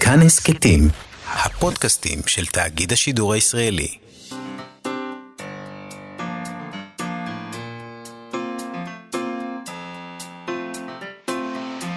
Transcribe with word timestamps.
כאן 0.00 0.22
הסכתים, 0.22 0.88
הפודקאסטים 1.26 2.18
של 2.26 2.46
תאגיד 2.46 2.92
השידור 2.92 3.32
הישראלי. 3.32 3.98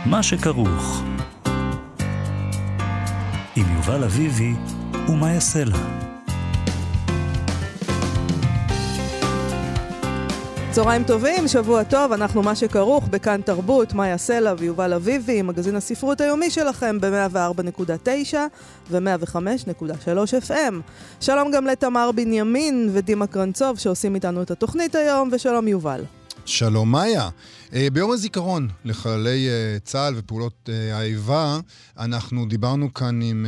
מה 0.05 0.23
שכרוך 0.23 1.03
עם 3.55 3.75
יובל 3.75 4.03
אביבי 4.03 4.53
ומה 5.07 5.33
יעשה 5.33 5.63
לה. 5.63 6.08
צהריים 10.71 11.03
טובים, 11.03 11.47
שבוע 11.47 11.83
טוב, 11.83 12.11
אנחנו 12.11 12.43
מה 12.43 12.55
שכרוך 12.55 13.07
בכאן 13.07 13.41
תרבות, 13.41 13.93
מאיה 13.93 14.17
סלע 14.17 14.53
ויובל 14.57 14.93
אביבי, 14.93 15.41
מגזין 15.41 15.75
הספרות 15.75 16.21
היומי 16.21 16.49
שלכם 16.49 16.99
ב-104.9 17.01 18.35
ו-105.3 18.91 20.47
FM. 20.47 20.73
שלום 21.21 21.51
גם 21.51 21.65
לתמר 21.65 22.11
בנימין 22.15 22.89
ודימה 22.93 23.27
קרנצוב 23.27 23.79
שעושים 23.79 24.15
איתנו 24.15 24.41
את 24.41 24.51
התוכנית 24.51 24.95
היום, 24.95 25.29
ושלום 25.31 25.67
יובל. 25.67 26.03
שלום 26.49 26.91
מאיה. 26.91 27.29
אה, 27.73 27.87
ביום 27.93 28.11
הזיכרון 28.11 28.69
לחללי 28.85 29.49
אה, 29.49 29.79
צה"ל 29.83 30.13
ופעולות 30.17 30.69
אה, 30.69 30.97
האיבה, 30.97 31.59
אנחנו 31.97 32.45
דיברנו 32.45 32.93
כאן 32.93 33.21
עם, 33.21 33.45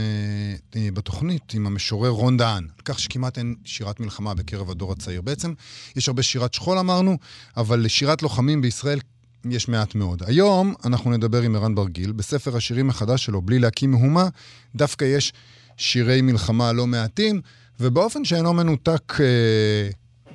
בתוכנית 0.94 1.54
עם 1.54 1.68
המשורר 1.68 2.10
רון 2.10 2.38
דהן, 2.38 2.64
על 2.64 2.82
כך 2.86 3.00
שכמעט 3.00 3.38
אין 3.38 3.56
שירת 3.66 4.00
מלחמה 4.00 4.34
בקרב 4.34 4.70
הדור 4.70 4.92
הצעיר. 4.92 5.22
בעצם 5.22 5.54
יש 5.96 6.08
הרבה 6.08 6.24
שירת 6.24 6.54
שכול 6.54 6.78
אמרנו, 6.78 7.18
אבל 7.58 7.80
לשירת 7.80 8.22
לוחמים 8.22 8.62
בישראל 8.62 9.00
יש 9.50 9.68
מעט 9.68 9.96
מאוד. 9.96 10.24
היום 10.26 10.74
אנחנו 10.86 11.12
נדבר 11.12 11.42
עם 11.42 11.56
ערן 11.56 11.76
ברגיל, 11.76 12.12
בספר 12.12 12.58
השירים 12.58 12.90
החדש 12.90 13.26
שלו, 13.26 13.42
בלי 13.42 13.60
להקים 13.60 13.92
מהומה, 13.92 14.28
דווקא 14.76 15.06
יש 15.06 15.34
שירי 15.78 16.22
מלחמה 16.22 16.74
לא 16.74 16.88
מעטים, 16.88 17.42
ובאופן 17.80 18.26
שאינו 18.26 18.54
מנותק 18.54 19.14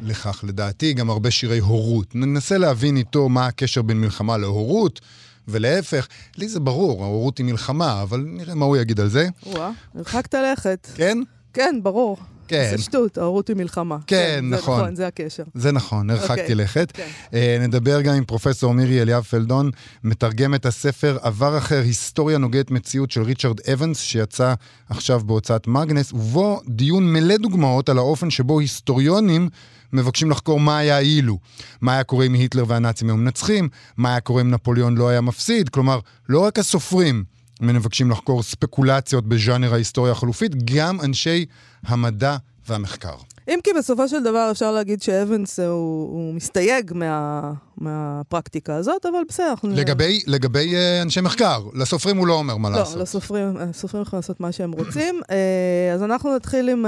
לכך, 0.01 0.45
לדעתי, 0.49 0.93
גם 0.93 1.11
הרבה 1.11 1.31
שירי 1.31 1.59
הורות. 1.59 2.15
ננסה 2.15 2.59
להבין 2.59 2.97
איתו 2.97 3.29
מה 3.29 3.47
הקשר 3.47 3.83
בין 3.83 4.01
מלחמה 4.01 4.37
להורות, 4.37 5.01
ולהפך. 5.49 6.09
לי 6.37 6.49
זה 6.49 6.61
ברור, 6.61 7.05
ההורות 7.05 7.39
היא 7.39 7.47
מלחמה, 7.47 8.03
אבל 8.03 8.25
נראה 8.27 8.55
מה 8.55 8.65
הוא 8.65 8.77
יגיד 8.77 9.01
על 9.01 9.09
זה. 9.09 9.29
וואה, 9.47 9.71
הרחקת 9.95 10.35
לכת. 10.35 10.89
כן? 10.95 11.19
כן, 11.53 11.81
ברור. 11.83 12.19
כן. 12.49 12.69
זה 12.77 12.83
שטות, 12.83 13.19
ההורות 13.19 13.49
היא 13.49 13.57
מלחמה. 13.57 13.97
כן, 14.07 14.37
כן 14.41 14.45
נכון. 14.51 14.77
זה 14.77 14.83
נכון, 14.83 14.97
זה 14.97 15.07
הקשר. 15.07 15.43
זה 15.55 15.73
נכון, 15.73 16.11
הרחקתי 16.11 16.33
okay. 16.35 16.43
אוקיי, 16.43 16.55
לכת. 16.55 16.93
כן. 16.93 17.09
Uh, 17.31 17.35
נדבר 17.63 18.01
גם 18.01 18.15
עם 18.15 18.25
פרופסור 18.25 18.75
מירי 18.75 19.03
אליאב 19.03 19.23
פלדון, 19.23 19.71
מתרגם 20.05 20.55
את 20.55 20.67
הספר 20.67 21.19
עבר 21.23 21.59
אחר, 21.59 21.83
היסטוריה 21.83 22.39
נוגדת 22.39 22.71
מציאות 22.71 23.11
של 23.11 23.23
ריצ'רד 23.23 23.61
אבנס, 23.73 24.01
שיצא 24.01 24.55
עכשיו 24.89 25.21
בהוצאת 25.27 25.67
מאגנס, 25.67 26.13
ובו 26.13 26.61
דיון 26.69 27.13
מלא 27.13 27.37
דוגמאות 27.37 27.89
על 27.89 27.99
האופן 27.99 28.31
שבו 28.31 28.61
היסטוריונים 28.61 29.49
מבקשים 29.93 30.31
לחקור 30.31 30.61
מה 30.61 30.79
היה 30.79 30.99
אילו. 30.99 31.39
מה 31.81 31.93
היה 31.93 32.05
קורה 32.05 32.27
אם 32.27 32.33
היטלר 32.33 32.65
והנאצים 32.69 33.09
היו 33.09 33.17
מנצחים, 33.17 33.69
מה 33.97 34.09
היה 34.11 34.21
קורה 34.21 34.41
אם 34.41 34.51
נפוליאון 34.51 34.97
לא 34.97 35.09
היה 35.09 35.21
מפסיד. 35.21 35.69
כלומר, 35.69 35.99
לא 36.29 36.41
רק 36.41 36.59
הסופרים 36.59 37.25
מבקשים 37.61 38.11
לחקור 38.11 38.43
ספקולציות 38.43 39.27
בז'אנר 39.29 39.73
ההיסטוריה 39.73 40.13
החלופית, 40.13 40.65
גם 40.65 41.01
אנשי 41.01 41.47
המדע 41.87 42.37
והמחקר. 42.69 43.15
אם 43.49 43.59
כי 43.65 43.71
בסופו 43.79 44.09
של 44.09 44.23
דבר 44.23 44.49
אפשר 44.51 44.73
להגיד 44.73 45.03
שאבנס 45.03 45.61
הוא, 45.61 45.67
הוא 46.13 46.35
מסתייג 46.35 46.93
מה, 46.95 47.53
מהפרקטיקה 47.79 48.75
הזאת, 48.75 49.07
אבל 49.07 49.19
בסדר. 49.29 49.55
לגבי, 49.65 50.23
לגבי 50.27 50.75
uh, 50.75 51.03
אנשי 51.03 51.21
מחקר, 51.21 51.63
לסופרים 51.75 52.17
הוא 52.17 52.27
לא 52.27 52.35
אומר 52.35 52.57
מה 52.57 52.71
לא, 52.71 52.77
לעשות. 52.77 52.97
לא, 52.97 53.03
לסופרים, 53.03 53.57
הסופרים 53.57 54.03
יכולים 54.03 54.19
לעשות 54.19 54.41
מה 54.41 54.53
שהם 54.53 54.73
רוצים. 54.73 55.21
uh, 55.25 55.95
אז 55.95 56.03
אנחנו 56.03 56.37
נתחיל 56.37 56.69
עם, 56.69 56.87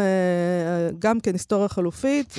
גם 0.98 1.20
כן 1.20 1.32
היסטוריה 1.32 1.68
חלופית, 1.68 2.34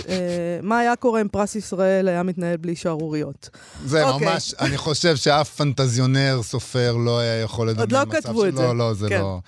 מה 0.63 0.79
היה 0.79 0.95
קורה 0.95 1.21
אם 1.21 1.27
פרס 1.27 1.55
ישראל 1.55 2.07
היה 2.07 2.23
מתנהל 2.23 2.57
בלי 2.57 2.75
שערוריות. 2.75 3.49
זה 3.85 4.05
okay. 4.05 4.07
אוקיי. 4.07 4.27
ממש, 4.27 4.53
אני 4.59 4.77
חושב 4.77 5.15
שאף 5.15 5.55
פנטזיונר, 5.55 6.39
סופר, 6.43 6.95
לא 6.95 7.19
היה 7.19 7.41
יכול 7.41 7.69
לדמיין 7.69 7.87
מצב 7.89 7.95
עוד 7.97 8.13
לא 8.13 8.21
כתבו 8.21 8.45
את 8.45 8.55
זה. 8.55 8.61
לא, 8.63 8.77
לא, 8.77 8.93
זה 8.93 9.09
כן. 9.09 9.19
לא. 9.19 9.39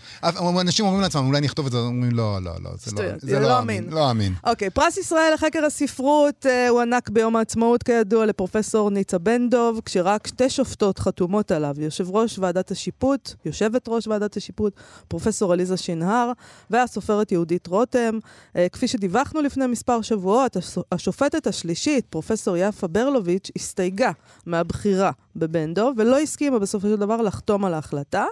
אנשים 0.62 0.86
אומרים 0.86 1.02
לעצמם, 1.02 1.28
אולי 1.28 1.42
נכתוב 1.42 1.66
את 1.66 1.72
זה, 1.72 1.78
אומרים, 1.78 2.12
לא, 2.12 2.40
לא, 2.44 2.52
לא, 2.64 2.70
זה 2.78 2.92
לא, 2.96 3.04
זה 3.18 3.40
לא, 3.40 3.48
לא 3.48 3.60
אמין. 3.60 3.86
לא 3.90 4.12
אמין. 4.12 4.34
אוקיי, 4.44 4.70
פרס 4.70 4.98
ישראל 4.98 5.32
לחקר 5.34 5.66
הספרות 5.66 6.46
הוענק 6.70 7.10
ביום 7.10 7.36
העצמאות, 7.36 7.84
כידוע, 7.84 8.26
לפרופסור 8.26 8.91
ניצה 8.92 9.18
בן 9.18 9.50
דב, 9.50 9.74
כשרק 9.86 10.28
שתי 10.28 10.50
שופטות 10.50 11.00
חתומות 11.00 11.52
עליו, 11.52 11.76
יושב 11.78 12.10
ראש 12.10 12.40
ועדת 12.40 12.72
השיפוט, 12.72 13.34
יושבת 13.46 13.88
ראש 13.88 14.08
ועדת 14.08 14.38
השיפוט, 14.38 14.74
פרופסור 15.08 15.54
עליזה 15.54 15.78
שנהר, 15.78 16.32
והסופרת 16.70 17.32
יהודית 17.32 17.68
רותם. 17.68 18.20
אה, 18.56 18.70
כפי 18.70 18.88
שדיווחנו 18.88 19.42
לפני 19.42 19.68
מספר 19.68 20.02
שבועות, 20.02 20.58
השופטת 20.92 21.48
השלישית, 21.48 22.06
פרופסור 22.10 22.58
יפה 22.58 22.88
ברלוביץ', 22.88 23.52
הסתייגה 23.56 24.12
מהבחירה 24.46 25.12
בבן 25.36 25.74
דב, 25.74 25.92
ולא 25.98 26.20
הסכימה 26.20 26.60
בסופו 26.60 26.88
של 26.88 26.96
דבר 26.96 27.22
לחתום 27.22 27.66
על 27.66 27.74
ההחלטה, 27.74 28.26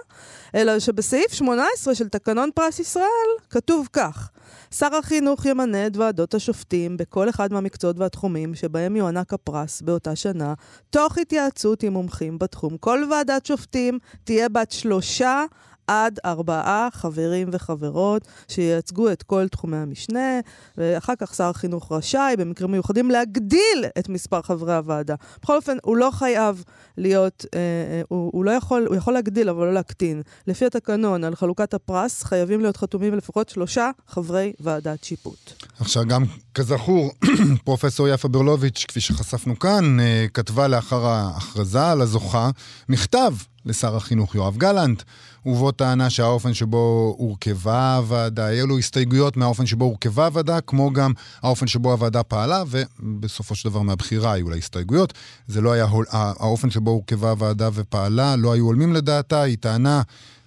אלא 0.54 0.78
שבסעיף 0.78 1.32
18 1.32 1.94
של 1.94 2.08
תקנון 2.08 2.50
פרס 2.54 2.78
ישראל 2.78 3.30
כתוב 3.50 3.88
כך: 3.92 4.30
שר 4.74 4.94
החינוך 4.94 5.46
ימנה 5.46 5.86
את 5.86 5.96
ועדות 5.96 6.34
השופטים 6.34 6.96
בכל 6.96 7.28
אחד 7.28 7.52
מהמקצועות 7.52 7.98
והתחומים 7.98 8.54
שבהם 8.54 8.96
יוענק 8.96 9.32
הפרס 9.32 9.82
באותה 9.82 10.16
שנה, 10.16 10.54
תוך 10.90 11.18
התייעצות 11.18 11.82
עם 11.82 11.92
מומחים 11.92 12.38
בתחום. 12.38 12.76
כל 12.76 13.04
ועדת 13.10 13.46
שופטים 13.46 13.98
תהיה 14.24 14.48
בת 14.48 14.72
שלושה 14.72 15.44
עד 15.90 16.18
ארבעה 16.24 16.88
חברים 16.92 17.48
וחברות 17.52 18.28
שייצגו 18.48 19.12
את 19.12 19.22
כל 19.22 19.48
תחומי 19.48 19.76
המשנה, 19.76 20.40
ואחר 20.76 21.12
כך 21.18 21.34
שר 21.34 21.44
החינוך 21.44 21.92
רשאי, 21.92 22.34
במקרים 22.38 22.70
מיוחדים, 22.70 23.10
להגדיל 23.10 23.84
את 23.98 24.08
מספר 24.08 24.42
חברי 24.42 24.74
הוועדה. 24.74 25.14
בכל 25.42 25.56
אופן, 25.56 25.76
הוא 25.82 25.96
לא 25.96 26.10
חייב 26.12 26.64
להיות, 26.96 27.44
אה, 27.54 27.58
אה, 27.58 28.02
הוא, 28.08 28.30
הוא 28.32 28.44
לא 28.44 28.50
יכול, 28.50 28.86
הוא 28.88 28.96
יכול 28.96 29.14
להגדיל, 29.14 29.48
אבל 29.48 29.66
לא 29.66 29.72
להקטין. 29.72 30.22
לפי 30.46 30.66
התקנון 30.66 31.24
על 31.24 31.36
חלוקת 31.36 31.74
הפרס, 31.74 32.22
חייבים 32.22 32.60
להיות 32.60 32.76
חתומים 32.76 33.14
לפחות 33.14 33.48
שלושה 33.48 33.90
חברי 34.08 34.52
ועדת 34.60 35.04
שיפוט. 35.04 35.52
עכשיו, 35.80 36.04
גם 36.06 36.24
כזכור, 36.54 37.12
פרופסור 37.64 38.08
יפה 38.08 38.28
ברלוביץ', 38.28 38.84
כפי 38.88 39.00
שחשפנו 39.00 39.58
כאן, 39.58 40.00
אה, 40.00 40.26
כתבה 40.34 40.68
לאחר 40.68 41.06
ההכרזה 41.06 41.90
על 41.90 42.00
הזוכה 42.00 42.50
מכתב 42.88 43.32
לשר 43.66 43.96
החינוך 43.96 44.34
יואב 44.34 44.56
גלנט, 44.56 45.02
ובו 45.46 45.72
טענה 45.72 46.10
שהאופן 46.10 46.54
שבו 46.54 47.14
הורכבה 47.18 47.96
הוועדה, 47.96 48.46
היו 48.46 48.66
לו 48.66 48.78
הסתייגויות 48.78 49.36
מהאופן 49.36 49.66
שבו 49.66 49.84
הורכבה 49.84 50.26
הוועדה, 50.26 50.60
כמו 50.60 50.92
גם 50.92 51.12
האופן 51.42 51.66
שבו 51.66 51.92
הוועדה 51.92 52.22
פעלה, 52.22 52.62
ובסופו 52.70 53.54
של 53.54 53.68
דבר 53.68 53.82
מהבחירה 53.82 54.32
היו 54.32 54.50
לה 54.50 54.56
הסתייגויות. 54.56 55.14
זה 55.48 55.60
לא 55.60 55.72
היה, 55.72 55.86
האופן 56.12 56.70
שבו 56.70 56.90
הורכבה 56.90 57.30
הוועדה 57.30 57.68
ופעלה, 57.74 58.36
לא 58.36 58.52
היו 58.52 58.64
הולמים 58.64 58.92
לדעתה, 58.92 59.42
היא 59.42 59.56
טענה 59.60 60.02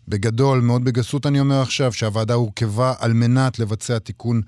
בגדול, 0.08 0.62
מאוד 0.62 0.84
בגסות 0.84 1.26
אני 1.26 1.40
אומר 1.40 1.62
עכשיו, 1.62 1.94
שהוועדה 1.94 2.34
הורכבה 2.34 2.94
על 3.00 3.14
מנת 3.14 3.60
לבצע 3.60 4.00
תיקון 4.00 4.42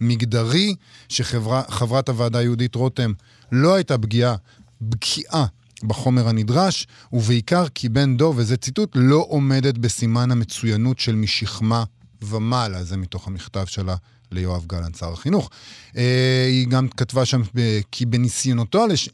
מגדרי, 0.00 0.74
שחברת 1.08 2.08
הוועדה 2.08 2.42
יהודית 2.42 2.74
רותם 2.74 3.12
לא 3.52 3.74
הייתה 3.74 3.98
פגיעה, 3.98 4.34
בקיאה 4.80 5.44
בחומר 5.84 6.28
הנדרש, 6.28 6.86
ובעיקר 7.12 7.68
כי 7.68 7.88
בן 7.88 8.16
דוב, 8.16 8.38
וזה 8.38 8.56
ציטוט, 8.56 8.90
לא 8.94 9.26
עומדת 9.28 9.78
בסימן 9.78 10.30
המצוינות 10.30 10.98
של 10.98 11.14
משכמה 11.14 11.84
ומעלה. 12.22 12.84
זה 12.84 12.96
מתוך 12.96 13.26
המכתב 13.28 13.64
שלה 13.66 13.96
ליואב 14.32 14.64
גלנט, 14.66 14.96
שר 14.96 15.12
החינוך. 15.12 15.50
אה, 15.96 16.46
היא 16.48 16.68
גם 16.68 16.88
כתבה 16.88 17.24
שם 17.24 17.42
כי 17.90 18.06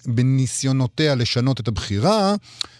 בניסיונותיה 0.06 1.14
לשנות 1.14 1.60
את 1.60 1.68
הבחירה, 1.68 2.34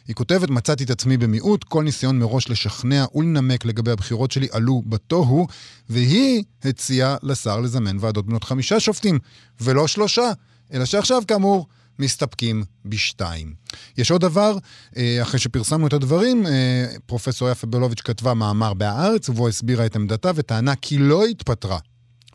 היא 0.09 0.16
כותבת, 0.16 0.50
מצאתי 0.50 0.84
את 0.84 0.91
עצמי 0.91 1.16
במיעוט, 1.16 1.65
כל 1.65 1.84
ניסיון 1.84 2.19
מראש 2.19 2.50
לשכנע 2.50 3.05
ולנמק 3.15 3.65
לגבי 3.65 3.91
הבחירות 3.91 4.31
שלי 4.31 4.49
עלו 4.53 4.82
בתוהו, 4.87 5.46
והיא 5.90 6.44
הציעה 6.64 7.17
לשר 7.23 7.61
לזמן 7.61 7.96
ועדות 8.00 8.26
בנות 8.26 8.44
חמישה 8.44 8.81
שופטים, 8.81 9.19
ולא 9.61 9.87
שלושה, 9.87 10.32
אלא 10.73 10.85
שעכשיו, 10.85 11.23
כאמור, 11.29 11.67
מסתפקים 11.99 12.65
בשתיים. 12.85 13.55
יש 13.99 14.11
עוד 14.11 14.21
דבר, 14.21 14.56
אה, 14.97 15.19
אחרי 15.23 15.41
שפרסמנו 15.41 15.87
את 15.87 15.93
הדברים, 15.93 16.47
אה, 16.47 16.87
פרופסור 17.06 17.50
יפה 17.50 17.67
בלוביץ' 17.67 18.00
כתבה 18.00 18.35
מאמר 18.35 18.75
בהארץ, 18.75 19.29
ובו 19.29 19.49
הסבירה 19.49 19.87
את 19.87 19.97
עמדתה 19.97 20.31
וטענה 20.35 20.75
כי 20.77 20.99
לא 20.99 21.25
התפטרה. 21.27 21.79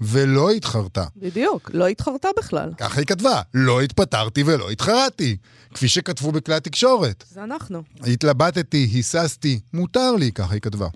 ולא 0.02 0.52
התחרתה. 0.52 1.06
בדיוק, 1.16 1.72
לא 1.74 1.88
התחרתה 1.88 2.28
בכלל. 2.38 2.72
ככה 2.78 3.00
היא 3.00 3.06
כתבה, 3.06 3.42
לא 3.54 3.82
התפטרתי 3.82 4.44
ולא 4.44 4.70
התחרתי. 4.70 5.38
כפי 5.74 5.88
שכתבו 5.88 6.32
בכלי 6.32 6.56
התקשורת. 6.56 7.24
זה 7.32 7.44
אנחנו. 7.44 7.84
התלבטתי, 8.02 8.90
היססתי, 8.94 9.60
מותר 9.74 10.12
לי, 10.12 10.32
ככה 10.32 10.54
היא 10.54 10.62
כתבה. 10.62 10.88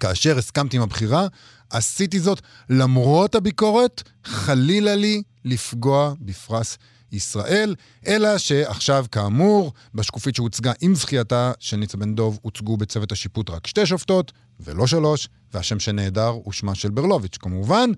כאשר 0.00 0.38
הסכמתי 0.38 0.76
עם 0.76 0.82
הבחירה, 0.82 1.26
עשיתי 1.70 2.20
זאת 2.20 2.40
למרות 2.70 3.34
הביקורת, 3.34 4.02
חלילה 4.24 4.94
לי 4.94 5.22
לפגוע 5.44 6.14
בפרס 6.20 6.78
ישראל, 7.12 7.74
אלא 8.06 8.38
שעכשיו, 8.38 9.06
כאמור, 9.12 9.72
בשקופית 9.94 10.34
שהוצגה 10.34 10.72
עם 10.80 10.94
זכייתה 10.94 11.52
של 11.58 11.76
ניצה 11.76 11.96
בן 11.96 12.14
דוב, 12.14 12.38
הוצגו 12.42 12.76
בצוות 12.76 13.12
השיפוט 13.12 13.50
רק 13.50 13.66
שתי 13.66 13.86
שופטות, 13.86 14.32
ולא 14.60 14.86
שלוש, 14.86 15.28
והשם 15.54 15.80
שנעדר 15.80 16.28
הוא 16.28 16.52
שמה 16.52 16.74
של 16.74 16.90
ברלוביץ' 16.90 17.36
כמובן. 17.36 17.90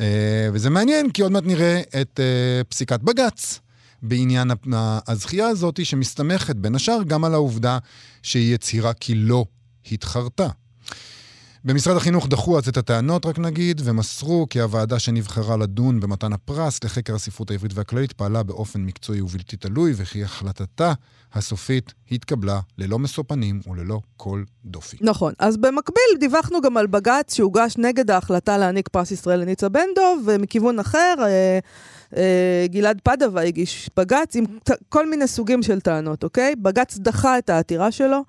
אה, 0.00 0.48
וזה 0.52 0.70
מעניין, 0.70 1.10
כי 1.10 1.22
עוד 1.22 1.32
מעט 1.32 1.44
נראה 1.46 1.80
את 2.00 2.20
אה, 2.20 2.64
פסיקת 2.64 3.00
בג"ץ. 3.00 3.60
בעניין 4.02 4.50
הזכייה 5.08 5.46
הזאת, 5.48 5.86
שמסתמכת 5.86 6.56
בין 6.56 6.74
השאר 6.74 7.02
גם 7.06 7.24
על 7.24 7.34
העובדה 7.34 7.78
שהיא 8.22 8.54
הצהירה 8.54 8.92
כי 8.92 9.14
לא 9.14 9.44
התחרתה. 9.92 10.48
במשרד 11.66 11.96
החינוך 11.96 12.28
דחו 12.28 12.58
אז 12.58 12.68
את 12.68 12.76
הטענות, 12.76 13.26
רק 13.26 13.38
נגיד, 13.38 13.80
ומסרו 13.84 14.46
כי 14.50 14.60
הוועדה 14.60 14.98
שנבחרה 14.98 15.56
לדון 15.56 16.00
במתן 16.00 16.32
הפרס 16.32 16.84
לחקר 16.84 17.14
הספרות 17.14 17.50
העברית 17.50 17.74
והכללית 17.74 18.12
פעלה 18.12 18.42
באופן 18.42 18.80
מקצועי 18.80 19.20
ובלתי 19.20 19.56
תלוי, 19.56 19.92
וכי 19.96 20.24
החלטתה 20.24 20.92
הסופית 21.34 21.94
התקבלה 22.10 22.60
ללא 22.78 22.98
משוא 22.98 23.24
פנים 23.26 23.60
וללא 23.66 24.00
כל 24.16 24.42
דופי. 24.64 24.96
נכון. 25.00 25.32
אז 25.38 25.56
במקביל 25.56 26.16
דיווחנו 26.20 26.60
גם 26.60 26.76
על 26.76 26.86
בג"ץ 26.86 27.34
שהוגש 27.34 27.74
נגד 27.78 28.10
ההחלטה 28.10 28.58
להעניק 28.58 28.88
פרס 28.88 29.10
ישראל 29.10 29.40
לניצה 29.40 29.68
בן 29.68 29.88
דב, 29.96 30.26
ומכיוון 30.26 30.78
אחר, 30.78 31.14
אה, 31.20 31.58
גלעד 32.66 33.00
פדווה 33.02 33.42
הגיש 33.42 33.90
בג"ץ 33.96 34.36
עם 34.36 34.44
כל 34.88 35.10
מיני 35.10 35.26
סוגים 35.26 35.62
של 35.62 35.80
טענות, 35.80 36.24
אוקיי? 36.24 36.56
בג"ץ 36.56 36.98
דחה 36.98 37.38
את 37.38 37.50
העתירה 37.50 37.90
שלו. 37.90 38.22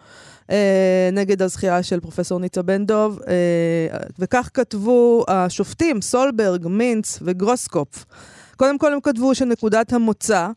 אה, 0.51 1.09
נגד 1.13 1.41
הזכייה 1.41 1.83
של 1.83 1.99
פרופסור 1.99 2.39
ניצה 2.39 2.61
בן 2.61 2.85
דב, 2.85 3.15
אה, 3.27 3.97
וכך 4.19 4.49
כתבו 4.53 5.25
השופטים 5.27 6.01
סולברג, 6.01 6.67
מינץ 6.67 7.19
וגרוסקופ. 7.21 8.05
קודם 8.55 8.77
כל 8.77 8.93
הם 8.93 8.99
כתבו 9.01 9.35
שנקודת 9.35 9.93
המוצא 9.93 10.47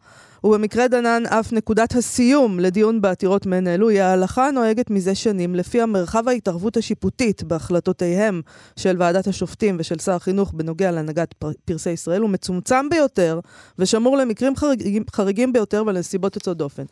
ובמקרה 0.44 0.88
דנן 0.88 1.22
אף 1.26 1.52
נקודת 1.52 1.94
הסיום 1.94 2.60
לדיון 2.60 3.00
בעתירות 3.00 3.46
מעין 3.46 3.68
אלו 3.68 3.88
היא 3.88 4.02
ההלכה 4.02 4.48
הנוהגת 4.48 4.90
מזה 4.90 5.14
שנים 5.14 5.54
לפי 5.54 5.80
המרחב 5.80 6.28
ההתערבות 6.28 6.76
השיפוטית 6.76 7.42
בהחלטותיהם 7.42 8.40
של 8.76 8.96
ועדת 8.98 9.26
השופטים 9.26 9.76
ושל 9.80 9.98
שר 9.98 10.12
החינוך 10.12 10.52
בנוגע 10.54 10.90
להנהגת 10.90 11.34
פרסי 11.64 11.90
ישראל 11.90 12.20
הוא 12.20 12.30
מצומצם 12.30 12.88
ביותר 12.90 13.40
ושמור 13.78 14.16
למקרים 14.16 14.56
חריגים, 14.56 15.04
חריגים 15.12 15.52
ביותר 15.52 15.82
ולנסיבות 15.86 16.36
יוצאות 16.36 16.56
דופן. 16.56 16.84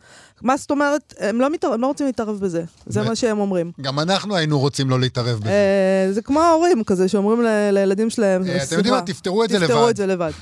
מה 0.42 0.56
זאת 0.56 0.70
אומרת? 0.70 1.14
הם 1.18 1.40
לא, 1.40 1.50
מתערב, 1.50 1.74
הם 1.74 1.80
לא 1.80 1.86
רוצים 1.86 2.06
להתערב 2.06 2.40
בזה, 2.40 2.64
זה 2.86 3.02
מה 3.02 3.16
שהם 3.16 3.38
אומרים. 3.38 3.72
גם 3.80 3.98
אנחנו 4.00 4.36
היינו 4.36 4.58
רוצים 4.58 4.90
לא 4.90 5.00
להתערב 5.00 5.38
בזה. 5.40 5.50
אה, 5.50 6.12
זה 6.12 6.22
כמו 6.22 6.40
ההורים 6.40 6.84
כזה 6.84 7.08
שאומרים 7.08 7.42
לילדים 7.72 8.10
שלהם, 8.10 8.42
אה, 8.46 8.62
אתם 8.64 8.76
יודעים 8.76 8.94
מה? 8.94 9.02
תפתרו 9.02 9.44
את 9.90 9.96
זה 9.96 10.06
לבד. 10.06 10.32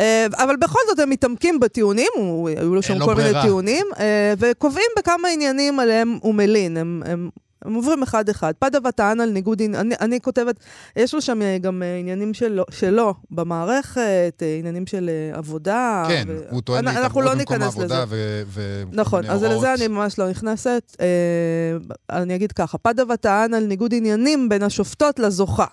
אה, 0.00 0.26
אבל 0.36 0.56
בכל 0.56 0.78
זאת 0.88 0.98
הם 0.98 1.10
מתעמקים 1.10 1.60
בטיעונים, 1.60 2.10
היו 2.46 2.74
לו 2.74 2.82
שם 2.82 2.98
כל. 2.98 3.14
מיני 3.14 3.32
טיעונים, 3.42 3.86
אה, 3.98 4.34
וקובעים 4.38 4.86
בכמה 4.98 5.28
עניינים 5.28 5.80
עליהם 5.80 6.18
הוא 6.22 6.34
מלין. 6.34 6.76
הם, 6.76 7.02
הם, 7.06 7.30
הם 7.64 7.74
עוברים 7.74 8.02
אחד-אחד. 8.02 8.52
פדווה 8.58 8.92
טען 8.92 9.20
על 9.20 9.30
ניגוד 9.30 9.62
עניינים, 9.62 9.86
אני, 9.86 9.94
אני 10.00 10.20
כותבת, 10.20 10.56
יש 10.96 11.14
לו 11.14 11.20
שם 11.20 11.42
אה, 11.42 11.58
גם 11.58 11.82
עניינים 12.00 12.34
שלו, 12.34 12.64
שלו 12.70 13.14
במערכת, 13.30 14.42
עניינים 14.58 14.86
של 14.86 15.10
עבודה. 15.32 16.04
כן, 16.08 16.24
ו... 16.28 16.42
הוא 16.50 16.60
טוען 16.60 16.84
להתערבות 16.84 17.24
לא 17.24 17.34
במקום 17.34 17.62
העבודה 17.62 18.04
ו... 18.08 18.42
ו... 18.46 18.82
נכון, 18.92 19.26
אז 19.26 19.42
לזה 19.42 19.74
אני 19.74 19.88
ממש 19.88 20.18
לא 20.18 20.30
נכנסת. 20.30 20.96
אני 22.10 22.34
אגיד 22.34 22.52
ככה, 22.52 22.78
פדווה 22.78 23.16
טען 23.16 23.54
על 23.54 23.64
ניגוד 23.64 23.94
עניינים 23.94 24.48
בין 24.48 24.62
השופטות 24.62 25.18
לזוכה. 25.18 25.66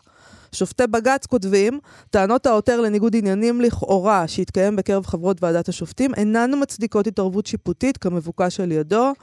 שופטי 0.51 0.87
בג"ץ 0.87 1.25
כותבים, 1.25 1.79
טענות 2.09 2.45
העותר 2.45 2.81
לניגוד 2.81 3.15
עניינים 3.15 3.61
לכאורה 3.61 4.27
שהתקיים 4.27 4.75
בקרב 4.75 5.05
חברות 5.05 5.43
ועדת 5.43 5.69
השופטים 5.69 6.13
אינן 6.15 6.51
מצדיקות 6.61 7.07
התערבות 7.07 7.45
שיפוטית 7.45 7.97
כמבוקש 7.97 8.59
על 8.59 8.71
ידו. 8.71 9.13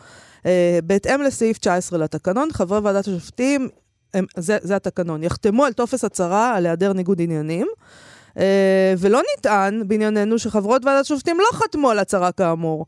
Uh, 0.43 0.47
בהתאם 0.85 1.23
לסעיף 1.23 1.59
19 1.59 1.99
לתקנון, 1.99 2.49
חברי 2.53 2.79
ועדת 2.79 3.09
השופטים, 3.09 3.69
הם, 4.15 4.25
זה, 4.37 4.59
זה 4.63 4.77
התקנון, 4.77 5.23
יחתמו 5.23 5.65
על 5.65 5.73
טופס 5.73 6.05
הצהרה 6.05 6.57
על 6.57 6.67
היעדר 6.67 6.93
ניגוד 6.93 7.21
עניינים. 7.21 7.67
Uh, 8.35 8.39
ולא 8.99 9.21
נטען 9.39 9.89
בענייננו 9.89 10.39
שחברות 10.39 10.85
ועדת 10.85 11.01
השופטים 11.01 11.39
לא 11.39 11.59
חתמו 11.59 11.91
על 11.91 11.99
הצהרה 11.99 12.33
כאמור. 12.33 12.87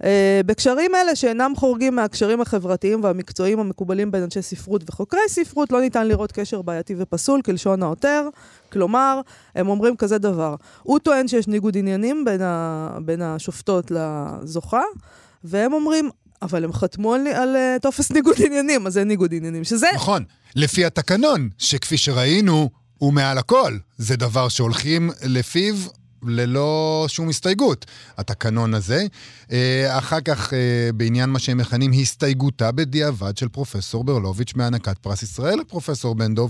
Uh, 0.00 0.02
בקשרים 0.46 0.94
אלה 0.94 1.16
שאינם 1.16 1.52
חורגים 1.56 1.96
מהקשרים 1.96 2.40
החברתיים 2.40 3.04
והמקצועיים 3.04 3.60
המקובלים 3.60 4.10
בין 4.10 4.22
אנשי 4.22 4.42
ספרות 4.42 4.90
וחוקרי 4.90 5.20
ספרות, 5.28 5.72
לא 5.72 5.80
ניתן 5.80 6.08
לראות 6.08 6.32
קשר 6.32 6.62
בעייתי 6.62 6.94
ופסול, 6.98 7.42
כלשון 7.42 7.82
העותר. 7.82 8.28
כלומר, 8.72 9.20
הם 9.54 9.68
אומרים 9.68 9.96
כזה 9.96 10.18
דבר. 10.18 10.54
הוא 10.82 10.98
טוען 10.98 11.28
שיש 11.28 11.48
ניגוד 11.48 11.78
עניינים 11.78 12.24
בין, 12.24 12.42
ה, 12.42 12.98
בין 13.04 13.22
השופטות 13.22 13.90
לזוכה, 13.90 14.82
והם 15.44 15.72
אומרים, 15.72 16.10
אבל 16.42 16.64
הם 16.64 16.72
חתמו 16.72 17.14
על, 17.14 17.26
על 17.26 17.56
uh, 17.56 17.80
טופס 17.82 18.10
ניגוד 18.16 18.36
עניינים, 18.46 18.86
אז 18.86 18.98
אין 18.98 19.08
ניגוד 19.08 19.34
עניינים, 19.34 19.64
שזה... 19.64 19.86
נכון, 19.94 20.24
לפי 20.56 20.84
התקנון, 20.84 21.48
שכפי 21.58 21.98
שראינו, 21.98 22.70
הוא 22.98 23.12
מעל 23.12 23.38
הכל. 23.38 23.76
זה 23.98 24.16
דבר 24.16 24.48
שהולכים 24.48 25.10
לפיו 25.24 25.74
ללא 26.22 27.04
שום 27.08 27.28
הסתייגות, 27.28 27.86
התקנון 28.18 28.74
הזה. 28.74 29.06
אה, 29.52 29.98
אחר 29.98 30.20
כך, 30.20 30.54
אה, 30.54 30.92
בעניין 30.94 31.30
מה 31.30 31.38
שהם 31.38 31.58
מכנים 31.58 31.92
הסתייגותה 31.92 32.72
בדיעבד 32.72 33.36
של 33.36 33.48
פרופסור 33.48 34.04
ברלוביץ' 34.04 34.52
מהענקת 34.54 34.98
פרס 34.98 35.22
ישראל 35.22 35.58
לפרופסור 35.58 36.14
בן 36.14 36.34
דב, 36.34 36.48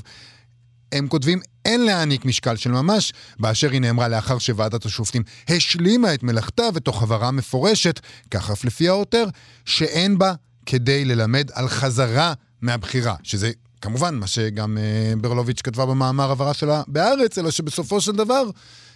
הם 0.93 1.09
כותבים 1.09 1.41
אין 1.65 1.85
להעניק 1.85 2.25
משקל 2.25 2.57
של 2.57 2.71
ממש, 2.71 3.13
באשר 3.39 3.71
היא 3.71 3.81
נאמרה 3.81 4.09
לאחר 4.09 4.39
שוועדת 4.39 4.85
השופטים 4.85 5.23
השלימה 5.49 6.15
את 6.15 6.23
מלאכתה 6.23 6.63
ותוך 6.75 7.03
הבהרה 7.03 7.31
מפורשת, 7.31 8.01
כך 8.31 8.51
אף 8.51 8.65
לפי 8.65 8.89
העותר, 8.89 9.25
שאין 9.65 10.19
בה 10.19 10.33
כדי 10.67 11.05
ללמד 11.05 11.51
על 11.53 11.69
חזרה 11.69 12.33
מהבחירה, 12.63 13.15
שזה 13.23 13.51
כמובן 13.81 14.15
מה 14.15 14.27
שגם 14.27 14.79
אה, 14.79 15.13
ברלוביץ' 15.21 15.61
כתבה 15.63 15.87
במאמר 15.87 16.31
הבהרה 16.31 16.55
שלה 16.55 16.83
בהארץ, 16.89 17.39
אלא 17.39 17.51
שבסופו 17.51 18.01
של 18.01 18.13
דבר 18.13 18.43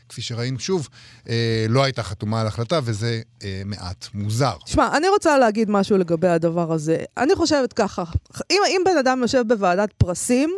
כפי 0.08 0.22
שראינו 0.22 0.58
שוב, 0.58 0.88
אה, 1.28 1.66
לא 1.68 1.82
הייתה 1.82 2.02
חתומה 2.02 2.40
על 2.40 2.46
החלטה, 2.46 2.80
וזה 2.84 3.20
אה, 3.44 3.62
מעט 3.64 4.06
מוזר. 4.14 4.56
שמע, 4.66 4.96
אני 4.96 5.08
רוצה 5.08 5.38
להגיד 5.38 5.70
משהו 5.70 5.98
לגבי 5.98 6.28
הדבר 6.28 6.72
הזה. 6.72 6.96
אני 7.16 7.34
חושבת 7.34 7.72
ככה, 7.72 8.04
אם, 8.50 8.58
אם 8.68 8.82
בן 8.84 8.96
אדם 8.96 9.22
יושב 9.22 9.42
בוועדת 9.48 9.92
פרסים, 9.92 10.50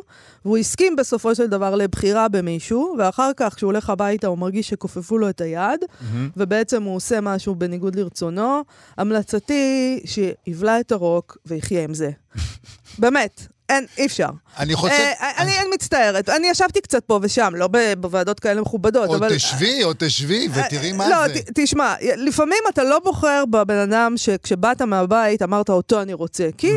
והוא 0.44 0.58
הסכים 0.58 0.96
בסופו 0.96 1.34
של 1.34 1.46
דבר 1.46 1.74
לבחירה 1.74 2.28
במישהו, 2.28 2.94
ואחר 2.98 3.30
כך 3.36 3.54
כשהוא 3.54 3.68
הולך 3.68 3.90
הביתה 3.90 4.26
הוא 4.26 4.38
מרגיש 4.38 4.68
שכופפו 4.68 5.18
לו 5.18 5.28
את 5.28 5.40
היד, 5.40 5.80
mm-hmm. 5.82 6.16
ובעצם 6.36 6.82
הוא 6.82 6.96
עושה 6.96 7.20
משהו 7.20 7.54
בניגוד 7.54 7.96
לרצונו, 7.96 8.62
המלצתי 8.96 10.00
שיבלע 10.04 10.80
את 10.80 10.92
הרוק 10.92 11.36
ויחיה 11.46 11.84
עם 11.84 11.94
זה. 11.94 12.10
באמת, 12.98 13.46
אין, 13.68 13.86
אי 13.98 14.06
אפשר. 14.06 14.28
אני 14.58 14.74
חושב... 14.74 14.94
אה, 14.94 15.42
אני, 15.42 15.58
אני 15.60 15.68
מצטערת, 15.74 16.28
אני 16.28 16.48
ישבתי 16.48 16.80
קצת 16.80 17.04
פה 17.04 17.18
ושם, 17.22 17.52
לא 17.56 17.68
בוועדות 18.00 18.40
כאלה 18.40 18.60
מכובדות, 18.60 19.08
או 19.08 19.16
אבל... 19.16 19.32
או 19.32 19.36
תשבי, 19.36 19.84
או 19.84 19.92
תשבי, 19.98 20.48
אה, 20.48 20.66
ותראי 20.66 20.92
מה 20.92 21.08
לא, 21.08 21.28
זה. 21.28 21.34
לא, 21.34 21.40
תשמע, 21.54 21.94
לפעמים 22.16 22.58
אתה 22.68 22.84
לא 22.84 22.98
בוחר 22.98 23.44
בבן 23.50 23.78
אדם 23.78 24.16
שכשבאת 24.16 24.82
מהבית 24.82 25.42
אמרת, 25.42 25.70
אותו 25.70 26.02
אני 26.02 26.12
רוצה. 26.12 26.48
כי 26.58 26.70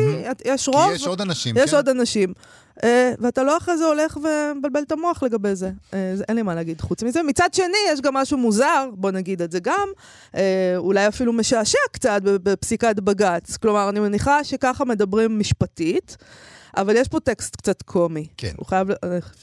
יש 0.44 0.68
רוב... 0.68 0.88
כי 0.88 0.94
יש 0.94 1.06
עוד 1.06 1.20
אנשים, 1.20 1.56
יש 1.56 1.70
כן? 1.70 1.76
עוד 1.76 1.88
אנשים. 1.88 2.32
Uh, 2.80 2.82
ואתה 3.18 3.42
לא 3.42 3.56
אחרי 3.56 3.78
זה 3.78 3.84
הולך 3.84 4.16
ומבלבל 4.16 4.82
את 4.82 4.92
המוח 4.92 5.22
לגבי 5.22 5.54
זה. 5.54 5.68
Uh, 5.68 5.94
זה. 6.14 6.24
אין 6.28 6.36
לי 6.36 6.42
מה 6.42 6.54
להגיד 6.54 6.80
חוץ 6.80 7.02
מזה. 7.02 7.22
מצד 7.22 7.48
שני, 7.54 7.78
יש 7.88 8.00
גם 8.00 8.14
משהו 8.14 8.38
מוזר, 8.38 8.88
בוא 8.92 9.10
נגיד 9.10 9.42
את 9.42 9.52
זה 9.52 9.60
גם, 9.60 9.88
אה, 10.32 10.36
אולי 10.76 11.08
אפילו 11.08 11.32
משעשע 11.32 11.78
קצת 11.92 12.20
בפסיקת 12.22 13.00
בג"ץ. 13.00 13.56
כלומר, 13.56 13.88
אני 13.88 14.00
מניחה 14.00 14.44
שככה 14.44 14.84
מדברים 14.84 15.38
משפטית. 15.38 16.16
אבל 16.76 16.96
יש 16.96 17.08
פה 17.08 17.20
טקסט 17.20 17.56
קצת 17.56 17.82
קומי. 17.82 18.26
כן. 18.36 18.52
הוא 18.56 18.66
חייב, 18.66 18.88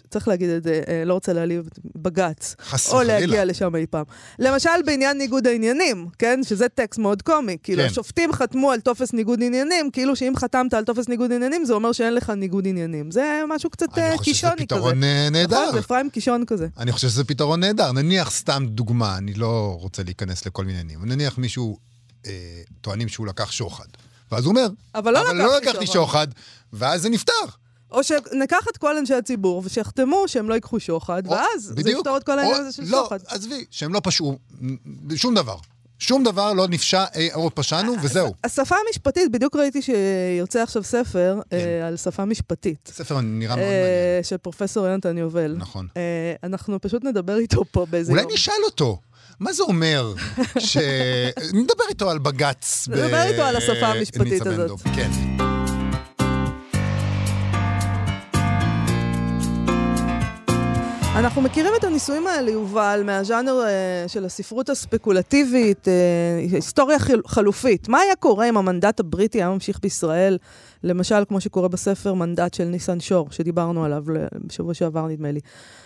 צריך 0.09 0.27
להגיד 0.27 0.49
את 0.49 0.63
זה, 0.63 0.81
אה, 0.87 1.03
לא 1.05 1.13
רוצה 1.13 1.33
להעליב 1.33 1.69
בג"ץ. 1.95 2.55
חס 2.61 2.89
וחלילה. 2.89 3.15
או 3.15 3.21
להגיע 3.21 3.45
לשם 3.45 3.75
אי 3.75 3.85
פעם. 3.89 4.03
למשל 4.39 4.69
בעניין 4.85 5.17
ניגוד 5.17 5.47
העניינים, 5.47 6.07
כן? 6.19 6.39
שזה 6.43 6.69
טקסט 6.69 6.99
מאוד 6.99 7.21
קומי. 7.21 7.57
כאילו, 7.63 7.83
כן. 7.83 7.89
השופטים 7.89 8.33
חתמו 8.33 8.71
על 8.71 8.79
טופס 8.79 9.13
ניגוד 9.13 9.43
עניינים, 9.43 9.91
כאילו 9.91 10.15
שאם 10.15 10.33
חתמת 10.35 10.73
על 10.73 10.83
טופס 10.83 11.07
ניגוד 11.07 11.31
עניינים, 11.31 11.65
זה 11.65 11.73
אומר 11.73 11.91
שאין 11.91 12.15
לך 12.15 12.29
ניגוד 12.29 12.67
עניינים. 12.67 13.11
זה 13.11 13.41
משהו 13.47 13.69
קצת 13.69 13.87
קישוני 13.93 13.97
כזה. 13.97 14.13
אני 14.13 14.17
חושב 14.17 14.31
שזה 14.31 14.53
פתרון 14.57 15.03
אה, 15.03 15.29
נהדר. 15.31 15.61
נכון, 15.61 15.73
זה 15.73 15.79
אפרים 15.79 16.09
קישון 16.09 16.45
כזה. 16.45 16.67
אני 16.77 16.91
חושב 16.91 17.07
שזה 17.07 17.23
פתרון 17.23 17.59
נהדר. 17.59 17.91
נניח 17.91 18.31
סתם 18.31 18.65
דוגמה, 18.69 19.17
אני 19.17 19.33
לא 19.33 19.77
רוצה 19.81 20.03
להיכנס 20.03 20.45
לכל 20.45 20.65
מיני 20.65 20.79
עניינים. 20.79 21.05
נניח 21.05 21.37
מישהו, 21.37 21.77
אה, 22.25 22.31
טוענים 22.81 23.07
שהוא 23.07 23.27
לקח 23.27 23.51
שוחד. 23.51 23.85
ואז 24.31 24.45
הוא 24.45 24.49
אומר, 24.49 24.67
אבל 24.95 25.13
לא, 25.13 25.21
אבל 25.21 25.37
לא 25.37 25.57
לקחתי 25.57 25.87
שוחד, 25.87 26.27
ואז 26.73 27.01
זה 27.01 27.09
נפתר. 27.09 27.33
או 27.91 28.03
שניקח 28.03 28.67
את 28.71 28.77
כל 28.77 28.97
אנשי 28.97 29.13
הציבור 29.13 29.61
ושיחתמו 29.65 30.27
שהם 30.27 30.49
לא 30.49 30.53
ייקחו 30.53 30.79
שוחד, 30.79 31.27
או, 31.27 31.31
ואז 31.31 31.71
בדיוק. 31.71 31.87
זה 31.87 31.91
יפתור 31.91 32.17
את 32.17 32.23
כל 32.23 32.39
העניין 32.39 32.61
הזה 32.61 32.71
של 32.71 32.83
לא, 32.83 33.03
שוחד. 33.03 33.21
לא, 33.21 33.27
עזבי, 33.27 33.65
שהם 33.71 33.93
לא 33.93 34.01
פשעו 34.03 34.37
שום 35.15 35.35
דבר. 35.35 35.55
שום 35.99 36.23
דבר 36.23 36.53
לא 36.53 36.67
נפשע 36.67 37.03
או 37.33 37.55
פשענו, 37.55 37.93
וזהו. 38.03 38.33
השפה 38.43 38.75
המשפטית, 38.87 39.31
בדיוק 39.31 39.55
ראיתי 39.55 39.81
שיוצא 39.81 40.61
עכשיו 40.61 40.83
ספר 40.83 41.39
כן. 41.49 41.57
אה, 41.57 41.87
על 41.87 41.97
שפה 41.97 42.25
משפטית. 42.25 42.91
ספר 42.93 43.21
נראה 43.21 43.55
מאוד 43.55 43.65
אה, 43.65 43.71
מעניין. 43.71 44.23
של 44.23 44.37
פרופסור 44.37 44.87
יונתן 44.87 45.17
יובל. 45.17 45.55
נכון. 45.57 45.87
אה, 45.97 46.33
אנחנו 46.43 46.81
פשוט 46.81 47.03
נדבר 47.03 47.37
איתו 47.37 47.63
פה 47.71 47.85
באיזה 47.89 48.11
אולי 48.11 48.21
יום. 48.21 48.29
אולי 48.29 48.35
נשאל 48.35 48.63
אותו. 48.65 48.99
מה 49.39 49.53
זה 49.53 49.63
אומר 49.63 50.13
ש... 50.59 50.77
נדבר 51.53 51.83
איתו 51.89 52.09
על 52.09 52.17
בג"ץ. 52.17 52.87
נדבר 52.91 53.23
איתו 53.23 53.41
על 53.43 53.55
השפה 53.55 53.87
המשפטית 53.87 54.45
הזאת. 54.45 54.81
כן. 54.81 55.09
אנחנו 61.15 61.41
מכירים 61.41 61.73
את 61.79 61.83
הניסויים 61.83 62.27
האלה, 62.27 62.51
יובל, 62.51 63.01
מהז'אנר 63.05 63.65
אה, 63.65 64.07
של 64.07 64.25
הספרות 64.25 64.69
הספקולטיבית, 64.69 65.87
אה, 65.87 65.93
היסטוריה 66.51 66.99
חל, 66.99 67.21
חלופית. 67.27 67.89
מה 67.89 67.99
היה 67.99 68.15
קורה 68.15 68.49
אם 68.49 68.57
המנדט 68.57 68.99
הבריטי 68.99 69.37
היה 69.37 69.49
ממשיך 69.49 69.79
בישראל, 69.81 70.37
למשל, 70.83 71.23
כמו 71.27 71.41
שקורה 71.41 71.67
בספר 71.67 72.13
מנדט 72.13 72.53
של 72.53 72.65
ניסן 72.65 72.99
שור, 72.99 73.27
שדיברנו 73.31 73.85
עליו 73.85 74.03
בשבוע 74.47 74.73
שעבר, 74.73 75.07
נדמה 75.07 75.31
לי. 75.31 75.39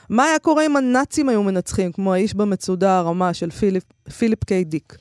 מה 0.10 0.24
היה 0.24 0.40
קורה 0.40 0.66
אם 0.66 0.78
הנאצים 0.78 1.30
היו 1.30 1.44
מנצחים, 1.44 1.92
כמו 1.92 2.14
האיש 2.14 2.34
במצודה 2.34 2.98
הרמה 2.98 3.34
של 3.34 3.50
פיליפ, 3.50 3.84
פיליפ 4.18 4.44
קיי 4.44 4.64
דיק? 4.64 4.98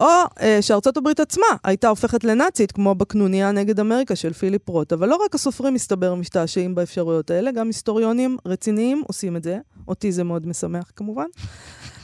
או 0.00 0.06
אה, 0.40 0.58
שארצות 0.62 0.96
הברית 0.96 1.20
עצמה 1.20 1.46
הייתה 1.64 1.88
הופכת 1.88 2.24
לנאצית, 2.24 2.72
כמו 2.72 2.94
בקנוניה 2.94 3.52
נגד 3.52 3.80
אמריקה 3.80 4.16
של 4.16 4.32
פיליפ 4.32 4.68
רוט. 4.68 4.92
אבל 4.92 5.08
לא 5.08 5.16
רק 5.24 5.34
הסופרים, 5.34 5.74
מסתבר, 5.74 6.14
משתעשעים 6.14 6.74
באפשרויות 6.74 7.30
האלה, 7.30 7.52
גם 7.52 7.66
היסטוריונים 7.66 8.36
רציניים 8.46 9.02
עושים 9.06 9.36
את 9.36 9.42
זה. 9.42 9.58
אותי 9.88 10.12
זה 10.12 10.24
מאוד 10.24 10.46
משמח, 10.46 10.92
כמובן. 10.96 11.26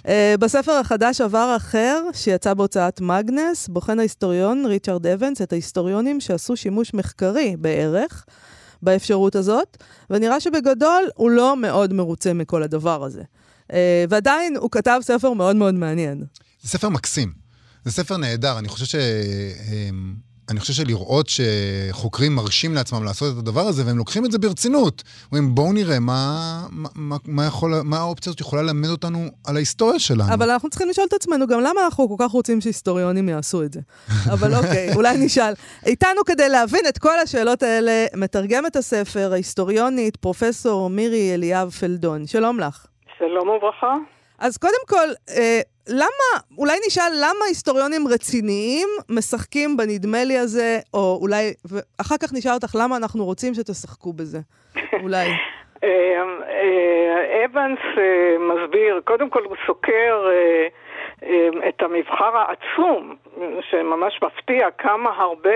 Uh, 0.01 0.11
בספר 0.41 0.73
החדש 0.73 1.21
עבר 1.21 1.55
אחר, 1.57 2.03
שיצא 2.13 2.55
בהוצאת 2.55 3.01
מגנס, 3.01 3.69
בוחן 3.69 3.99
ההיסטוריון 3.99 4.67
ריצ'רד 4.67 5.07
אבנס 5.07 5.43
את 5.43 5.53
ההיסטוריונים 5.53 6.21
שעשו 6.21 6.57
שימוש 6.57 6.95
מחקרי 6.95 7.57
בערך 7.59 8.25
באפשרות 8.83 9.37
הזאת, 9.37 9.83
ונראה 10.11 10.41
שבגדול 10.41 11.05
הוא 11.15 11.31
לא 11.31 11.57
מאוד 11.57 11.93
מרוצה 11.93 12.33
מכל 12.33 12.63
הדבר 12.63 13.05
הזה. 13.05 13.23
Uh, 13.69 13.75
ועדיין 14.09 14.57
הוא 14.57 14.71
כתב 14.71 14.99
ספר 15.03 15.33
מאוד 15.33 15.57
מאוד 15.57 15.75
מעניין. 15.75 16.25
זה 16.63 16.69
ספר 16.69 16.89
מקסים. 16.89 17.33
זה 17.85 17.93
ספר 17.93 18.17
נהדר, 18.17 18.59
אני 18.59 18.69
חושב 18.69 18.85
ש... 18.85 18.95
אני 20.51 20.61
חושב 20.61 20.73
שלראות 20.73 21.27
שחוקרים 21.29 22.35
מרשים 22.35 22.75
לעצמם 22.75 23.05
לעשות 23.05 23.33
את 23.33 23.39
הדבר 23.39 23.61
הזה, 23.61 23.87
והם 23.87 23.99
לוקחים 23.99 24.25
את 24.25 24.33
זה 24.33 24.39
ברצינות. 24.39 25.03
אומרים, 25.33 25.55
בואו 25.55 25.73
נראה 25.73 26.01
מה, 26.01 26.31
מה, 26.71 27.17
מה, 27.27 27.47
יכול, 27.47 27.73
מה 27.85 27.99
האופציה 27.99 28.31
הזאת 28.31 28.41
יכולה 28.41 28.63
ללמד 28.63 28.89
אותנו 28.89 29.19
על 29.47 29.57
ההיסטוריה 29.57 29.99
שלנו. 29.99 30.35
אבל 30.35 30.51
אנחנו 30.51 30.71
צריכים 30.71 30.89
לשאול 30.89 31.07
את 31.09 31.13
עצמנו 31.13 31.47
גם 31.47 31.61
למה 31.61 31.85
אנחנו 31.85 32.09
כל 32.09 32.25
כך 32.25 32.31
רוצים 32.31 32.61
שהיסטוריונים 32.61 33.29
יעשו 33.29 33.63
את 33.63 33.73
זה. 33.73 33.81
אבל 34.35 34.55
אוקיי, 34.55 34.95
אולי 34.95 35.19
נשאל. 35.19 35.53
איתנו 35.87 36.25
כדי 36.27 36.49
להבין 36.49 36.85
את 36.89 36.99
כל 36.99 37.19
השאלות 37.19 37.63
האלה, 37.63 38.07
מתרגם 38.17 38.67
את 38.67 38.77
הספר 38.77 39.33
ההיסטוריונית, 39.33 40.17
פרופסור 40.17 40.91
מירי 40.91 41.35
אליאב 41.35 41.71
פלדון. 41.71 42.27
שלום 42.27 42.61
לך. 42.61 42.87
שלום 43.19 43.49
וברכה. 43.49 44.20
אז 44.41 44.57
קודם 44.57 44.85
כל, 44.89 45.09
אה, 45.37 45.61
למה, 45.89 46.59
אולי 46.59 46.79
נשאל 46.87 47.13
למה 47.17 47.45
היסטוריונים 47.49 48.09
רציניים 48.09 48.89
משחקים 49.09 49.77
בנדמה 49.77 50.25
לי 50.25 50.39
הזה, 50.39 50.79
או 50.95 51.19
אולי, 51.23 51.53
ואחר 51.65 52.15
כך 52.23 52.33
נשאל 52.33 52.53
אותך 52.53 52.77
למה 52.81 52.97
אנחנו 52.97 53.25
רוצים 53.25 53.55
שתשחקו 53.55 54.13
בזה, 54.13 54.39
אולי. 55.03 55.29
אה, 55.85 55.89
אה, 56.49 57.45
אבנס 57.45 57.79
אה, 57.99 58.37
מסביר, 58.39 59.01
קודם 59.05 59.31
כל 59.31 59.45
הוא 59.45 59.57
סוקר 59.67 60.29
אמ, 60.31 60.69
את 61.69 61.83
המבחר 61.83 62.37
העצום, 62.37 63.17
שממש 63.61 64.21
מפתיע 64.23 64.71
כמה 64.79 65.11
הרבה 65.17 65.55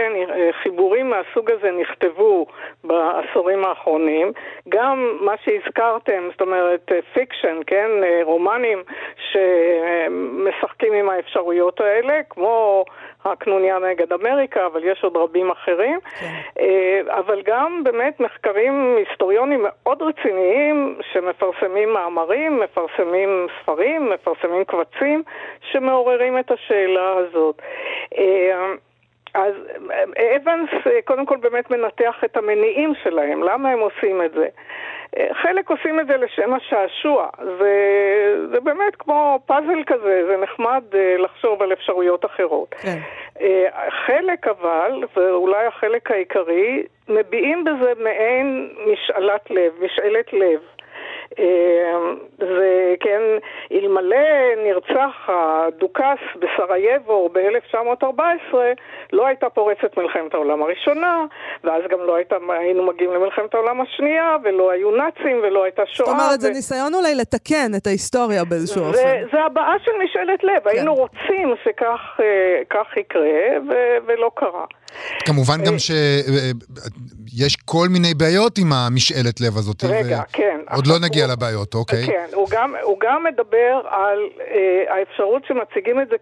חיבורים 0.62 1.10
מהסוג 1.10 1.50
הזה 1.50 1.70
נכתבו 1.70 2.46
בעשורים 2.84 3.64
האחרונים. 3.64 4.32
גם 4.68 5.18
מה 5.20 5.32
שהזכרתם, 5.44 6.28
זאת 6.30 6.40
אומרת 6.40 6.92
fiction, 7.14 7.56
כן, 7.66 7.90
רומנים 8.22 8.82
שמשחקים 9.16 10.92
עם 10.92 11.10
האפשרויות 11.10 11.80
האלה, 11.80 12.20
כמו 12.30 12.84
הקנוניה 13.24 13.78
נגד 13.78 14.12
אמריקה, 14.12 14.66
אבל 14.66 14.84
יש 14.84 15.04
עוד 15.04 15.16
רבים 15.16 15.50
אחרים. 15.50 16.00
כן. 16.20 16.34
אה, 16.60 17.00
אבל 17.18 17.42
גם 17.44 17.80
באמת 17.84 18.20
מחקרים 18.20 18.96
היסטוריונים 18.98 19.60
מאוד 19.62 20.02
רציניים 20.02 20.98
שמפרסמים 21.12 21.92
מאמרים, 21.92 22.60
מפרסמים 22.60 23.46
ספרים, 23.62 24.10
מפרסמים 24.10 24.64
קבצים 24.64 25.22
שמעוררים 25.72 26.38
את 26.38 26.50
השאלה 26.50 27.12
הזאת. 27.12 27.62
אה, 29.36 29.46
אז 29.46 29.54
אבנס 30.36 30.70
קודם 31.04 31.26
כל 31.26 31.36
באמת 31.36 31.70
מנתח 31.70 32.14
את 32.24 32.36
המניעים 32.36 32.92
שלהם, 33.02 33.42
למה 33.42 33.70
הם 33.70 33.78
עושים 33.78 34.22
את 34.22 34.32
זה. 34.32 34.48
חלק 35.32 35.70
עושים 35.70 36.00
את 36.00 36.06
זה 36.06 36.16
לשם 36.16 36.54
השעשוע, 36.54 37.28
זה, 37.58 37.74
זה 38.52 38.60
באמת 38.60 38.96
כמו 38.98 39.38
פאזל 39.46 39.82
כזה, 39.86 40.22
זה 40.26 40.36
נחמד 40.36 40.82
אה, 40.94 41.16
לחשוב 41.18 41.62
על 41.62 41.72
אפשרויות 41.72 42.24
אחרות. 42.24 42.74
כן. 42.74 42.98
אה, 43.40 43.90
חלק 44.06 44.48
אבל, 44.48 45.04
ואולי 45.16 45.66
החלק 45.66 46.10
העיקרי, 46.10 46.82
מביעים 47.08 47.64
בזה 47.64 47.92
מעין 47.98 48.68
משאלת 48.92 49.50
לב, 49.50 49.72
משאלת 49.80 50.32
לב. 50.32 50.60
זה, 52.38 52.94
כן, 53.00 53.20
אלמלא 53.72 54.16
נרצח 54.64 55.28
הדוכס 55.28 56.22
בסרייבו 56.36 57.28
ב-1914, 57.32 58.54
לא 59.12 59.26
הייתה 59.26 59.48
פורצת 59.50 59.96
מלחמת 59.96 60.34
העולם 60.34 60.62
הראשונה, 60.62 61.24
ואז 61.64 61.82
גם 61.90 61.98
לא 62.06 62.16
הייתה, 62.16 62.36
היינו 62.48 62.86
מגיעים 62.86 63.12
למלחמת 63.12 63.54
העולם 63.54 63.80
השנייה, 63.80 64.36
ולא 64.44 64.70
היו 64.70 64.90
נאצים, 64.90 65.40
ולא 65.42 65.64
הייתה 65.64 65.82
שואה. 65.86 66.08
זאת 66.08 66.14
אומרת, 66.14 66.38
ו... 66.38 66.40
זה 66.40 66.50
ניסיון 66.50 66.94
אולי 66.94 67.14
לתקן 67.14 67.70
את 67.76 67.86
ההיסטוריה 67.86 68.44
באיזשהו 68.44 68.82
זה, 68.82 68.88
אופן. 68.88 69.26
זה 69.32 69.42
הבעה 69.42 69.74
של 69.84 69.92
משאלת 70.04 70.44
לב, 70.44 70.62
כן. 70.64 70.70
היינו 70.70 70.94
רוצים 70.94 71.54
שכך 71.64 72.20
אה, 72.20 73.00
יקרה, 73.00 73.58
ו- 73.68 73.98
ולא 74.06 74.30
קרה. 74.34 74.64
כמובן 75.26 75.58
גם 75.66 75.74
אה, 75.94 76.50
שיש 77.36 77.56
כל 77.56 77.86
מיני 77.90 78.14
בעיות 78.14 78.58
עם 78.58 78.72
המשאלת 78.72 79.40
לב 79.40 79.56
הזאת. 79.56 79.84
רגע, 79.84 80.20
כן. 80.32 80.60
עוד 80.76 80.86
לא 80.86 80.94
נגיע 81.06 81.26
לבעיות, 81.32 81.74
אוקיי. 81.74 82.06
כן, 82.06 82.26
הוא 82.34 82.48
גם, 82.50 82.74
הוא 82.82 82.96
גם 83.00 83.24
מדבר 83.24 83.80
על 83.90 84.18
אה, 84.40 84.84
האפשרות 84.94 85.42
שמציגים 85.48 86.00
את 86.00 86.08
זה 86.08 86.16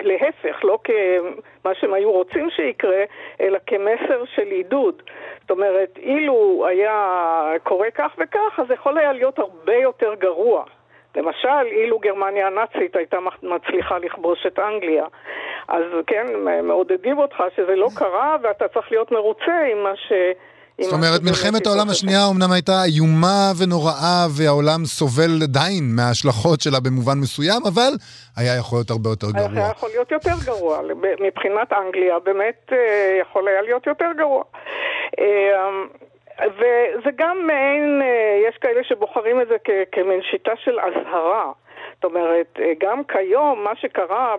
להפך, 0.00 0.64
לא 0.64 0.78
כמה 0.84 1.72
שהם 1.80 1.94
היו 1.94 2.12
רוצים 2.12 2.50
שיקרה, 2.50 3.04
אלא 3.40 3.58
כמסר 3.66 4.24
של 4.34 4.46
עידוד. 4.50 5.02
זאת 5.40 5.50
אומרת, 5.50 5.98
אילו 5.98 6.66
היה 6.68 6.94
קורה 7.62 7.90
כך 7.94 8.10
וכך, 8.18 8.58
אז 8.58 8.66
יכול 8.70 8.98
היה 8.98 9.12
להיות 9.12 9.38
הרבה 9.38 9.74
יותר 9.74 10.14
גרוע. 10.18 10.64
למשל, 11.16 11.66
אילו 11.66 11.98
גרמניה 11.98 12.46
הנאצית 12.46 12.96
הייתה 12.96 13.16
מצליחה 13.42 13.98
לכבוש 13.98 14.46
את 14.46 14.58
אנגליה. 14.58 15.04
אז 15.68 15.82
כן, 16.06 16.26
מעודדים 16.62 17.18
אותך 17.18 17.36
שזה 17.56 17.76
לא 17.76 17.88
קרה, 17.96 18.36
ואתה 18.42 18.68
צריך 18.68 18.90
להיות 18.90 19.12
מרוצה 19.12 19.58
עם 19.72 19.82
מה 19.82 19.96
ש... 19.96 20.12
זאת 20.80 20.92
אומרת, 20.92 21.20
מלחמת 21.22 21.66
העולם 21.66 21.88
השנייה 21.88 22.24
אומנם 22.24 22.52
הייתה 22.52 22.84
איומה 22.84 23.52
ונוראה, 23.58 24.26
והעולם 24.36 24.84
סובל 24.84 25.32
עדיין 25.42 25.84
מההשלכות 25.96 26.60
שלה 26.60 26.80
במובן 26.80 27.18
מסוים, 27.22 27.62
אבל 27.68 27.92
היה 28.36 28.56
יכול 28.58 28.78
להיות 28.78 28.90
הרבה 28.90 29.10
יותר 29.10 29.30
גרוע. 29.30 29.50
היה 29.60 29.70
יכול 29.70 29.88
להיות 29.88 30.10
יותר 30.12 30.36
גרוע. 30.46 30.80
מבחינת 31.20 31.72
אנגליה 31.72 32.18
באמת 32.18 32.60
אה, 32.72 33.18
יכול 33.20 33.48
היה 33.48 33.62
להיות 33.62 33.86
יותר 33.86 34.10
גרוע. 34.18 34.42
אה, 35.18 35.70
וזה 36.58 37.10
גם 37.16 37.36
מעין, 37.46 38.02
אה, 38.02 38.48
יש 38.48 38.56
כאלה 38.60 38.80
שבוחרים 38.84 39.40
את 39.40 39.48
זה 39.48 39.56
כמין 39.92 40.20
שיטה 40.30 40.52
של 40.64 40.76
אזהרה. 40.80 41.52
אומרת, 42.06 42.58
אה, 42.60 42.72
גם 42.80 42.98
כיום, 43.04 43.64
מה 43.64 43.70
שקרה 43.80 44.34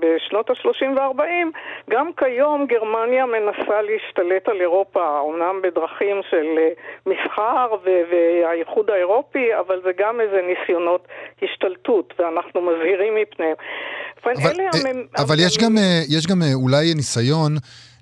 בשנות 0.00 0.50
ה-30 0.50 0.86
וה-40, 0.96 1.46
גם 1.90 2.10
כיום 2.16 2.66
גרמניה 2.66 3.26
מנסה 3.26 3.82
להשתלט 3.82 4.48
על 4.48 4.60
אירופה, 4.60 5.18
אומנם 5.18 5.60
בדרכים 5.62 6.16
של 6.30 6.46
אה, 6.58 6.68
מסחר 7.06 7.68
והאיחוד 7.84 8.90
האירופי, 8.90 9.46
אבל 9.60 9.80
זה 9.84 9.90
גם 9.98 10.20
איזה 10.20 10.40
ניסיונות 10.50 11.08
השתלטות, 11.42 12.14
ואנחנו 12.18 12.60
מזהירים 12.60 13.14
מפניהם. 13.14 13.56
אבל, 14.26 14.36
אבל 15.18 15.36
יש, 15.46 15.58
גם, 15.58 15.74
יש 16.08 16.26
גם 16.26 16.38
אולי 16.54 16.94
ניסיון... 16.94 17.52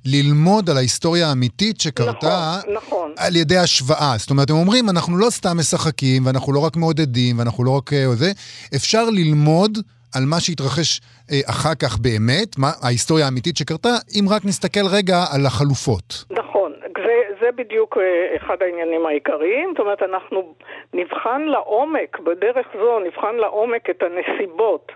ללמוד 0.06 0.70
על 0.70 0.76
ההיסטוריה 0.76 1.28
האמיתית 1.28 1.80
שקרתה 1.80 2.58
נכון, 2.58 2.74
נכון. 2.74 3.12
על 3.18 3.36
ידי 3.36 3.56
השוואה. 3.56 4.14
זאת 4.16 4.30
אומרת, 4.30 4.50
הם 4.50 4.56
אומרים, 4.56 4.84
אנחנו 4.88 5.18
לא 5.18 5.30
סתם 5.30 5.58
משחקים, 5.58 6.26
ואנחנו 6.26 6.52
לא 6.52 6.60
רק 6.66 6.76
מעודדים, 6.76 7.38
ואנחנו 7.38 7.64
לא 7.64 7.70
רק 7.70 7.92
אה, 7.92 8.06
זה, 8.14 8.30
אפשר 8.76 9.04
ללמוד 9.10 9.78
על 10.16 10.24
מה 10.30 10.40
שהתרחש 10.40 11.00
אה, 11.30 11.40
אחר 11.50 11.74
כך 11.82 11.92
באמת, 11.98 12.48
מה 12.58 12.70
ההיסטוריה 12.82 13.24
האמיתית 13.24 13.56
שקרתה, 13.56 13.94
אם 14.18 14.24
רק 14.34 14.42
נסתכל 14.44 14.86
רגע 14.96 15.18
על 15.34 15.46
החלופות. 15.46 16.08
נכון, 16.30 16.72
זה, 17.04 17.14
זה 17.40 17.48
בדיוק 17.56 17.98
אה, 17.98 18.36
אחד 18.36 18.56
העניינים 18.60 19.06
העיקריים. 19.06 19.68
זאת 19.70 19.80
אומרת, 19.80 20.02
אנחנו 20.02 20.54
נבחן 20.94 21.42
לעומק, 21.42 22.18
בדרך 22.18 22.66
זו 22.80 22.98
נבחן 23.06 23.34
לעומק 23.34 23.90
את 23.90 24.02
הנסיבות 24.02 24.92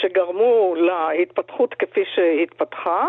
שגרמו 0.00 0.74
להתפתחות 0.76 1.74
כפי 1.78 2.04
שהתפתחה. 2.14 3.06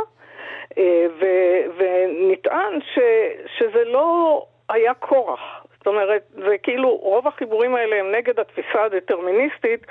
אה, 0.78 1.06
ו- 1.20 1.64
ונטען 1.78 2.80
ש- 2.82 3.60
שזה 3.60 3.84
לא 3.86 4.46
היה 4.70 4.94
כורח. 4.94 5.40
זאת 5.78 5.88
אומרת, 5.88 6.24
זה 6.36 6.56
כאילו, 6.64 6.90
רוב 6.96 7.28
החיבורים 7.28 7.76
האלה 7.76 7.96
הם 7.96 8.12
נגד 8.16 8.40
התפיסה 8.40 8.84
הדטרמיניסטית, 8.86 9.86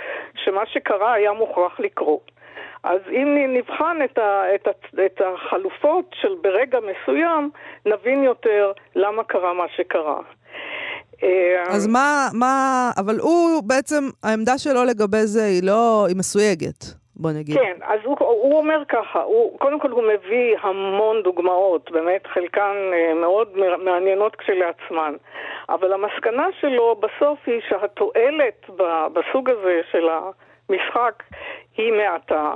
שמה 0.44 0.66
שקרה 0.66 1.12
היה 1.12 1.32
מוכרח 1.32 1.80
לקרות. 1.80 2.30
אז 2.82 3.00
אם 3.10 3.36
נבחן 3.56 3.96
את, 4.04 4.18
ה, 4.18 4.54
את, 4.54 4.66
ה, 4.66 4.70
את 5.06 5.20
החלופות 5.20 6.14
של 6.20 6.34
ברגע 6.42 6.78
מסוים, 6.80 7.50
נבין 7.86 8.22
יותר 8.22 8.72
למה 8.96 9.24
קרה 9.24 9.52
מה 9.54 9.64
שקרה. 9.76 10.20
אה, 11.22 11.62
אז 11.68 11.86
מה, 11.86 12.28
מה, 12.32 12.90
אבל 12.98 13.18
הוא 13.20 13.62
בעצם, 13.66 14.04
העמדה 14.22 14.58
שלו 14.58 14.84
לגבי 14.84 15.26
זה 15.26 15.44
היא 15.44 15.62
לא, 15.62 16.06
היא 16.08 16.16
מסויגת, 16.16 17.01
בוא 17.22 17.30
נגיד. 17.32 17.56
כן, 17.56 17.76
אז 17.82 18.00
הוא, 18.04 18.16
הוא 18.18 18.58
אומר 18.58 18.82
ככה, 18.88 19.22
הוא, 19.22 19.58
קודם 19.58 19.80
כל 19.80 19.90
הוא 19.90 20.02
מביא 20.02 20.56
המון 20.60 21.22
דוגמאות, 21.22 21.90
באמת 21.90 22.26
חלקן 22.26 22.76
אה, 22.92 23.14
מאוד 23.14 23.48
מעניינות 23.84 24.36
כשלעצמן, 24.36 25.14
אבל 25.68 25.92
המסקנה 25.92 26.46
שלו 26.60 26.96
בסוף 27.00 27.38
היא 27.46 27.60
שהתועלת 27.68 28.70
בסוג 29.12 29.50
הזה 29.50 29.80
של 29.90 30.08
המשחק 30.08 31.22
היא 31.76 31.92
מעטה. 31.92 32.54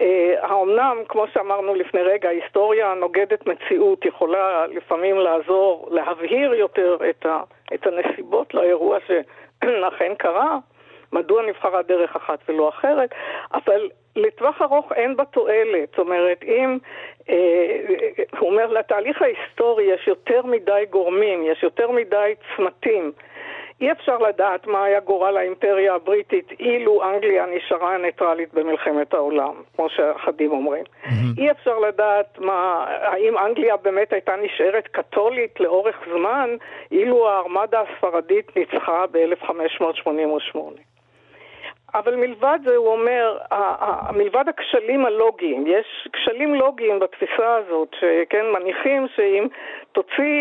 אה, 0.00 0.34
האומנם, 0.42 0.96
כמו 1.08 1.24
שאמרנו 1.34 1.74
לפני 1.74 2.00
רגע, 2.00 2.28
ההיסטוריה 2.28 2.94
נוגדת 2.94 3.46
מציאות, 3.46 4.04
יכולה 4.04 4.66
לפעמים 4.66 5.16
לעזור, 5.18 5.88
להבהיר 5.90 6.54
יותר 6.54 6.96
את, 7.10 7.26
ה, 7.26 7.40
את 7.74 7.86
הנסיבות 7.86 8.54
לאירוע 8.54 8.98
שאכן 9.06 10.14
קרה, 10.18 10.58
מדוע 11.12 11.42
נבחרה 11.42 11.82
דרך 11.82 12.16
אחת 12.16 12.38
ולא 12.48 12.68
אחרת, 12.68 13.10
אבל 13.54 13.88
לטווח 14.16 14.62
ארוך 14.62 14.92
אין 14.92 15.16
בה 15.16 15.24
תועלת. 15.24 15.88
זאת 15.88 15.98
אומרת, 15.98 16.42
אם, 16.42 16.78
אה, 17.28 17.76
הוא 18.38 18.50
אומר, 18.50 18.66
לתהליך 18.66 19.22
ההיסטורי 19.22 19.84
יש 19.84 20.08
יותר 20.08 20.46
מדי 20.46 20.84
גורמים, 20.90 21.44
יש 21.44 21.62
יותר 21.62 21.90
מדי 21.90 22.34
צמתים. 22.56 23.12
אי 23.80 23.92
אפשר 23.92 24.18
לדעת 24.18 24.66
מה 24.66 24.84
היה 24.84 25.00
גורל 25.00 25.36
האימפריה 25.36 25.94
הבריטית 25.94 26.52
אילו 26.60 27.02
אנגליה 27.04 27.46
נשארה 27.46 27.98
ניטרלית 27.98 28.54
במלחמת 28.54 29.14
העולם, 29.14 29.54
כמו 29.76 29.88
שאחדים 29.88 30.50
אומרים. 30.50 30.84
Mm-hmm. 30.84 31.38
אי 31.38 31.50
אפשר 31.50 31.78
לדעת 31.78 32.38
מה, 32.38 32.84
האם 32.88 33.38
אנגליה 33.38 33.76
באמת 33.76 34.12
הייתה 34.12 34.36
נשארת 34.36 34.88
קתולית 34.88 35.60
לאורך 35.60 35.96
זמן 36.14 36.56
אילו 36.92 37.28
הארמדה 37.28 37.80
הספרדית 37.80 38.56
ניצחה 38.56 39.04
ב-1588. 39.12 40.58
אבל 41.94 42.16
מלבד 42.16 42.58
זה 42.66 42.76
הוא 42.76 42.88
אומר, 42.88 43.38
מלבד 44.12 44.44
הכשלים 44.48 45.06
הלוגיים, 45.06 45.66
יש 45.66 46.08
כשלים 46.12 46.54
לוגיים 46.54 46.98
בתפיסה 46.98 47.56
הזאת, 47.58 47.88
שכן 48.00 48.44
מניחים 48.54 49.06
שאם 49.16 49.46
תוציא 49.92 50.36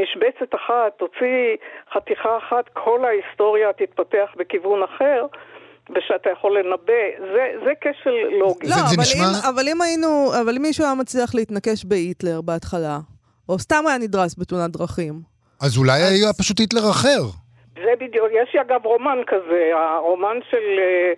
משבצת 0.00 0.54
אחת, 0.54 0.92
תוציא 0.96 1.56
חתיכה 1.92 2.38
אחת, 2.38 2.64
כל 2.72 3.04
ההיסטוריה 3.04 3.72
תתפתח 3.72 4.28
בכיוון 4.36 4.82
אחר. 4.82 5.26
ושאתה 5.90 6.30
יכול 6.30 6.58
לנבא, 6.58 7.02
זה, 7.18 7.44
זה 7.64 7.72
כשל 7.80 8.38
לוגי. 8.38 8.68
לא, 8.68 8.74
אבל, 8.74 9.02
נשמע... 9.02 9.20
אם, 9.20 9.48
אבל 9.54 9.68
אם 9.68 9.82
היינו, 9.82 10.30
אבל 10.40 10.56
אם 10.56 10.62
מישהו 10.62 10.84
היה 10.84 10.94
מצליח 10.94 11.34
להתנקש 11.34 11.84
בהיטלר 11.84 12.40
בהתחלה, 12.40 12.98
או 13.48 13.58
סתם 13.58 13.84
היה 13.86 13.98
נדרס 13.98 14.38
בתאונת 14.38 14.70
דרכים. 14.70 15.20
אז 15.60 15.78
אולי 15.78 16.02
אז... 16.02 16.12
היה 16.12 16.32
פשוט 16.38 16.60
היטלר 16.60 16.90
אחר. 16.90 17.43
זה 17.82 17.92
בדיוק, 18.00 18.28
יש 18.32 18.56
אגב 18.56 18.86
רומן 18.86 19.18
כזה, 19.26 19.70
הרומן 19.74 20.38
של, 20.50 20.78
אה, 20.78 21.12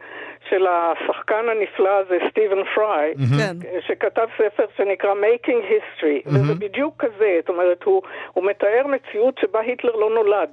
של 0.49 0.67
השחקן 0.67 1.49
הנפלא 1.49 1.99
הזה, 1.99 2.19
סטיבן 2.31 2.65
פריי, 2.75 3.15
mm-hmm. 3.17 3.81
שכתב 3.87 4.27
ספר 4.39 4.65
שנקרא 4.77 5.15
Making 5.15 5.71
History, 5.71 6.27
mm-hmm. 6.27 6.29
וזה 6.29 6.55
בדיוק 6.55 6.95
כזה, 7.05 7.39
זאת 7.41 7.49
אומרת, 7.49 7.83
הוא, 7.83 8.03
הוא 8.33 8.45
מתאר 8.45 8.87
מציאות 8.87 9.39
שבה 9.39 9.61
היטלר 9.61 9.97
לא 9.97 10.11
נולד. 10.11 10.51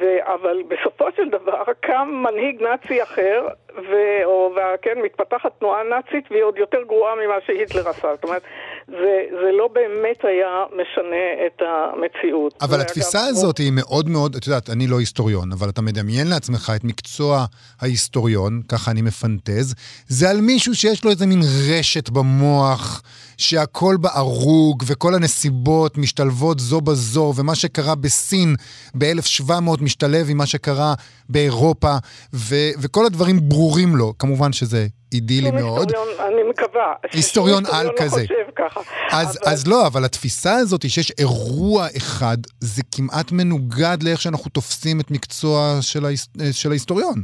ו- 0.00 0.34
אבל 0.34 0.62
בסופו 0.68 1.04
של 1.16 1.28
דבר 1.28 1.62
קם 1.80 2.08
מנהיג 2.28 2.62
נאצי 2.62 3.02
אחר, 3.02 3.48
ו- 3.76 4.24
או, 4.24 4.54
כן, 4.82 4.98
מתפתחת 5.04 5.50
תנועה 5.58 5.82
נאצית 5.84 6.24
והיא 6.30 6.42
עוד 6.42 6.56
יותר 6.56 6.78
גרועה 6.88 7.12
ממה 7.14 7.34
שהיטלר 7.46 7.88
עשה. 7.88 8.08
זאת 8.14 8.24
אומרת, 8.24 8.42
זה, 8.86 9.24
זה 9.30 9.52
לא 9.52 9.68
באמת 9.68 10.24
היה 10.24 10.64
משנה 10.72 11.46
את 11.46 11.62
המציאות. 11.62 12.54
אבל 12.62 12.80
התפיסה 12.80 13.18
אגב, 13.18 13.28
הזאת 13.28 13.58
הוא... 13.58 13.64
היא 13.64 13.72
מאוד 13.74 14.08
מאוד, 14.08 14.36
את 14.36 14.46
יודעת, 14.46 14.70
אני 14.70 14.86
לא 14.86 14.98
היסטוריון, 14.98 15.52
אבל 15.52 15.68
אתה 15.68 15.82
מדמיין 15.82 16.26
לעצמך 16.26 16.72
את 16.76 16.84
מקצוע 16.84 17.44
ההיסטוריון, 17.80 18.62
ככה 18.68 18.90
אני 18.90 19.02
מפנטז, 19.02 19.74
זה 20.08 20.30
על 20.30 20.40
מישהו 20.40 20.74
שיש 20.74 21.04
לו 21.04 21.10
איזה 21.10 21.26
מין 21.26 21.40
רשת 21.70 22.10
במוח. 22.10 23.02
שהכל 23.42 23.96
בערוג 24.00 24.82
וכל 24.86 25.14
הנסיבות 25.14 25.98
משתלבות 25.98 26.60
זו 26.60 26.80
בזו, 26.80 27.32
ומה 27.36 27.54
שקרה 27.54 27.94
בסין 27.94 28.54
ב-1700 28.94 29.52
משתלב 29.80 30.26
עם 30.30 30.36
מה 30.36 30.46
שקרה 30.46 30.94
באירופה, 31.28 31.96
ו- 32.34 32.70
וכל 32.78 33.06
הדברים 33.06 33.48
ברורים 33.48 33.61
לו. 33.98 34.12
כמובן 34.18 34.52
שזה 34.52 34.86
אידילי 35.12 35.50
מאוד. 35.50 35.92
אני 36.28 36.42
מקווה. 36.42 36.94
היסטוריון 37.12 37.62
על 37.72 37.86
לא 37.86 37.92
כזה. 37.96 38.24
ככה. 38.56 38.80
אז, 39.12 39.38
אבל... 39.42 39.52
אז 39.52 39.68
לא, 39.68 39.86
אבל 39.86 40.04
התפיסה 40.04 40.54
הזאת 40.56 40.82
שיש 40.88 41.12
אירוע 41.18 41.86
אחד, 41.96 42.36
זה 42.60 42.82
כמעט 42.96 43.32
מנוגד 43.32 44.02
לאיך 44.02 44.20
שאנחנו 44.20 44.50
תופסים 44.50 45.00
את 45.00 45.10
מקצוע 45.10 45.78
של, 45.80 46.04
ההיס... 46.04 46.28
של 46.52 46.70
ההיסטוריון. 46.70 47.22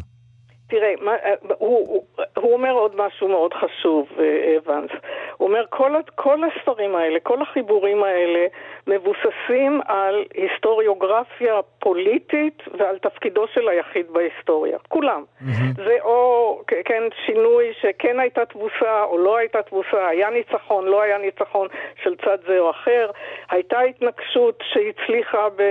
תראה, 0.69 0.93
מה, 1.01 1.13
אה, 1.13 1.35
הוא, 1.59 1.79
הוא, 1.89 2.05
הוא 2.37 2.53
אומר 2.53 2.73
עוד 2.73 2.93
משהו 2.97 3.29
מאוד 3.29 3.55
חשוב, 3.55 4.07
אה, 4.19 4.57
אבנס. 4.57 4.91
הוא 5.37 5.49
אומר, 5.49 5.65
כל, 5.71 5.93
כל 6.15 6.39
הספרים 6.45 6.97
האלה, 6.97 7.21
כל 7.23 7.43
החיבורים 7.43 8.03
האלה, 8.05 8.47
מבוססים 8.87 9.81
על 9.87 10.25
היסטוריוגרפיה 10.35 11.55
פוליטית 11.89 12.63
ועל 12.79 12.99
תפקידו 12.99 13.47
של 13.55 13.69
היחיד 13.69 14.07
בהיסטוריה. 14.11 14.79
כולם. 14.89 15.25
Mm-hmm. 15.25 15.83
זה 15.85 15.97
או, 16.01 16.63
כן, 16.67 17.03
שינוי 17.27 17.73
שכן 17.81 18.21
הייתה 18.21 18.45
תבוסה 18.45 19.05
או 19.05 19.19
לא 19.19 19.37
הייתה 19.37 19.63
תבוסה, 19.63 20.09
היה 20.09 20.31
ניצחון, 20.31 20.87
לא 20.87 21.03
היה 21.03 21.19
ניצחון 21.19 21.69
של 22.03 22.17
צד 22.17 22.39
זה 22.47 22.59
או 22.59 22.71
אחר, 22.71 23.11
הייתה 23.51 23.81
התנגשות 23.81 24.63
שהצליחה 24.73 25.49
ב, 25.57 25.63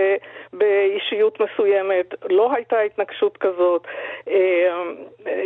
באישיות 0.53 1.41
מסוימת, 1.41 2.13
לא 2.29 2.53
הייתה 2.53 2.79
התנגשות 2.79 3.37
כזאת. 3.37 3.87
אה, 4.27 4.69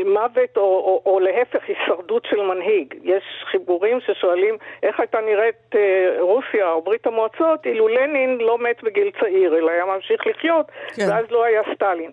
מוות 0.05 0.57
או, 0.57 0.61
או, 0.61 1.01
או 1.05 1.19
להפך 1.19 1.63
הישרדות 1.67 2.25
של 2.29 2.41
מנהיג. 2.41 2.93
יש 3.03 3.23
חיבורים 3.51 3.99
ששואלים 4.01 4.57
איך 4.83 4.99
הייתה 4.99 5.21
נראית 5.21 5.75
אה, 5.75 6.15
רוסיה 6.19 6.71
או 6.71 6.81
ברית 6.81 7.07
המועצות 7.07 7.65
אילו 7.65 7.87
לנין 7.87 8.37
לא 8.37 8.57
מת 8.57 8.83
בגיל 8.83 9.11
צעיר, 9.19 9.57
אלא 9.57 9.71
היה 9.71 9.85
ממשיך 9.85 10.27
לחיות, 10.27 10.60
כן. 10.95 11.05
ואז 11.09 11.25
לא 11.31 11.43
היה 11.43 11.61
סטלין. 11.75 12.11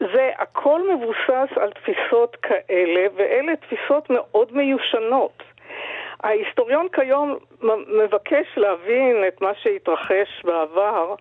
זה 0.00 0.30
הכל 0.38 0.80
מבוסס 0.94 1.58
על 1.60 1.70
תפיסות 1.70 2.36
כאלה, 2.36 3.06
ואלה 3.16 3.52
תפיסות 3.56 4.10
מאוד 4.10 4.52
מיושנות. 4.52 5.42
ההיסטוריון 6.22 6.86
כיום 6.92 7.36
מבקש 7.88 8.46
להבין 8.56 9.24
את 9.28 9.40
מה 9.40 9.52
שהתרחש 9.54 10.42
בעבר, 10.44 11.14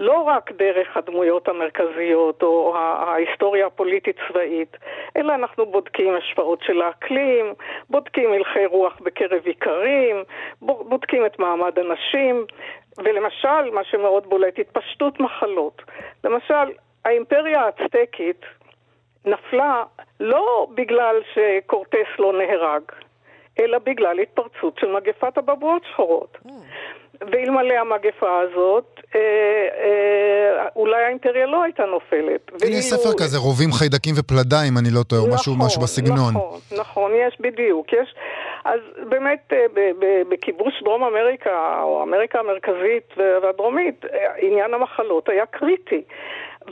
לא 0.00 0.22
רק 0.22 0.52
דרך 0.52 0.96
הדמויות 0.96 1.48
המרכזיות 1.48 2.42
או 2.42 2.76
ההיסטוריה 2.76 3.66
הפוליטית-צבאית, 3.66 4.76
אלא 5.16 5.34
אנחנו 5.34 5.66
בודקים 5.66 6.14
השפעות 6.14 6.62
של 6.62 6.82
האקלים, 6.82 7.54
בודקים 7.90 8.32
הלכי 8.32 8.66
רוח 8.66 9.00
בקרב 9.00 9.42
איכרים, 9.46 10.16
בודקים 10.62 11.26
את 11.26 11.38
מעמד 11.38 11.78
הנשים, 11.78 12.46
ולמשל, 12.98 13.70
מה 13.72 13.84
שמאוד 13.84 14.26
בולט, 14.26 14.58
התפשטות 14.58 15.20
מחלות. 15.20 15.82
למשל, 16.24 16.72
האימפריה 17.04 17.60
האצטקית 17.60 18.46
נפלה 19.24 19.84
לא 20.20 20.68
בגלל 20.74 21.16
שקורטס 21.34 22.18
לא 22.18 22.32
נהרג, 22.32 22.82
אלא 23.60 23.78
בגלל 23.78 24.18
התפרצות 24.18 24.78
של 24.78 24.92
מגפת 24.92 25.38
הבבואות 25.38 25.82
שחורות. 25.84 26.38
Mm. 26.46 26.50
ואלמלא 27.20 27.74
המגפה 27.74 28.40
הזאת, 28.40 29.00
אה, 29.14 29.20
אה, 29.20 30.66
אולי 30.76 31.04
האימפריה 31.04 31.46
לא 31.46 31.62
הייתה 31.62 31.84
נופלת. 31.84 32.40
הנה 32.48 32.58
ואילו... 32.60 32.82
ספר 32.82 33.12
כזה, 33.18 33.38
רובים 33.38 33.72
חיידקים 33.72 34.14
ופלדה, 34.18 34.56
אם 34.68 34.78
אני 34.78 34.88
לא 34.94 35.02
טועה, 35.02 35.22
נכון, 35.22 35.34
משהו, 35.34 35.54
משהו 35.66 35.82
בסגנון. 35.82 36.34
נכון, 36.34 36.58
נכון, 36.78 37.12
יש 37.14 37.36
בדיוק. 37.40 37.92
יש, 37.92 38.14
אז 38.64 38.80
באמת, 39.08 39.52
אה, 39.52 39.66
בכיבוש 40.28 40.82
דרום 40.84 41.04
אמריקה, 41.04 41.80
או 41.82 42.02
אמריקה 42.02 42.38
המרכזית 42.38 43.14
והדרומית, 43.42 44.04
עניין 44.38 44.74
המחלות 44.74 45.28
היה 45.28 45.46
קריטי. 45.46 46.02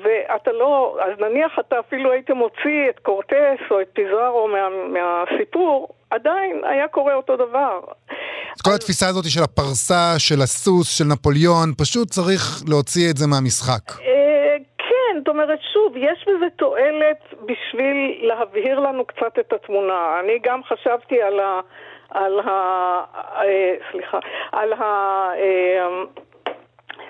ואתה 0.02 0.52
לא, 0.52 0.98
אז 1.00 1.20
נניח 1.20 1.58
אתה 1.58 1.80
אפילו 1.80 2.12
היית 2.12 2.30
מוציא 2.30 2.90
את 2.90 2.98
קורטס 2.98 3.60
או 3.70 3.80
את 3.80 3.86
פיזארו 3.92 4.48
מה, 4.48 4.68
מהסיפור, 4.68 5.88
עדיין 6.10 6.64
היה 6.64 6.88
קורה 6.88 7.14
אותו 7.14 7.36
דבר. 7.36 7.80
אז 8.56 8.62
כל 8.62 8.70
התפיסה 8.74 9.08
הזאת 9.08 9.24
של 9.28 9.42
הפרסה, 9.42 10.04
של 10.18 10.40
הסוס, 10.42 10.98
של 10.98 11.04
נפוליאון, 11.04 11.68
פשוט 11.78 12.08
צריך 12.08 12.42
להוציא 12.68 13.10
את 13.10 13.16
זה 13.16 13.26
מהמשחק. 13.26 13.84
אה, 14.00 14.56
כן, 14.78 15.18
זאת 15.18 15.28
אומרת, 15.28 15.58
שוב, 15.72 15.96
יש 15.96 16.24
בזה 16.28 16.46
תועלת 16.56 17.20
בשביל 17.48 17.98
להבהיר 18.28 18.80
לנו 18.80 19.04
קצת 19.04 19.38
את 19.40 19.52
התמונה. 19.52 20.20
אני 20.20 20.38
גם 20.42 20.60
חשבתי 20.64 21.22
על 21.22 21.40
ה... 21.40 21.60
על 22.10 22.40
ה... 22.40 22.50
אה, 23.40 23.74
סליחה, 23.92 24.18
על 24.52 24.72
ה... 24.72 24.82
אה, 25.38 25.86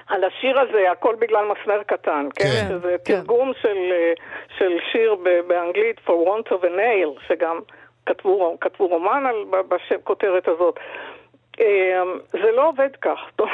על 0.09 0.25
השיר 0.25 0.61
הזה, 0.61 0.91
הכל 0.91 1.15
בגלל 1.19 1.45
מסמר 1.53 1.83
קטן, 1.83 2.29
כן? 2.35 2.45
כן 2.45 2.67
שזה 2.69 2.97
כן. 3.05 3.15
תרגום 3.21 3.53
של, 3.63 3.93
של 4.59 4.73
שיר 4.93 5.17
באנגלית, 5.47 5.97
For 6.07 6.29
want 6.29 6.49
of 6.53 6.65
a 6.65 6.71
nail, 6.81 7.29
שגם 7.29 7.61
כתבו, 8.07 8.57
כתבו 8.61 8.87
רומן 8.87 9.27
על, 9.27 9.37
בכותרת 9.69 10.49
הזאת. 10.49 10.79
אמ, 11.61 11.65
זה 12.33 12.51
לא 12.57 12.69
עובד 12.69 12.89
כך. 13.03 13.19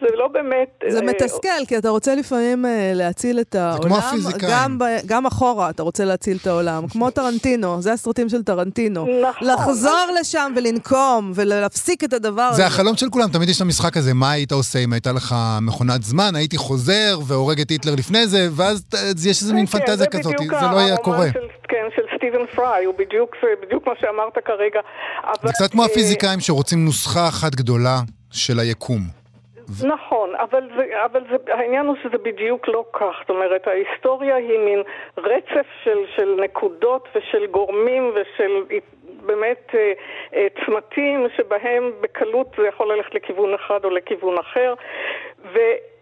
זה 0.00 0.06
לא 0.16 0.28
באמת... 0.28 0.84
זה 0.90 0.98
אה, 0.98 1.04
מתסכל, 1.04 1.64
כי 1.68 1.78
אתה 1.78 1.88
רוצה 1.88 2.14
לפעמים 2.14 2.66
אה, 2.66 2.92
להציל 2.94 3.40
את 3.40 3.54
העולם. 3.54 3.82
כמו 3.82 3.98
הפיזיקאים. 3.98 4.52
גם, 4.52 4.78
ב- 4.78 5.06
גם 5.06 5.26
אחורה 5.26 5.70
אתה 5.70 5.82
רוצה 5.82 6.04
להציל 6.04 6.36
את 6.42 6.46
העולם. 6.46 6.88
כמו 6.88 7.10
טרנטינו, 7.10 7.82
זה 7.82 7.92
הסרטים 7.92 8.28
של 8.28 8.42
טרנטינו. 8.42 9.06
נכון. 9.22 9.48
לחזור 9.48 10.06
לשם 10.20 10.52
ולנקום 10.56 11.32
ולהפסיק 11.34 12.04
את 12.04 12.12
הדבר 12.12 12.42
הזה. 12.42 12.56
זה 12.56 12.66
החלום 12.66 12.96
של 12.96 13.06
כולם, 13.10 13.28
תמיד 13.28 13.48
יש 13.48 13.56
את 13.56 13.62
המשחק 13.62 13.96
הזה, 13.96 14.14
מה 14.14 14.30
היית 14.30 14.52
עושה 14.52 14.78
אם 14.78 14.92
הייתה 14.92 15.12
לך 15.12 15.34
מכונת 15.62 16.02
זמן, 16.02 16.34
הייתי 16.34 16.56
חוזר 16.56 17.18
והורג 17.26 17.60
את 17.60 17.70
היטלר 17.70 17.94
לפני 17.98 18.26
זה, 18.26 18.48
ואז 18.56 18.84
יש 19.26 19.42
איזה 19.42 19.54
מין 19.54 19.66
כן, 19.66 19.78
פנטזיה 19.78 19.96
זה 19.96 20.06
כזאת, 20.06 20.34
זה 20.38 20.66
לא 20.72 20.78
היה 20.78 20.96
קורה. 20.96 21.26
של, 21.32 21.46
כן, 21.68 21.86
של 21.96 22.13
סטיבן 22.24 22.46
פריי, 22.46 22.84
הוא 22.84 22.94
בדיוק, 22.94 23.36
בדיוק 23.62 23.86
מה 23.86 23.92
שאמרת 24.00 24.38
כרגע. 24.38 24.80
אבל, 25.24 25.34
זה 25.42 25.52
קצת 25.52 25.72
כמו 25.72 25.82
אה, 25.82 25.86
הפיזיקאים 25.86 26.40
שרוצים 26.40 26.84
נוסחה 26.84 27.28
אחת 27.28 27.54
גדולה 27.54 27.96
של 28.32 28.58
היקום. 28.58 29.00
נכון, 29.84 30.30
אבל, 30.34 30.68
זה, 30.76 31.04
אבל 31.04 31.20
זה, 31.30 31.36
העניין 31.52 31.86
הוא 31.86 31.96
שזה 32.02 32.18
בדיוק 32.24 32.68
לא 32.68 32.84
כך. 32.92 33.14
זאת 33.20 33.30
אומרת, 33.30 33.66
ההיסטוריה 33.66 34.36
היא 34.36 34.58
מין 34.58 34.82
רצף 35.18 35.66
של, 35.84 35.98
של 36.16 36.36
נקודות 36.44 37.08
ושל 37.14 37.46
גורמים 37.46 38.12
ושל 38.14 38.76
באמת 39.26 39.70
אה, 39.74 39.92
אה, 40.34 40.46
צמתים 40.66 41.26
שבהם 41.36 41.92
בקלות 42.00 42.46
זה 42.56 42.66
יכול 42.66 42.92
ללכת 42.92 43.14
לכיוון 43.14 43.54
אחד 43.54 43.84
או 43.84 43.90
לכיוון 43.90 44.38
אחר. 44.38 44.74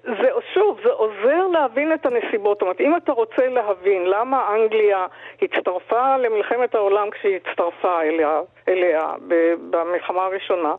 וזה, 0.04 0.30
שוב, 0.54 0.80
זה 0.84 0.90
עוזר 0.92 1.46
להבין 1.52 1.92
את 1.92 2.06
הנסיבות. 2.06 2.56
זאת 2.56 2.62
אומרת, 2.62 2.80
אם 2.80 2.96
אתה 2.96 3.12
רוצה 3.12 3.46
להבין 3.46 4.06
למה 4.06 4.54
אנגליה 4.54 5.06
הצטרפה 5.42 6.16
למלחמת 6.16 6.74
העולם 6.74 7.10
כשהיא 7.10 7.36
הצטרפה 7.36 8.02
אליה, 8.02 8.40
אליה 8.68 9.14
במלחמה 9.70 10.24
הראשונה, 10.24 10.74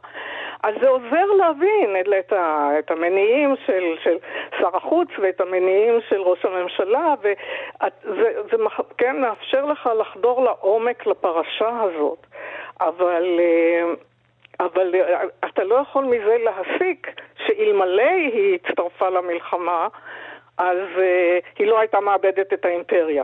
אז 0.64 0.76
זה 0.82 0.90
עוזר 0.90 1.26
להבין 1.38 1.96
את, 2.20 2.34
ה, 2.34 2.70
את 2.80 2.92
המניעים 2.92 3.56
של, 3.66 3.96
של 4.04 4.18
שר 4.60 4.78
החוץ 4.78 5.08
ואת 5.20 5.42
המניעים 5.42 6.00
של 6.10 6.22
ראש 6.22 6.46
הממשלה, 6.46 7.14
וזה 7.22 8.42
זה, 8.52 8.58
כן, 8.98 9.22
מאפשר 9.22 9.66
לך 9.66 9.90
לחדור 10.00 10.44
לעומק 10.44 11.06
לפרשה 11.06 11.82
הזאת. 11.82 12.28
אבל, 12.82 13.40
אה, 13.40 13.94
אבל 14.66 14.96
אה, 14.96 15.24
אתה 15.46 15.64
לא 15.64 15.76
יכול 15.76 16.06
מזה 16.06 16.38
להסיק 16.38 17.08
שאלמלא 17.46 18.12
היא 18.34 18.60
הצטרפה 18.64 19.10
למלחמה, 19.10 19.88
אז 20.58 20.78
אה, 20.98 21.40
היא 21.60 21.68
לא 21.68 21.80
הייתה 21.80 22.00
מאבדת 22.00 22.54
את 22.54 22.66
האימפריה. 22.66 23.24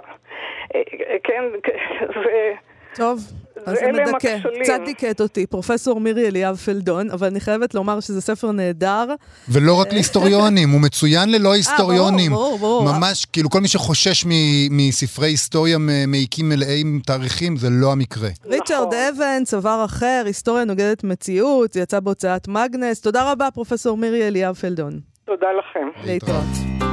אה, 0.75 0.81
כן, 1.23 1.43
זה... 2.23 2.53
טוב, 2.95 3.23
אז 3.65 3.75
זה 3.75 3.91
מדכא. 3.93 4.27
הכשלים. 4.27 4.63
קצת 4.63 4.79
דיכאת 4.85 5.21
אותי, 5.21 5.45
פרופסור 5.45 5.99
מירי 5.99 6.27
אליאב 6.27 6.55
פלדון, 6.55 7.11
אבל 7.11 7.27
אני 7.27 7.39
חייבת 7.39 7.73
לומר 7.75 7.99
שזה 7.99 8.21
ספר 8.21 8.51
נהדר. 8.51 9.05
ולא 9.49 9.73
רק 9.73 9.93
להיסטוריונים, 9.93 10.69
הוא 10.69 10.81
מצוין 10.81 11.31
ללא 11.31 11.53
היסטוריונים. 11.53 12.31
אה, 12.31 12.37
ברור, 12.37 12.57
ברור. 12.57 12.83
ממש, 12.83 13.25
כאילו 13.25 13.49
כל 13.49 13.59
מי 13.61 13.67
שחושש 13.67 14.25
מ- 14.25 14.77
מספרי 14.77 15.27
היסטוריה 15.27 15.77
מ- 15.77 16.11
מעיקים 16.11 16.49
מלאים 16.49 17.01
תאריכים, 17.05 17.57
זה 17.57 17.67
לא 17.69 17.91
המקרה. 17.91 18.29
ריצ'רד 18.45 18.93
אבן, 18.93 19.43
צוואר 19.45 19.85
אחר, 19.85 20.23
היסטוריה 20.25 20.65
נוגדת 20.65 21.03
מציאות, 21.03 21.73
זה 21.73 21.79
יצא 21.79 21.99
בהוצאת 21.99 22.47
מגנס. 22.47 23.01
תודה 23.01 23.31
רבה, 23.31 23.51
פרופסור 23.53 23.97
מירי 23.97 24.27
אליאב 24.27 24.55
פלדון. 24.55 24.99
תודה 25.25 25.47
לכם. 25.59 25.87
להתראות. 26.05 26.88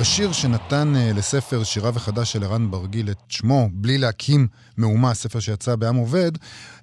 בשיר 0.00 0.32
שנתן 0.32 0.96
אה, 0.96 1.12
לספר 1.12 1.64
שירה 1.64 1.90
וחדש 1.94 2.32
של 2.32 2.44
ערן 2.44 2.70
ברגיל 2.70 3.10
את 3.10 3.18
שמו, 3.28 3.68
בלי 3.72 3.98
להקים 3.98 4.46
מהומה, 4.76 5.14
ספר 5.14 5.40
שיצא 5.40 5.76
בעם 5.76 5.96
עובד, 5.96 6.32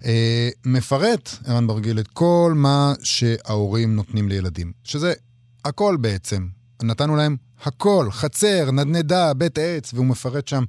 אה, 0.06 0.50
מפרט 0.66 1.30
ערן 1.46 1.68
ברגיל 1.68 2.00
את 2.00 2.08
כל 2.08 2.54
מה 2.56 2.94
שההורים 3.04 3.96
נותנים 3.96 4.30
לילדים. 4.30 4.72
שזה 4.84 5.14
הכל 5.66 5.98
בעצם. 6.02 6.48
נתנו 6.82 7.16
להם 7.16 7.36
הכל, 7.64 8.08
חצר, 8.12 8.72
נדנדה, 8.72 9.34
בית 9.34 9.58
עץ, 9.58 9.94
והוא 9.94 10.06
מפרט 10.06 10.48
שם 10.48 10.64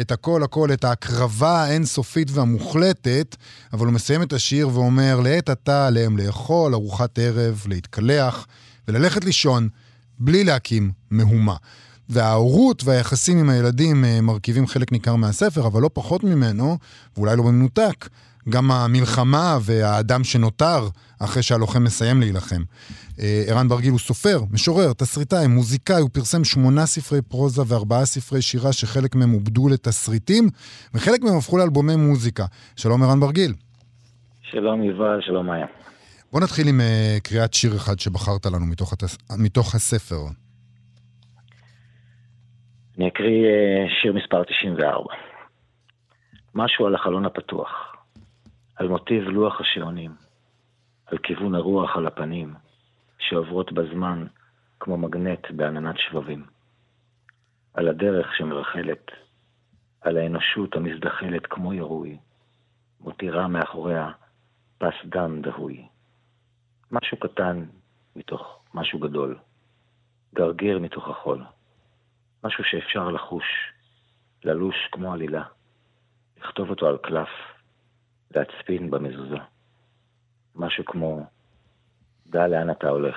את 0.00 0.12
הכל 0.12 0.42
הכל, 0.42 0.72
את 0.72 0.84
ההקרבה 0.84 1.62
האינסופית 1.62 2.28
והמוחלטת, 2.30 3.36
אבל 3.72 3.86
הוא 3.86 3.94
מסיים 3.94 4.22
את 4.22 4.32
השיר 4.32 4.68
ואומר, 4.68 5.20
לעת 5.20 5.48
עתה 5.48 5.86
עליהם 5.86 6.18
לאכול 6.18 6.74
ארוחת 6.74 7.18
ערב, 7.18 7.62
להתקלח 7.68 8.46
וללכת 8.88 9.24
לישון, 9.24 9.68
בלי 10.18 10.44
להקים 10.44 10.92
מהומה. 11.10 11.56
וההורות 12.08 12.82
והיחסים 12.84 13.38
עם 13.38 13.50
הילדים 13.50 14.04
אה, 14.04 14.20
מרכיבים 14.20 14.66
חלק 14.66 14.92
ניכר 14.92 15.16
מהספר, 15.16 15.66
אבל 15.66 15.82
לא 15.82 15.90
פחות 15.92 16.24
ממנו, 16.24 16.78
ואולי 17.16 17.36
לא 17.36 17.42
במנותק, 17.42 18.08
גם 18.48 18.70
המלחמה 18.70 19.58
והאדם 19.62 20.24
שנותר 20.24 20.88
אחרי 21.18 21.42
שהלוחם 21.42 21.84
מסיים 21.84 22.20
להילחם. 22.20 22.62
אה, 23.20 23.44
ערן 23.46 23.68
ברגיל 23.68 23.90
הוא 23.90 23.98
סופר, 23.98 24.40
משורר, 24.50 24.92
תסריטאי, 24.92 25.46
מוזיקאי, 25.46 26.00
הוא 26.00 26.10
פרסם 26.12 26.44
שמונה 26.44 26.86
ספרי 26.86 27.22
פרוזה 27.22 27.62
וארבעה 27.66 28.04
ספרי 28.04 28.42
שירה 28.42 28.72
שחלק 28.72 29.14
מהם 29.14 29.30
עובדו 29.30 29.68
לתסריטים, 29.68 30.48
וחלק 30.94 31.22
מהם 31.22 31.36
הפכו 31.36 31.58
לאלבומי 31.58 31.96
מוזיקה. 31.96 32.44
שלום 32.76 33.02
ערן 33.02 33.20
ברגיל. 33.20 33.54
שלום 34.42 34.82
יובל, 34.82 35.20
שלום 35.20 35.46
מאיה. 35.46 35.66
בוא 36.32 36.40
נתחיל 36.40 36.68
עם 36.68 36.80
uh, 36.80 37.20
קריאת 37.20 37.54
שיר 37.54 37.76
אחד 37.76 38.00
שבחרת 38.00 38.46
לנו 38.46 38.66
מתוך, 38.66 38.92
התס... 38.92 39.18
מתוך 39.38 39.74
הספר. 39.74 40.20
אני 42.98 43.08
אקריא 43.08 43.46
אה, 43.46 43.86
שיר 44.00 44.12
מספר 44.12 44.44
94. 44.44 45.14
משהו 46.54 46.86
על 46.86 46.94
החלון 46.94 47.24
הפתוח, 47.24 47.96
על 48.76 48.88
מוטיב 48.88 49.22
לוח 49.24 49.60
השעונים, 49.60 50.10
על 51.06 51.18
כיוון 51.18 51.54
הרוח 51.54 51.96
על 51.96 52.06
הפנים, 52.06 52.54
שעוברות 53.18 53.72
בזמן 53.72 54.26
כמו 54.80 54.96
מגנט 54.96 55.50
בעננת 55.50 55.94
שבבים, 55.98 56.44
על 57.74 57.88
הדרך 57.88 58.36
שמרחלת, 58.36 59.10
על 60.00 60.16
האנושות 60.16 60.76
המזדחלת 60.76 61.46
כמו 61.46 61.74
ירוי, 61.74 62.18
מותירה 63.00 63.48
מאחוריה 63.48 64.10
פס 64.78 64.94
דם 65.04 65.42
דהוי. 65.42 65.86
משהו 66.90 67.16
קטן 67.16 67.64
מתוך 68.16 68.64
משהו 68.74 68.98
גדול, 68.98 69.38
גרגיר 70.34 70.78
מתוך 70.78 71.08
החול. 71.08 71.42
משהו 72.44 72.64
שאפשר 72.64 73.08
לחוש, 73.10 73.44
ללוש 74.44 74.74
כמו 74.92 75.12
עלילה, 75.12 75.42
לכתוב 76.44 76.70
אותו 76.70 76.86
על 76.86 76.96
קלף, 77.02 77.28
להצפין 78.34 78.90
במזוזה. 78.90 79.36
משהו 80.54 80.84
כמו, 80.84 81.20
דע 82.26 82.46
לאן 82.48 82.70
אתה 82.70 82.88
הולך, 82.88 83.16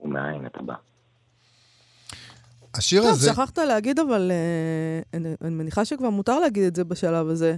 ומאין 0.00 0.46
אתה 0.46 0.62
בא. 0.62 0.74
השיר 2.74 3.02
טוב, 3.02 3.10
הזה... 3.10 3.30
שכחת 3.32 3.58
להגיד, 3.58 3.98
אבל 3.98 4.30
אה, 4.30 5.18
אני, 5.18 5.34
אני 5.42 5.54
מניחה 5.54 5.84
שכבר 5.84 6.10
מותר 6.10 6.38
להגיד 6.38 6.64
את 6.64 6.76
זה 6.76 6.84
בשלב 6.84 7.28
הזה. 7.28 7.56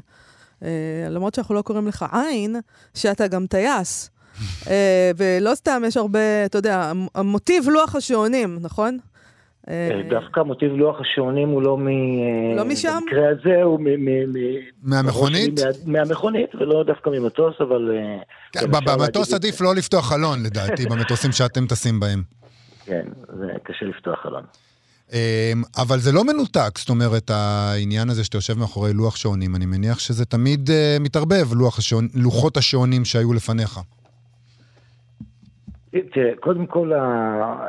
אה, 0.62 1.06
למרות 1.10 1.34
שאנחנו 1.34 1.54
לא 1.54 1.62
קוראים 1.62 1.88
לך 1.88 2.04
עין, 2.12 2.56
שאתה 2.94 3.28
גם 3.28 3.46
טייס. 3.46 4.10
אה, 4.70 5.10
ולא 5.16 5.54
סתם, 5.54 5.82
יש 5.86 5.96
הרבה, 5.96 6.44
אתה 6.46 6.58
יודע, 6.58 6.82
המ- 6.90 7.06
המוטיב 7.14 7.68
לוח 7.68 7.94
השעונים, 7.96 8.58
נכון? 8.60 8.98
אה, 9.68 10.00
דווקא 10.10 10.40
מוטיב 10.40 10.72
לוח 10.72 11.00
השעונים 11.00 11.48
הוא 11.48 11.62
לא 11.62 11.78
מ... 11.78 11.86
לא 12.56 12.64
משם? 12.64 12.98
במקרה 13.02 13.28
הזה 13.28 13.62
הוא 13.62 13.80
מ... 13.80 13.84
מ- 13.84 14.32
מ- 14.32 14.60
מהמכונית? 14.82 15.60
מה- 15.86 15.98
מהמכונית, 15.98 16.54
ולא 16.54 16.84
דווקא 16.84 17.10
ממטוס, 17.10 17.54
אבל... 17.60 17.90
אה, 17.96 18.22
כן, 18.52 18.70
במטוס 18.70 19.34
עדיף. 19.34 19.60
לא 19.60 19.74
לפתוח 19.74 20.08
חלון, 20.08 20.42
לדעתי, 20.42 20.86
במטוסים 20.90 21.32
שאתם 21.32 21.66
טסים 21.66 22.00
בהם. 22.00 22.22
כן, 22.84 23.06
זה 23.38 23.46
קשה 23.64 23.86
לפתוח 23.86 24.18
חלון. 24.22 24.42
אמ, 25.12 25.62
אבל 25.78 25.98
זה 25.98 26.12
לא 26.12 26.24
מנותק, 26.24 26.78
זאת 26.78 26.88
אומרת, 26.88 27.30
העניין 27.30 28.10
הזה 28.10 28.24
שאתה 28.24 28.36
יושב 28.36 28.58
מאחורי 28.58 28.92
לוח 28.92 29.16
שעונים, 29.16 29.56
אני 29.56 29.66
מניח 29.66 29.98
שזה 29.98 30.24
תמיד 30.24 30.70
אה, 30.70 30.96
מתערבב, 31.00 31.54
לוח 31.54 31.78
השעון, 31.78 32.08
לוחות 32.14 32.56
השעונים 32.56 33.04
שהיו 33.04 33.32
לפניך. 33.32 33.80
תראה, 35.90 36.30
קודם 36.40 36.66
כל, 36.66 36.92
אה, 36.92 37.66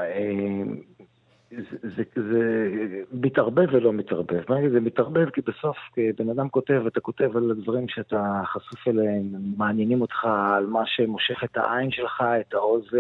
זה, 1.58 1.78
זה, 1.96 2.04
זה 2.16 3.02
מתערבב 3.12 3.68
ולא 3.72 3.94
מתערבב. 3.94 4.44
זה 4.72 4.80
מתערבב? 4.80 5.30
כי 5.30 5.42
בסוף, 5.42 5.78
כשבן 5.94 6.30
אדם 6.30 6.50
כותב, 6.50 6.84
אתה 6.88 7.00
כותב 7.00 7.38
על 7.38 7.52
הדברים 7.52 7.88
שאתה 7.88 8.42
חשוף 8.46 8.88
אליהם, 8.88 9.24
מעניינים 9.58 10.02
אותך 10.02 10.26
על 10.26 10.66
מה 10.66 10.82
שמושך 10.86 11.44
את 11.44 11.58
העין 11.58 11.92
שלך, 11.92 12.24
את 12.40 12.54
האוזן, 12.54 13.00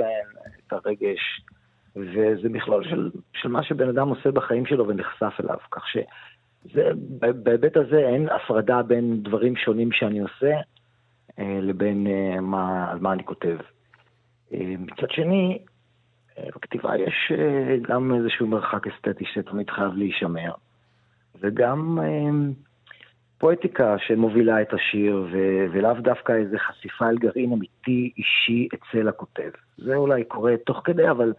את 0.67 0.73
הרגש, 0.73 1.41
וזה 1.95 2.49
מכלול 2.49 2.83
של, 2.83 3.09
של 3.33 3.49
מה 3.49 3.63
שבן 3.63 3.89
אדם 3.89 4.09
עושה 4.09 4.31
בחיים 4.31 4.65
שלו 4.65 4.87
ונחשף 4.87 5.33
אליו. 5.43 5.57
כך 5.71 5.83
שבהיבט 5.87 7.77
הזה 7.77 7.99
אין 7.99 8.29
הפרדה 8.29 8.81
בין 8.81 9.23
דברים 9.23 9.55
שונים 9.55 9.91
שאני 9.91 10.19
עושה 10.19 10.53
אה, 11.39 11.59
לבין 11.61 12.07
אה, 12.07 12.41
מה, 12.41 12.91
על 12.91 12.99
מה 12.99 13.13
אני 13.13 13.23
כותב. 13.23 13.57
אה, 14.53 14.75
מצד 14.79 15.09
שני, 15.09 15.59
בכתיבה 16.55 16.97
יש 16.97 17.31
אה, 17.31 17.75
גם 17.81 18.13
איזשהו 18.15 18.47
מרחק 18.47 18.87
אסתטי 18.87 19.25
שתמיד 19.33 19.69
חייב 19.69 19.93
להישמר, 19.95 20.51
וגם 21.41 21.99
אה, 22.01 22.29
פואטיקה 23.37 23.95
שמובילה 24.07 24.61
את 24.61 24.73
השיר, 24.73 25.27
ו- 25.31 25.65
ולאו 25.71 25.93
דווקא 25.93 26.31
איזה 26.31 26.57
חשיפה 26.59 27.09
אל 27.09 27.17
גרעין 27.17 27.53
אמיתי 27.53 28.11
אישי 28.17 28.67
אצל 28.73 29.07
הכותב. 29.07 29.49
זה 29.77 29.95
אולי 29.95 30.23
קורה 30.23 30.53
תוך 30.65 30.81
כדי, 30.83 31.09
אבל... 31.09 31.33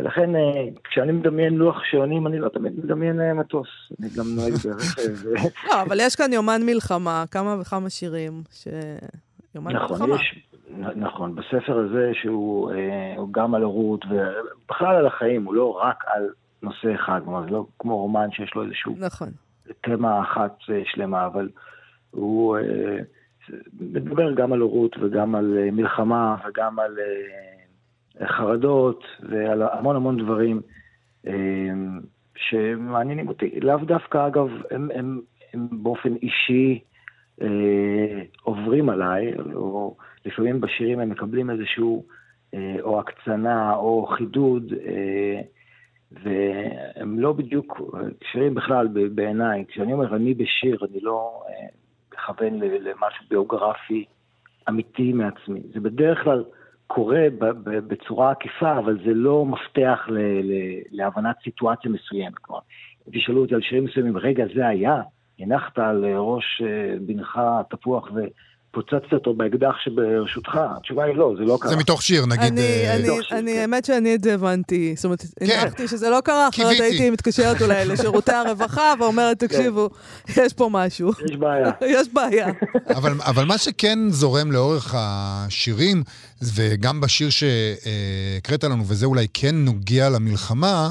ולכן 0.00 0.36
אה, 0.36 0.64
כשאני 0.84 1.12
מדמיין 1.12 1.54
לוח 1.54 1.76
שעונים, 1.90 2.26
אני 2.26 2.38
לא 2.38 2.48
תמיד 2.48 2.72
מדמיין 2.84 3.32
מטוס. 3.32 3.68
אני 4.00 4.08
גם 4.18 4.24
נוהג 4.36 4.52
ברכב. 4.52 5.26
לא, 5.68 5.82
אבל 5.82 5.98
יש 6.00 6.16
כאן 6.16 6.32
יומן 6.32 6.60
מלחמה, 6.66 7.24
כמה 7.30 7.56
וכמה 7.60 7.90
שירים 7.90 8.32
ש... 8.52 8.68
יומן 9.54 9.72
נכון, 9.72 10.00
מלחמה. 10.00 10.14
יש, 10.14 10.34
נ- 10.36 10.51
נכון, 10.78 11.34
בספר 11.34 11.78
הזה 11.78 12.10
שהוא 12.14 12.72
אה, 12.72 13.14
גם 13.30 13.54
על 13.54 13.62
הורות 13.62 14.04
ובכלל 14.04 14.96
על 14.96 15.06
החיים, 15.06 15.44
הוא 15.44 15.54
לא 15.54 15.80
רק 15.82 16.04
על 16.06 16.28
נושא 16.62 16.94
אחד, 16.94 17.20
כלומר 17.24 17.42
זה 17.44 17.50
לא 17.50 17.66
כמו 17.78 17.96
רומן 17.96 18.30
שיש 18.32 18.54
לו 18.54 18.64
איזשהו 18.64 18.96
נכון. 18.98 19.28
תמה 19.80 20.22
אחת 20.22 20.56
אה, 20.70 20.82
שלמה, 20.84 21.26
אבל 21.26 21.48
הוא 22.10 22.56
אה, 22.56 22.98
מדבר 23.80 24.32
גם 24.32 24.52
על 24.52 24.60
הורות 24.60 24.96
וגם 25.00 25.34
על 25.34 25.58
מלחמה 25.72 26.36
וגם 26.48 26.78
על 26.78 26.98
חרדות 28.26 29.04
ועל 29.22 29.62
המון 29.62 29.96
המון 29.96 30.16
דברים 30.16 30.60
שמעניינים 32.36 33.28
אותי. 33.28 33.60
לאו 33.60 33.76
דווקא, 33.76 34.26
אגב, 34.26 34.48
הם, 34.70 34.88
הם, 34.94 35.20
הם 35.52 35.68
באופן 35.70 36.14
אישי 36.14 36.80
עוברים 38.42 38.88
עליי, 38.88 39.32
או 39.54 39.96
לפעמים 40.26 40.60
בשירים 40.60 41.00
הם 41.00 41.10
מקבלים 41.10 41.50
איזשהו 41.50 42.04
אה, 42.54 42.76
או 42.80 43.00
הקצנה 43.00 43.74
או 43.74 44.06
חידוד. 44.06 44.72
אה, 44.86 45.40
והם 46.12 47.20
לא 47.20 47.32
בדיוק, 47.32 47.80
שירים 48.32 48.54
בכלל 48.54 48.88
בעיניי, 49.14 49.64
כשאני 49.68 49.92
אומר 49.92 50.16
אני 50.16 50.34
בשיר, 50.34 50.78
אני 50.90 51.00
לא 51.00 51.42
אה, 51.48 51.66
מכוון 52.12 52.54
ל- 52.54 52.88
למשהו 52.88 53.24
ביוגרפי 53.30 54.04
אמיתי 54.68 55.12
מעצמי. 55.12 55.60
זה 55.74 55.80
בדרך 55.80 56.24
כלל 56.24 56.44
קורה 56.86 57.26
בצורה 57.64 58.30
עקיפה, 58.30 58.78
אבל 58.78 58.98
זה 59.04 59.14
לא 59.14 59.44
מפתח 59.46 60.08
להבנת 60.90 61.36
סיטואציה 61.44 61.90
מסוימת. 61.90 62.38
כלומר, 62.38 62.60
אם 63.08 63.12
תשאלו 63.12 63.40
אותי 63.40 63.54
על 63.54 63.60
שירים 63.60 63.84
מסוימים, 63.84 64.16
רגע, 64.16 64.44
זה 64.54 64.66
היה, 64.66 65.02
הנחת 65.38 65.78
על 65.78 66.04
אה, 66.04 66.18
ראש 66.18 66.62
אה, 66.64 66.94
בנך 67.00 67.40
תפוח 67.70 68.08
ופוצצת 68.72 69.12
אותו 69.12 69.34
באקדח 69.34 69.74
שברשותך? 69.84 70.58
התשובה 70.76 71.04
היא 71.04 71.16
לא, 71.16 71.34
זה 71.38 71.44
לא 71.44 71.58
קרה. 71.60 71.70
זה 71.70 71.76
מתוך 71.76 72.02
שיר, 72.02 72.26
נגיד... 72.26 72.52
אני, 72.52 73.08
אה, 73.08 73.22
כן. 73.28 73.46
האמת 73.48 73.84
שאני 73.84 74.14
את 74.14 74.24
זה 74.24 74.34
הבנתי. 74.34 74.92
זאת 74.96 75.04
אומרת, 75.04 75.24
הנחתי 75.40 75.88
שזה 75.88 76.10
לא 76.10 76.20
קרה, 76.20 76.48
אחרת. 76.48 76.80
הייתי 76.80 77.10
מתקשרת 77.10 77.62
אולי 77.62 77.84
לשירותי 77.88 78.32
הרווחה 78.32 78.94
ואומרת, 79.00 79.38
תקשיבו, 79.38 79.90
יש 80.28 80.52
פה 80.52 80.68
משהו. 80.72 81.12
יש 81.30 81.36
בעיה. 81.36 81.70
יש 82.00 82.08
בעיה. 82.12 82.48
אבל, 82.98 83.12
אבל 83.20 83.44
מה 83.44 83.58
שכן 83.58 83.98
זורם 84.10 84.52
לאורך 84.52 84.94
השירים, 84.98 86.02
וגם 86.54 87.00
בשיר 87.00 87.28
שהקראת 87.30 88.64
לנו, 88.64 88.84
וזה 88.86 89.06
אולי 89.06 89.26
כן 89.34 89.54
נוגע 89.54 90.08
למלחמה, 90.10 90.90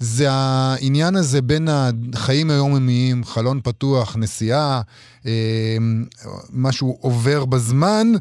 זה 0.00 0.26
העניין 0.30 1.16
הזה 1.16 1.42
בין 1.42 1.68
החיים 2.14 2.50
היומיומיים, 2.50 3.24
חלון 3.24 3.60
פתוח, 3.62 4.16
נסיעה, 4.16 4.80
אה, 5.26 5.76
משהו 6.52 6.98
עובר 7.00 7.44
בזמן, 7.44 8.12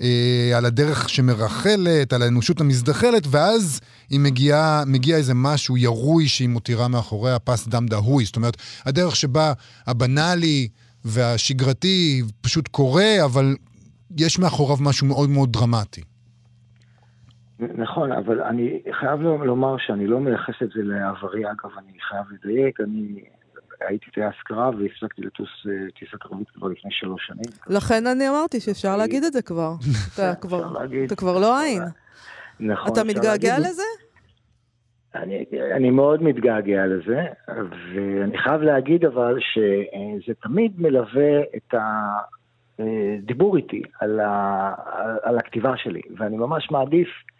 אה, 0.00 0.52
על 0.56 0.64
הדרך 0.64 1.08
שמרחלת, 1.08 2.12
על 2.12 2.22
האנושות 2.22 2.60
המזדחלת, 2.60 3.22
ואז 3.30 3.80
היא 4.10 4.20
מגיעה, 4.20 4.82
מגיע 4.86 5.16
איזה 5.16 5.34
משהו 5.34 5.76
ירוי 5.76 6.28
שהיא 6.28 6.48
מותירה 6.48 6.88
מאחוריה 6.88 7.38
פס 7.38 7.68
דם 7.68 7.86
דהוי. 7.86 8.24
זאת 8.24 8.36
אומרת, 8.36 8.56
הדרך 8.84 9.16
שבה 9.16 9.52
הבנאלי 9.86 10.68
והשגרתי 11.04 12.22
פשוט 12.40 12.68
קורה, 12.68 13.24
אבל 13.24 13.56
יש 14.16 14.38
מאחוריו 14.38 14.76
משהו 14.80 15.06
מאוד 15.06 15.30
מאוד 15.30 15.52
דרמטי. 15.52 16.00
נכון, 17.60 18.12
אבל 18.12 18.42
אני 18.42 18.82
חייב 19.00 19.20
לומר 19.20 19.76
שאני 19.78 20.06
לא 20.06 20.20
מייחס 20.20 20.54
את 20.62 20.68
זה 20.74 20.82
לעברי, 20.82 21.44
אגב, 21.44 21.70
אני 21.78 21.92
חייב 22.00 22.24
לדייק, 22.30 22.80
אני 22.80 23.24
הייתי 23.80 24.10
טייס 24.10 24.34
קרב 24.44 24.74
והפסקתי 24.74 25.22
לטוס 25.22 25.48
אה, 25.68 25.90
טיסה 25.98 26.16
קרבית 26.16 26.50
כבר 26.50 26.68
לפני 26.68 26.90
שלוש 26.90 27.26
שנים. 27.26 27.76
לכן 27.76 28.06
אני 28.06 28.28
אמרתי 28.28 28.60
שאפשר 28.60 28.96
להגיד 28.96 29.24
את 29.24 29.32
זה 29.32 29.42
כבר. 29.42 29.72
אתה 30.14 30.34
כבר- 31.16 31.38
לא 31.38 31.60
עין. 31.60 31.82
נכון. 32.60 32.92
אתה 32.92 33.04
מתגעגע. 33.04 33.58
לזה? 33.58 33.82
אני, 35.14 35.44
אני 35.76 35.90
מאוד 35.90 36.22
מתגעגע 36.22 36.86
לזה, 36.86 37.20
ואני 37.94 38.38
חייב 38.38 38.62
להגיד 38.62 39.04
אבל 39.04 39.38
שזה 39.40 40.34
תמיד 40.42 40.80
מלווה 40.80 41.40
את 41.56 41.74
הדיבור 42.78 43.56
איתי 43.56 43.82
על, 44.00 44.20
ה, 44.20 44.74
על 45.22 45.38
הכתיבה 45.38 45.72
שלי, 45.76 46.00
ואני 46.16 46.36
ממש 46.36 46.70
מעדיף 46.70 47.08
אה, 47.08 47.37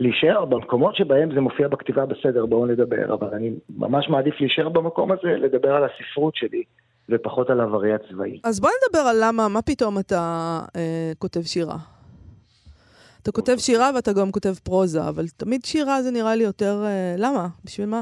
להישאר 0.00 0.44
במקומות 0.44 0.96
שבהם 0.96 1.34
זה 1.34 1.40
מופיע 1.40 1.68
בכתיבה 1.68 2.06
בסדר, 2.06 2.46
בואו 2.46 2.66
נדבר, 2.66 3.14
אבל 3.14 3.34
אני 3.34 3.50
ממש 3.76 4.08
מעדיף 4.08 4.34
להישאר 4.40 4.68
במקום 4.68 5.12
הזה, 5.12 5.28
לדבר 5.28 5.74
על 5.74 5.82
הספרות 5.84 6.34
שלי, 6.36 6.62
ופחות 7.08 7.50
על 7.50 7.60
עברי 7.60 7.94
הצבאי. 7.94 8.40
אז 8.44 8.60
בוא 8.60 8.70
נדבר 8.88 9.02
על 9.02 9.16
למה, 9.22 9.48
מה 9.48 9.62
פתאום 9.62 9.98
אתה 9.98 10.20
אה, 10.76 11.12
כותב 11.18 11.42
שירה. 11.42 11.76
אתה 13.22 13.32
כותב 13.32 13.56
שירה 13.58 13.90
ואתה 13.94 14.12
גם 14.12 14.32
כותב 14.32 14.54
פרוזה, 14.64 15.08
אבל 15.08 15.24
תמיד 15.36 15.64
שירה 15.64 16.02
זה 16.02 16.10
נראה 16.10 16.34
לי 16.36 16.44
יותר... 16.44 16.82
אה, 16.84 17.14
למה? 17.18 17.46
בשביל 17.64 17.86
מה? 17.86 18.00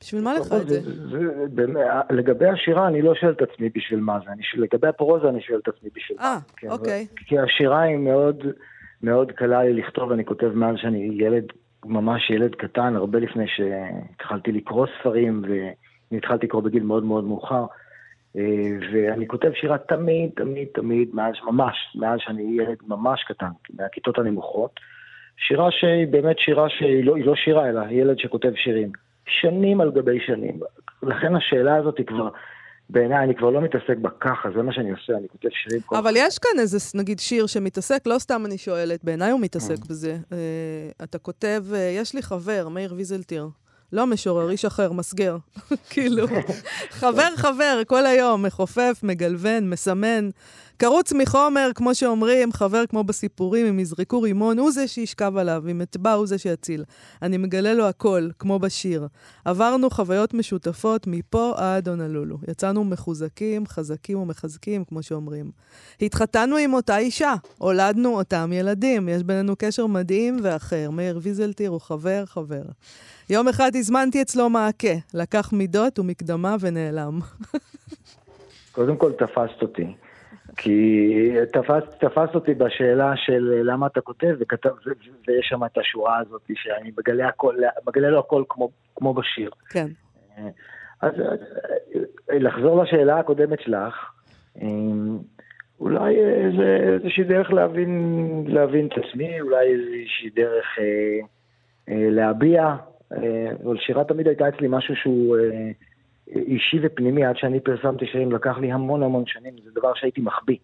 בשביל 0.00 0.22
מה 0.22 0.34
לך 0.34 0.52
את 0.62 0.68
זה? 0.68 0.80
זה, 0.82 1.18
באמת, 1.50 1.76
לגבי 2.10 2.48
השירה 2.48 2.88
אני 2.88 3.02
לא 3.02 3.14
שואל 3.14 3.32
את 3.32 3.42
עצמי 3.42 3.68
בשביל 3.74 4.00
מה 4.00 4.18
זה, 4.24 4.30
אני, 4.32 4.42
לגבי 4.54 4.88
הפרוזה 4.88 5.28
אני 5.28 5.40
שואל 5.40 5.58
את 5.62 5.68
עצמי 5.68 5.90
בשביל 5.94 6.18
אה, 6.20 6.34
מה. 6.34 6.40
כי- 6.56 6.68
אוקיי. 6.68 7.06
כי 7.26 7.38
השירה 7.38 7.80
היא 7.80 7.96
מאוד, 7.96 8.36
מאוד 9.02 9.32
קלה 9.32 9.62
לי 9.62 9.72
לכתוב, 9.72 10.12
אני 10.12 10.24
כותב 10.24 10.50
מאז 10.54 10.76
שאני 10.76 11.10
ילד, 11.12 11.44
ממש 11.84 12.30
ילד 12.30 12.54
קטן, 12.54 12.96
הרבה 12.96 13.18
לפני 13.18 13.44
שהתחלתי 13.48 14.52
לקרוא 14.52 14.86
ספרים, 15.00 15.42
ואני 15.44 16.18
התחלתי 16.18 16.46
לקרוא 16.46 16.62
בגיל 16.62 16.82
מאוד 16.82 17.04
מאוד 17.04 17.24
מאוחר. 17.24 17.64
אה, 18.36 18.42
ואני 18.92 19.28
כותב 19.28 19.50
שירה 19.54 19.78
תמיד, 19.78 20.30
תמיד, 20.36 20.68
תמיד, 20.74 21.08
מאז, 21.12 21.34
ממש, 21.46 21.76
מאז 21.94 22.18
שאני 22.22 22.42
ילד 22.42 22.76
ממש 22.88 23.24
קטן, 23.28 23.50
מהכיתות 23.78 24.18
הנמוכות. 24.18 24.80
שירה 25.36 25.70
שהיא 25.70 26.06
באמת 26.06 26.38
שירה 26.38 26.68
שהיא 26.68 27.04
לא, 27.04 27.18
לא 27.18 27.34
שירה, 27.34 27.68
אלא 27.68 27.80
ילד 27.90 28.18
שכותב 28.18 28.52
שירים. 28.54 28.92
שנים 29.26 29.80
על 29.80 29.90
גבי 29.90 30.20
שנים. 30.20 30.60
לכן 31.02 31.36
השאלה 31.36 31.76
הזאת 31.76 31.98
היא 31.98 32.06
כבר, 32.06 32.28
בעיניי, 32.92 33.24
אני 33.24 33.34
כבר 33.34 33.50
לא 33.50 33.60
מתעסק 33.60 33.96
בה 34.02 34.10
ככה, 34.20 34.48
זה 34.56 34.62
מה 34.62 34.72
שאני 34.72 34.90
עושה, 34.90 35.12
אני 35.12 35.28
כותב 35.28 35.48
שירים 35.50 35.80
כל 35.80 35.96
אבל 35.96 36.12
יש 36.16 36.38
כאן 36.38 36.58
איזה, 36.58 36.78
נגיד, 36.94 37.18
שיר 37.18 37.46
שמתעסק, 37.46 38.02
לא 38.06 38.18
סתם 38.18 38.42
אני 38.46 38.58
שואלת, 38.58 39.04
בעיניי 39.04 39.30
הוא 39.30 39.40
מתעסק 39.40 39.84
בזה. 39.88 40.16
אה, 40.32 40.38
אתה 41.04 41.18
כותב, 41.18 41.64
אה, 41.74 41.78
יש 41.78 42.14
לי 42.14 42.22
חבר, 42.22 42.68
מאיר 42.68 42.94
ויזלטיר. 42.96 43.48
לא 43.92 44.06
משורר, 44.06 44.50
איש 44.50 44.64
אחר, 44.64 44.92
מסגר. 44.92 45.36
כאילו, 45.90 46.26
חבר 47.00 47.36
חבר, 47.36 47.80
כל 47.86 48.06
היום, 48.06 48.46
מחופף, 48.46 49.00
מגלבן, 49.02 49.70
מסמן. 49.70 50.30
קרוץ 50.80 51.12
מחומר, 51.12 51.70
כמו 51.74 51.94
שאומרים, 51.94 52.52
חבר 52.52 52.86
כמו 52.86 53.04
בסיפורים, 53.04 53.66
אם 53.66 53.78
יזרקו 53.78 54.22
רימון, 54.22 54.58
הוא 54.58 54.70
זה 54.70 54.88
שישכב 54.88 55.36
עליו, 55.36 55.64
אם 55.70 55.82
אטבע, 55.82 56.12
הוא 56.12 56.26
זה 56.26 56.38
שיציל. 56.38 56.84
אני 57.22 57.36
מגלה 57.36 57.74
לו 57.74 57.84
הכל, 57.84 58.28
כמו 58.38 58.58
בשיר. 58.58 59.06
עברנו 59.44 59.90
חוויות 59.90 60.34
משותפות 60.34 61.06
מפה 61.06 61.52
עד 61.56 61.88
הונלולו. 61.88 62.38
יצאנו 62.48 62.84
מחוזקים, 62.84 63.66
חזקים 63.66 64.18
ומחזקים, 64.18 64.84
כמו 64.84 65.02
שאומרים. 65.02 65.50
התחתנו 66.02 66.56
עם 66.56 66.74
אותה 66.74 66.98
אישה, 66.98 67.34
הולדנו 67.58 68.16
אותם 68.16 68.50
ילדים, 68.52 69.08
יש 69.08 69.22
בינינו 69.22 69.56
קשר 69.58 69.86
מדהים 69.86 70.36
ואחר. 70.42 70.90
מאיר 70.90 71.18
ויזלטיר 71.22 71.70
הוא 71.70 71.80
חבר, 71.80 72.26
חבר. 72.26 72.62
יום 73.30 73.48
אחד 73.48 73.70
הזמנתי 73.76 74.22
אצלו 74.22 74.50
מעקה, 74.50 74.94
לקח 75.14 75.52
מידות 75.52 75.98
ומקדמה 75.98 76.56
ונעלם. 76.60 77.18
קודם 78.72 78.96
כל 78.96 79.12
תפסת 79.12 79.62
אותי. 79.62 79.86
כי 80.56 81.30
תפסת, 81.52 82.04
תפסת 82.04 82.34
אותי 82.34 82.54
בשאלה 82.54 83.12
של 83.16 83.60
למה 83.64 83.86
אתה 83.86 84.00
כותב, 84.00 84.36
וכתב, 84.40 84.68
ו- 84.68 84.90
ו- 84.90 85.28
ויש 85.28 85.46
שם 85.48 85.64
את 85.64 85.78
השורה 85.78 86.18
הזאת 86.18 86.50
שאני 86.54 86.90
מגלה, 86.98 87.28
הכל, 87.28 87.54
מגלה 87.86 88.10
לו 88.10 88.18
הכל 88.18 88.44
כמו, 88.48 88.70
כמו 88.96 89.14
בשיר. 89.14 89.50
כן. 89.70 89.86
אז 91.00 91.12
אה, 91.20 92.38
לחזור 92.38 92.82
לשאלה 92.82 93.18
הקודמת 93.18 93.60
שלך, 93.60 93.94
אה, 94.62 94.68
אולי 95.80 96.16
אה, 96.20 96.50
זה 96.58 96.92
איזושהי 96.92 97.24
דרך 97.24 97.52
להבין, 97.52 98.44
להבין 98.46 98.86
את 98.86 98.92
עצמי, 99.04 99.40
אולי 99.40 99.66
איזושהי 99.72 100.30
דרך 100.30 100.66
אה, 100.78 100.84
אה, 101.88 102.10
להביע, 102.10 102.76
אה, 103.12 103.52
אבל 103.64 103.78
שירה 103.78 104.04
תמיד 104.04 104.26
הייתה 104.26 104.48
אצלי 104.48 104.68
משהו 104.70 104.96
שהוא 104.96 105.36
אה, 105.36 105.70
אישי 106.34 106.78
ופנימי, 106.82 107.24
עד 107.24 107.36
שאני 107.36 107.60
פרסמתי 107.60 108.06
שירים, 108.06 108.32
לקח 108.32 108.58
לי 108.58 108.72
המון 108.72 109.02
המון 109.02 109.26
שנים, 109.26 109.54
זה 109.64 109.70
דבר 109.74 109.94
שהייתי 109.94 110.20
מחביא. 110.20 110.56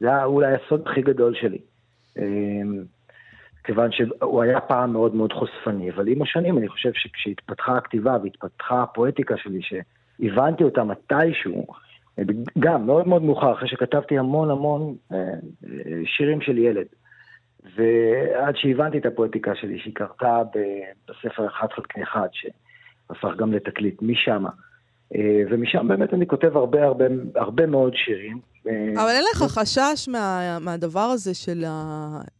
זה 0.00 0.08
היה 0.08 0.24
אולי 0.24 0.54
הסוד 0.54 0.82
הכי 0.86 1.02
גדול 1.02 1.34
שלי. 1.34 1.58
אה, 2.18 2.24
כיוון 3.64 3.92
שהוא 3.92 4.42
היה 4.42 4.60
פעם 4.60 4.92
מאוד 4.92 5.14
מאוד 5.14 5.32
חושפני, 5.32 5.90
אבל 5.90 6.08
עם 6.08 6.22
השנים 6.22 6.58
אני 6.58 6.68
חושב 6.68 6.90
שכשהתפתחה 6.94 7.76
הכתיבה 7.76 8.16
והתפתחה 8.22 8.82
הפואטיקה 8.82 9.36
שלי, 9.36 9.60
שהבנתי 9.62 10.64
אותה 10.64 10.84
מתישהו, 10.84 11.66
גם 12.58 12.86
מאוד 12.86 13.08
מאוד 13.08 13.22
מאוחר, 13.22 13.52
אחרי 13.52 13.68
שכתבתי 13.68 14.18
המון 14.18 14.50
המון 14.50 14.94
שירים 16.04 16.40
של 16.40 16.58
ילד. 16.58 16.86
ועד 17.76 18.56
שהבנתי 18.56 18.98
את 18.98 19.06
הפואטיקה 19.06 19.54
שלי, 19.54 19.78
שהיא 19.78 19.94
קרתה 19.94 20.42
בספר 21.08 21.46
אחד 21.46 21.66
חלקי 21.72 22.02
אחד, 22.02 22.28
שהפך 22.32 23.36
גם 23.36 23.52
לתקליט, 23.52 24.02
משם. 24.02 24.44
ומשם 25.50 25.88
באמת 25.88 26.14
אני 26.14 26.26
כותב 26.26 26.56
הרבה 26.56 26.84
הרבה, 26.84 27.04
הרבה 27.34 27.66
מאוד 27.66 27.92
שירים. 27.94 28.40
אבל 28.94 29.08
אין 29.10 29.24
לך 29.32 29.42
חשש 29.42 30.08
מה, 30.08 30.58
מהדבר 30.60 31.00
הזה 31.00 31.34
של 31.34 31.64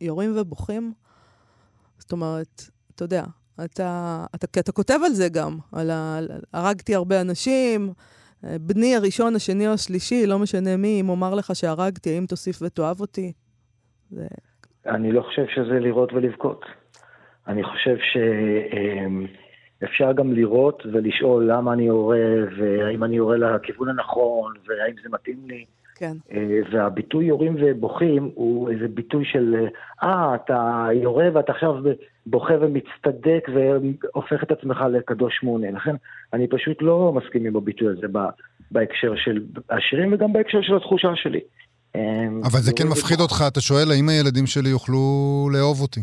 היורים 0.01 0.33
ובוכים? 0.37 0.93
זאת 1.99 2.13
אומרת, 2.13 2.63
אתה 2.95 3.05
יודע, 3.05 3.25
אתה, 3.65 4.25
אתה, 4.35 4.61
אתה 4.61 4.73
כותב 4.73 4.99
על 5.05 5.11
זה 5.11 5.29
גם, 5.29 5.59
על 5.73 5.91
ה... 5.91 6.19
הרגתי 6.53 6.95
הרבה 6.95 7.21
אנשים, 7.21 7.93
בני 8.43 8.97
הראשון, 8.97 9.37
השני 9.37 9.69
או 9.69 9.73
השלישי, 9.73 10.27
לא 10.27 10.39
משנה 10.39 10.77
מי, 10.77 11.01
אם 11.01 11.09
אומר 11.09 11.35
לך 11.35 11.57
שהרגתי, 11.57 12.11
האם 12.15 12.27
תוסיף 12.27 12.63
ותאהב 12.63 13.01
אותי? 13.01 13.33
זה... 14.11 14.27
אני 14.87 15.13
לא 15.13 15.23
חושב 15.23 15.45
שזה 15.55 15.81
לראות 15.81 16.13
ולבכות. 16.13 16.65
אני 17.49 17.65
חושב 17.65 17.97
שאפשר 19.81 20.13
גם 20.13 20.33
לראות 20.33 20.83
ולשאול 20.93 21.51
למה 21.53 21.73
אני 21.73 21.83
יורה, 21.83 22.19
והאם 22.59 23.05
אני 23.05 23.17
יורה 23.17 23.37
לכיוון 23.37 23.89
הנכון, 23.89 24.55
והאם 24.69 24.95
זה 25.03 25.09
מתאים 25.13 25.39
לי. 25.47 25.65
כן. 25.99 26.17
והביטוי 26.73 27.25
יורים 27.25 27.57
ובוכים 27.61 28.31
הוא 28.35 28.71
איזה 28.71 28.89
ביטוי 28.89 29.25
של, 29.25 29.55
אה, 30.03 30.35
אתה 30.35 30.87
יורה 31.03 31.25
ואתה 31.35 31.53
עכשיו 31.53 31.75
בוכה 32.27 32.55
ומצטדק 32.61 33.49
והופך 33.55 34.43
את 34.43 34.51
עצמך 34.51 34.77
לקדוש 34.93 35.41
מעונה. 35.43 35.71
לכן 35.71 35.95
אני 36.33 36.47
פשוט 36.49 36.77
לא 36.81 37.13
מסכים 37.13 37.47
עם 37.47 37.57
הביטוי 37.57 37.89
הזה 37.89 38.07
בהקשר 38.71 39.13
של 39.17 39.45
השירים 39.71 40.13
וגם 40.13 40.33
בהקשר 40.33 40.59
של 40.63 40.77
התחושה 40.77 41.09
שלי. 41.15 41.41
אבל 42.43 42.61
זה 42.61 42.73
כן 42.77 42.89
מפחיד 42.89 43.21
אותך, 43.21 43.45
אתה 43.49 43.61
שואל 43.61 43.91
האם 43.91 44.09
הילדים 44.09 44.47
שלי 44.47 44.69
יוכלו 44.69 44.99
לאהוב 45.53 45.81
אותי. 45.81 46.01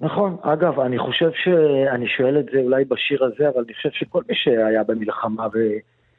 נכון, 0.00 0.36
אגב, 0.42 0.80
אני 0.80 0.98
חושב 0.98 1.30
שאני 1.34 2.08
שואל 2.08 2.38
את 2.38 2.46
זה 2.52 2.60
אולי 2.60 2.84
בשיר 2.84 3.24
הזה, 3.24 3.48
אבל 3.48 3.62
אני 3.66 3.74
חושב 3.74 3.90
שכל 3.92 4.22
מי 4.28 4.34
שהיה 4.34 4.84
במלחמה 4.84 5.46
ו... 5.54 5.58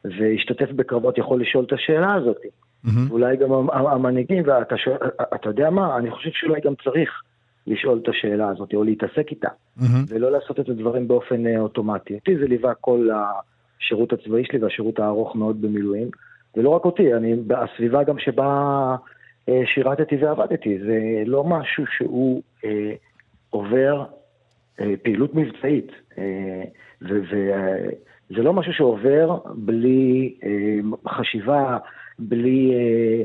והשתתף 0.06 0.72
בקרבות 0.72 1.18
יכול 1.18 1.42
לשאול 1.42 1.64
את 1.64 1.74
השאלה 1.74 2.14
הזאת. 2.14 2.38
Mm-hmm. 2.46 3.12
אולי 3.12 3.38
גם 3.38 3.52
המנהיגים, 3.70 4.44
ואתה 4.46 4.78
שואל, 4.78 4.98
אתה 5.36 5.50
יודע 5.50 5.70
מה, 5.70 5.98
אני 5.98 6.12
חושב 6.12 6.30
שאולי 6.34 6.62
גם 6.62 6.74
צריך 6.84 7.22
לשאול 7.68 8.00
את 8.04 8.08
השאלה 8.08 8.50
הזאת, 8.50 8.74
או 8.74 8.84
להתעסק 8.84 9.32
איתה, 9.32 9.48
mm-hmm. 9.48 9.84
ולא 10.08 10.32
לעשות 10.32 10.60
את 10.60 10.70
הדברים 10.70 11.08
באופן 11.08 11.48
אה, 11.48 11.60
אוטומטי. 11.60 12.16
אותי 12.16 12.38
זה 12.38 12.48
ליווה 12.48 12.74
כל 12.74 13.10
השירות 13.14 14.14
הצבאי 14.14 14.46
שלי 14.46 14.60
והשירות 14.60 15.00
הארוך 15.00 15.36
מאוד 15.36 15.62
במילואים, 15.62 16.10
ולא 16.58 16.70
רק 16.70 16.86
אותי, 16.86 17.14
אני, 17.14 17.36
הסביבה 17.56 18.04
גם 18.04 18.20
שבה 18.20 18.46
אה, 19.50 19.62
שירתתי 19.66 20.16
ועבדתי, 20.16 20.80
זה 20.80 21.24
לא 21.26 21.44
משהו 21.44 21.84
שהוא 21.98 22.42
אה, 22.66 22.94
עובר 23.56 24.04
אה, 24.82 24.94
פעילות 25.04 25.36
מבצעית. 25.36 25.92
אה, 26.18 26.64
ו- 27.02 27.22
ו- 27.32 27.90
זה 28.30 28.44
לא 28.44 28.54
משהו 28.54 28.74
שעובר 28.74 29.38
בלי 29.56 30.36
אה, 30.44 31.12
חשיבה, 31.12 31.78
בלי 32.20 32.74
אה, 32.74 33.24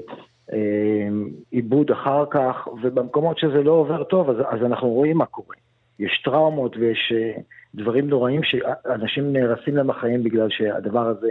אה, 0.52 1.08
עיבוד 1.50 1.90
אחר 1.90 2.24
כך, 2.30 2.68
ובמקומות 2.82 3.38
שזה 3.38 3.62
לא 3.62 3.72
עובר 3.72 4.04
טוב, 4.04 4.30
אז, 4.30 4.36
אז 4.50 4.62
אנחנו 4.62 4.88
רואים 4.88 5.16
מה 5.16 5.26
קורה. 5.26 5.56
יש 5.98 6.22
טראומות 6.24 6.76
ויש 6.76 7.12
אה, 7.16 7.32
דברים 7.74 8.08
נוראים 8.08 8.40
שאנשים 8.42 9.32
נהרסים 9.32 9.76
להם 9.76 9.90
החיים 9.90 10.22
בגלל 10.22 10.48
שהדבר 10.50 11.06
הזה 11.06 11.28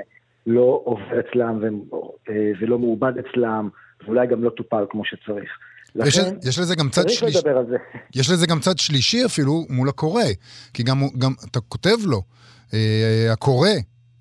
לא 0.47 0.81
עובר 0.83 1.19
אצלם 1.19 1.79
אה, 2.29 2.51
ולא 2.59 2.79
מעובד 2.79 3.13
אצלם, 3.17 3.69
ואולי 4.03 4.27
גם 4.27 4.43
לא 4.43 4.49
טופל 4.49 4.85
כמו 4.89 5.05
שצריך. 5.05 5.59
יש, 5.95 6.19
יש 6.43 6.59
לזה 6.59 6.75
גם 6.75 6.89
צד 6.89 7.09
שלישי. 7.09 7.39
יש 8.15 8.31
לזה 8.31 8.47
גם 8.47 8.59
צד 8.59 8.77
שלישי 8.77 9.25
אפילו 9.25 9.65
מול 9.69 9.89
הקורא, 9.89 10.23
כי 10.73 10.83
גם, 10.83 11.01
גם 11.17 11.33
אתה 11.51 11.59
כותב 11.59 11.97
לו. 12.05 12.21
אה, 12.73 13.29
הקורא, 13.33 13.69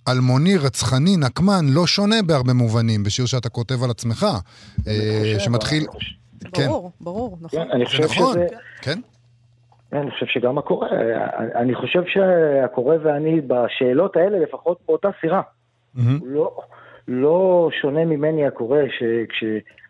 אלמוני, 0.09 0.57
רצחני, 0.57 1.16
נקמן, 1.16 1.64
לא 1.74 1.87
שונה 1.87 2.16
בהרבה 2.26 2.52
מובנים 2.52 3.02
בשיר 3.02 3.26
שאתה 3.26 3.48
כותב 3.48 3.83
על 3.85 3.90
עצמך, 3.90 4.26
אה, 4.88 5.35
שמתחיל... 5.38 5.87
כן. 6.54 6.66
ברור, 6.66 6.92
ברור, 7.00 7.38
נכון. 7.40 7.64
כן, 7.64 7.70
אני 7.70 7.87
חושב 7.87 8.04
נכון, 8.04 8.33
שזה... 8.35 8.46
כן? 8.83 9.00
אני 9.92 10.11
חושב 10.11 10.26
שגם 10.26 10.59
הקורא, 10.59 10.88
אני 11.54 11.74
חושב 11.74 12.02
שהקורא 12.07 12.96
ואני 13.02 13.40
בשאלות 13.40 14.16
האלה 14.16 14.38
לפחות 14.38 14.78
באותה 14.87 15.09
סירה. 15.20 15.42
לא, 16.24 16.57
לא 17.09 17.68
שונה 17.81 18.04
ממני 18.04 18.46
הקורא, 18.46 18.78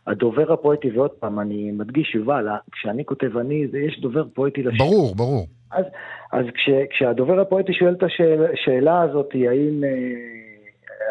כשהדובר 0.08 0.52
הפואטי, 0.52 0.90
ועוד 0.90 1.10
פעם, 1.10 1.40
אני 1.40 1.70
מדגיש, 1.70 2.14
יובל, 2.14 2.46
כשאני 2.72 3.04
כותב 3.04 3.36
אני, 3.36 3.66
יש 3.86 4.00
דובר 4.00 4.24
פואטי 4.34 4.62
לשיר. 4.62 4.86
ברור, 4.86 5.14
ברור. 5.14 5.46
אז, 5.70 5.84
אז 6.32 6.44
כש, 6.54 6.70
כשהדובר 6.90 7.40
הפואטי 7.40 7.72
שואל 7.72 7.94
את 7.94 8.02
השאלה 8.02 8.46
השאלה 8.52 9.02
הזאת, 9.02 9.34
האם 9.34 9.84
אה, 9.84 9.90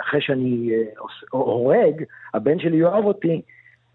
אחרי 0.01 0.21
שאני 0.21 0.69
אה, 0.73 0.83
הורג, 1.29 2.03
הבן 2.33 2.59
שלי 2.59 2.77
יאהב 2.77 3.05
אותי, 3.05 3.41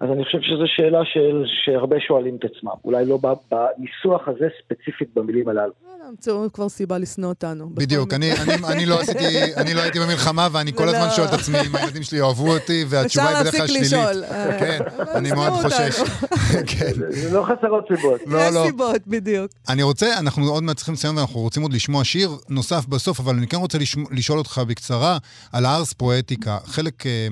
אז 0.03 0.09
אני 0.11 0.25
חושב 0.25 0.39
שזו 0.41 0.65
שאלה 0.67 1.01
של, 1.05 1.45
שהרבה 1.65 1.97
שואלים 2.01 2.37
את 2.37 2.45
עצמם. 2.45 2.73
אולי 2.85 3.05
לא 3.07 3.19
בניסוח 3.23 4.29
הזה 4.29 4.49
ספציפית 4.59 5.09
במילים 5.15 5.49
הללו. 5.49 5.73
ימצאו 6.09 6.53
כבר 6.53 6.69
סיבה 6.69 6.99
לשנוא 6.99 7.29
אותנו. 7.29 7.71
בדיוק, 7.75 8.15
אני, 8.15 8.33
אני, 8.33 8.53
אני 8.73 8.87
לא 8.87 9.01
עשיתי, 9.01 9.55
אני 9.57 9.75
לא 9.75 9.81
הייתי 9.81 10.01
במלחמה, 10.01 10.49
ואני 10.53 10.73
כל 10.73 10.89
הזמן 10.89 11.05
לא. 11.07 11.11
שואל 11.11 11.27
את 11.27 11.33
עצמי 11.33 11.59
אם 11.67 11.77
הילדים 11.77 12.03
שלי 12.03 12.19
יאהבו 12.19 12.55
אותי, 12.55 12.85
והתשובה 12.89 13.29
היא 13.29 13.41
בדרך 13.41 13.57
כלל 13.57 13.67
שלילית. 13.67 13.85
אפשר 13.85 14.13
להפסיק 14.13 14.29
לשאול. 14.29 14.59
כן, 14.61 14.79
אה, 15.01 15.19
אני 15.19 15.33
מאוד 15.33 15.53
חושש. 15.53 16.01
כן. 16.79 16.93
זה 17.11 17.35
לא 17.35 17.45
חסרות 17.45 17.85
סיבות. 17.89 18.21
לא, 18.27 18.39
יש 18.39 18.55
לא. 18.55 18.65
סיבות, 18.67 19.07
בדיוק. 19.07 19.51
אני 19.69 19.83
רוצה, 19.83 20.19
אנחנו 20.19 20.49
עוד 20.49 20.63
מעט 20.63 20.77
צריכים 20.77 20.95
לסיים, 20.95 21.17
ואנחנו 21.17 21.41
רוצים 21.41 21.63
עוד 21.63 21.73
לשמוע 21.73 22.05
שיר 22.05 22.31
נוסף 22.49 22.87
בסוף, 22.87 23.21
אבל 23.21 23.35
אני 23.35 23.47
כן 23.47 23.57
רוצה 23.57 23.79
לשאול 24.11 24.39
אותך 24.39 24.61
בקצרה 24.69 25.19
על 25.53 25.65
הארס 25.65 25.93
פואטיקה. 25.93 26.59
חלק 26.65 27.07
אה, 27.07 27.27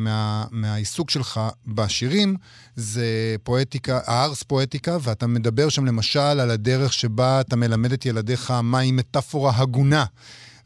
מהעיסוק 0.51 1.11
שלך 1.11 1.41
בשירים 1.67 2.37
זה 2.77 3.37
פואטיקה, 3.43 4.01
הארס 4.07 4.43
פואטיקה, 4.43 4.99
ואתה 5.03 5.27
מדבר 5.27 5.69
שם 5.69 5.85
למשל 5.85 6.21
על 6.21 6.51
הדרך 6.51 6.93
שבה 6.93 7.41
אתה 7.41 7.57
מלמד 7.57 7.93
את 7.93 8.07
ילדיך 8.07 8.51
מהי 8.51 8.93
מטאפורה 8.93 9.53
הגונה. 9.57 10.05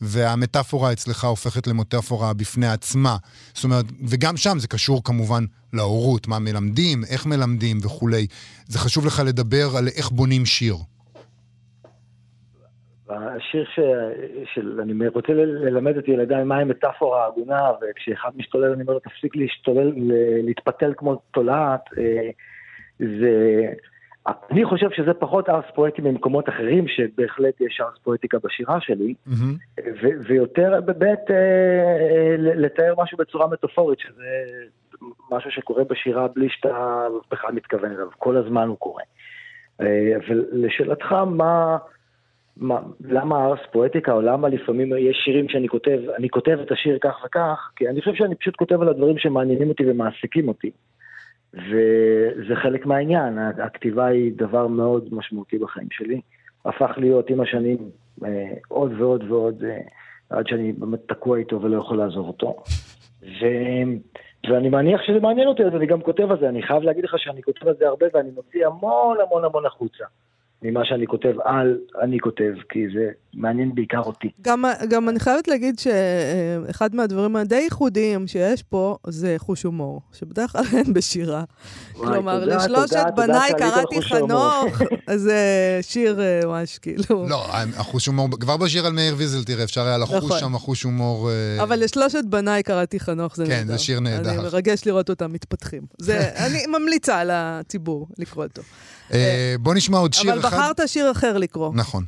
והמטאפורה 0.00 0.92
אצלך 0.92 1.24
הופכת 1.24 1.66
למטאפורה 1.66 2.33
בפני 2.33 2.68
עצמה. 2.68 3.16
זאת 3.54 3.64
אומרת, 3.64 3.85
וגם 4.07 4.37
שם 4.37 4.59
זה 4.59 4.68
קשור 4.68 5.04
כמובן 5.04 5.44
להורות, 5.72 6.28
מה 6.28 6.38
מלמדים, 6.38 7.04
איך 7.04 7.26
מלמדים 7.26 7.78
וכולי. 7.83 8.26
זה 8.68 8.78
חשוב 8.78 9.07
לך 9.07 9.22
לדבר 9.26 9.76
על 9.76 9.88
איך 9.88 10.11
בונים 10.11 10.46
שיר. 10.46 10.76
השיר 13.08 13.64
ש... 13.64 13.80
של... 14.54 14.80
אני 14.80 15.08
רוצה 15.08 15.32
ללמד 15.34 15.96
את 15.96 16.08
ילדיי 16.08 16.44
מהי 16.44 16.64
מטאפורה 16.64 17.26
הגונה, 17.26 17.70
וכשאחד 17.82 18.30
משתולל 18.36 18.72
אני 18.72 18.82
אומר 18.82 18.92
לו, 18.92 19.00
תפסיק 19.00 19.36
להשתולל, 19.36 19.92
להתפתל 20.42 20.92
כמו 20.96 21.14
תולעת. 21.30 21.84
אה, 21.98 22.30
זה... 22.98 23.72
אני 24.50 24.64
חושב 24.64 24.90
שזה 24.90 25.14
פחות 25.14 25.48
ארס 25.48 25.64
פואטי 25.74 26.02
ממקומות 26.02 26.48
אחרים, 26.48 26.88
שבהחלט 26.88 27.60
יש 27.60 27.80
ארס 27.80 27.98
פואטיקה 28.02 28.38
בשירה 28.44 28.80
שלי, 28.80 29.14
mm-hmm. 29.28 29.80
ו- 30.02 30.28
ויותר 30.28 30.80
באמת 30.84 31.30
אה, 31.30 31.36
אה, 31.36 32.34
לתאר 32.38 32.94
משהו 32.98 33.18
בצורה 33.18 33.46
מטאפורית, 33.48 33.98
שזה 33.98 34.24
משהו 35.30 35.50
שקורה 35.50 35.84
בשירה 35.84 36.28
בלי 36.28 36.48
שאתה 36.50 37.06
בכלל 37.30 37.52
מתכוון 37.52 37.92
אליו, 37.92 38.08
כל 38.18 38.36
הזמן 38.36 38.68
הוא 38.68 38.76
קורה. 38.78 39.02
אה, 39.80 40.16
ולשאלתך, 40.28 41.12
מה... 41.12 41.76
מה, 42.56 42.80
למה 43.00 43.44
ארס 43.44 43.58
פואטיקה, 43.72 44.12
או 44.12 44.20
למה 44.20 44.48
לפעמים 44.48 44.92
יש 44.98 45.16
שירים 45.24 45.48
שאני 45.48 45.68
כותב, 45.68 45.98
אני 46.18 46.28
כותב 46.28 46.58
את 46.62 46.72
השיר 46.72 46.98
כך 47.00 47.24
וכך, 47.26 47.70
כי 47.76 47.88
אני 47.88 48.00
חושב 48.00 48.14
שאני 48.14 48.34
פשוט 48.34 48.56
כותב 48.56 48.82
על 48.82 48.88
הדברים 48.88 49.18
שמעניינים 49.18 49.68
אותי 49.68 49.90
ומעסיקים 49.90 50.48
אותי. 50.48 50.70
וזה 51.54 52.56
חלק 52.62 52.87
מהעניין, 52.87 53.38
הכתיבה 53.38 54.06
היא 54.06 54.33
דבר 54.37 54.66
מאוד 54.66 55.08
משמעותי 55.12 55.58
בחיים 55.58 55.88
שלי. 55.90 56.20
הפך 56.64 56.90
להיות 56.96 57.31
עם 57.31 57.40
השנים 57.40 57.79
אה, 58.24 58.52
עוד 58.68 58.92
ועוד 58.98 59.24
ועוד, 59.31 59.64
אה, 59.64 59.81
עד 60.31 60.46
שאני 60.46 60.72
באמת 60.72 61.00
תקוע 61.06 61.38
איתו 61.38 61.62
ולא 61.62 61.76
יכול 61.79 61.98
לעזוב 61.98 62.29
אותו. 62.29 62.56
ו... 63.22 63.46
ואני 64.50 64.68
מניח 64.68 65.02
שזה 65.02 65.20
מעניין 65.20 65.48
אותי, 65.48 65.64
אז 65.64 65.74
אני 65.74 65.87
גם 65.87 66.00
כותב 66.00 66.31
על 66.31 66.38
זה. 66.40 66.48
אני 66.48 66.62
חייב 66.62 66.83
להגיד 66.83 67.04
לך 67.04 67.14
שאני 67.18 67.42
כותב 67.42 67.68
על 67.68 67.74
זה 67.79 67.88
הרבה 67.88 68.06
ואני 68.14 68.31
מוציא 68.31 68.66
המון 68.66 69.16
המון 69.26 69.44
המון 69.44 69.66
החוצה. 69.66 70.04
ממה 70.65 70.81
שאני 70.85 71.06
כותב 71.06 71.35
על 71.44 71.79
אני 72.02 72.21
כותב, 72.21 72.52
כי 72.69 72.79
זה 72.94 73.10
מעניין 73.35 73.75
בעיקר 73.75 74.00
אותי. 74.00 74.29
גם, 74.42 74.65
גם 74.88 75.08
אני 75.08 75.21
חייבת 75.21 75.48
להגיד 75.48 75.79
שאחד 75.79 76.94
מהדברים 76.94 77.37
הדי 77.37 77.56
ייחודיים 77.56 78.27
שיש 78.27 78.62
פה 78.62 78.96
זה 79.06 79.35
חוש 79.38 79.62
הומור, 79.62 80.00
שבדרך 80.12 80.52
כלל 80.52 80.62
אין 80.77 80.92
בשירה. 80.94 81.44
וואי, 81.94 82.08
כלומר, 82.08 82.40
תודה, 82.40 82.56
לשלושת 82.56 82.96
תודה, 82.96 83.10
בניי 83.10 83.52
קראתי. 83.58 84.02
חנוך, 84.02 84.83
אז 85.06 85.21
זה 85.29 85.79
שיר 85.83 86.21
אה, 86.21 86.40
ממש 86.46 86.79
כאילו... 86.79 87.27
לא, 87.29 87.46
החוש 87.77 88.06
הומור, 88.06 88.29
כבר 88.40 88.56
בשיר 88.56 88.87
על 88.87 88.92
מאיר 88.92 89.15
ויזל, 89.17 89.44
תראה, 89.44 89.65
אפשר 89.65 89.87
היה 89.87 89.98
לחוש 89.98 90.25
נכון. 90.25 90.38
שם 90.38 90.54
החוש 90.54 90.83
הומור... 90.83 91.31
אה, 91.31 91.62
אבל 91.62 91.85
לשלושת 91.85 92.25
בניי 92.29 92.62
קראתי 92.62 93.00
חנוך, 93.00 93.37
זה 93.37 93.44
כן, 93.46 93.50
נהדר. 93.50 93.73
זה 93.73 93.79
שיר 93.79 94.00
נהדר. 94.00 94.31
אני 94.31 94.38
מרגש 94.38 94.87
לראות 94.87 95.10
אותם 95.10 95.33
מתפתחים. 95.33 95.83
זה, 95.98 96.31
אני 96.46 96.67
ממליצה 96.67 97.23
לציבור 97.25 98.08
לקרוא 98.19 98.44
אותו. 98.44 98.62
אה, 99.13 99.55
בוא 99.61 99.75
נשמע 99.75 99.98
עוד 99.98 100.13
שיר 100.13 100.33
אבל 100.33 100.40
אחד. 100.40 100.48
בחרת 100.48 100.88
שיר 100.88 101.11
אחר 101.11 101.38
לקרוא. 101.38 101.71
נכון. 101.75 102.05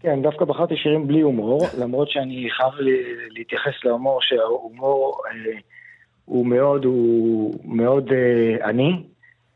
כן, 0.00 0.22
דווקא 0.22 0.44
בחרתי 0.44 0.76
שירים 0.76 1.06
בלי 1.08 1.20
הומור, 1.20 1.66
למרות 1.78 2.10
שאני 2.10 2.48
חייב 2.56 2.72
להתייחס 3.30 3.72
להומור, 3.84 4.18
שההומור 4.22 5.20
אה, 5.26 5.58
הוא 6.24 6.46
מאוד, 6.46 6.84
הוא 6.84 7.54
מאוד 7.64 8.08
אה, 8.12 8.68
עני, 8.68 9.02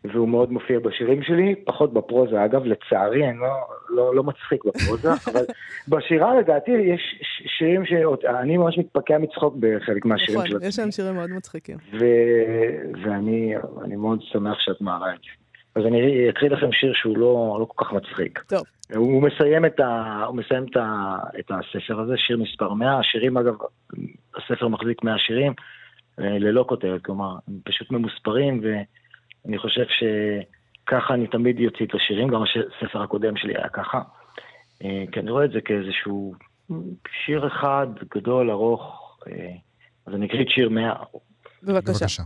והוא 0.05 0.29
מאוד 0.29 0.53
מופיע 0.53 0.79
בשירים 0.79 1.23
שלי, 1.23 1.55
פחות 1.65 1.93
בפרוזה. 1.93 2.45
אגב, 2.45 2.65
לצערי, 2.65 3.29
אני 3.29 3.39
לא, 3.39 3.49
לא, 3.89 4.15
לא 4.15 4.23
מצחיק 4.23 4.65
בפרוזה, 4.65 5.09
אבל 5.27 5.45
בשירה 5.89 6.39
לדעתי 6.41 6.71
יש 6.71 7.01
ש- 7.23 7.59
שירים 7.59 7.83
שאני 7.87 8.57
ממש 8.57 8.79
מתפקע 8.79 9.19
מצחוק 9.19 9.55
בחלק 9.61 10.05
מהשירים 10.05 10.39
נכון, 10.41 10.51
של 10.61 10.67
יש. 10.67 10.79
להם 10.79 10.91
שירים 10.91 11.15
מאוד 11.15 11.31
מצחיקים. 11.31 11.77
ו... 12.01 12.05
ואני 13.05 13.55
אני 13.85 13.97
מאוד 13.97 14.19
שמח 14.23 14.57
שאת 14.61 14.81
מעלה 14.81 15.15
את 15.15 15.21
זה. 15.23 15.31
אז 15.79 15.87
אני 15.87 16.31
אקריא 16.31 16.51
לכם 16.51 16.73
שיר 16.73 16.93
שהוא 16.95 17.19
לא, 17.19 17.57
לא 17.61 17.67
כל 17.69 17.85
כך 17.85 17.93
מצחיק. 17.93 18.39
טוב. 18.39 18.63
הוא 18.95 19.23
מסיים, 19.23 19.65
את, 19.65 19.81
ה... 19.81 20.25
הוא 20.27 20.37
מסיים 20.37 20.65
את, 20.65 20.77
ה... 20.77 21.17
את 21.39 21.51
הספר 21.51 22.01
הזה, 22.01 22.15
שיר 22.17 22.39
מספר 22.39 22.73
100. 22.73 22.99
השירים, 22.99 23.37
אגב, 23.37 23.55
הספר 24.37 24.69
מחזיק 24.69 25.05
100 25.05 25.19
שירים 25.19 25.53
אה, 26.21 26.39
ללא 26.39 26.65
כותרת, 26.69 27.05
כלומר, 27.05 27.37
הם 27.49 27.55
פשוט 27.65 27.91
ממוספרים, 27.91 28.61
ואני 28.65 29.59
חושב 29.59 29.85
שככה 29.89 31.15
אני 31.15 31.27
תמיד 31.27 31.61
יוציא 31.61 31.87
את 31.87 31.95
השירים, 31.95 32.29
גם 32.29 32.43
הספר 32.43 33.03
הקודם 33.03 33.37
שלי 33.37 33.55
היה 33.57 33.69
ככה. 33.69 34.03
אה, 34.85 35.05
כי 35.13 35.21
אני 35.21 35.31
רואה 35.31 35.45
את 35.45 35.51
זה 35.51 35.61
כאיזשהו 35.61 36.35
שיר 37.27 37.47
אחד 37.47 37.87
גדול, 38.15 38.51
ארוך, 38.51 39.17
אה, 39.27 39.55
אז 40.07 40.15
אני 40.15 40.27
אקריא 40.27 40.43
את 40.43 40.49
שיר 40.49 40.69
100. 40.69 40.95
בבקשה. 41.63 41.93
בבקשה. 41.93 42.23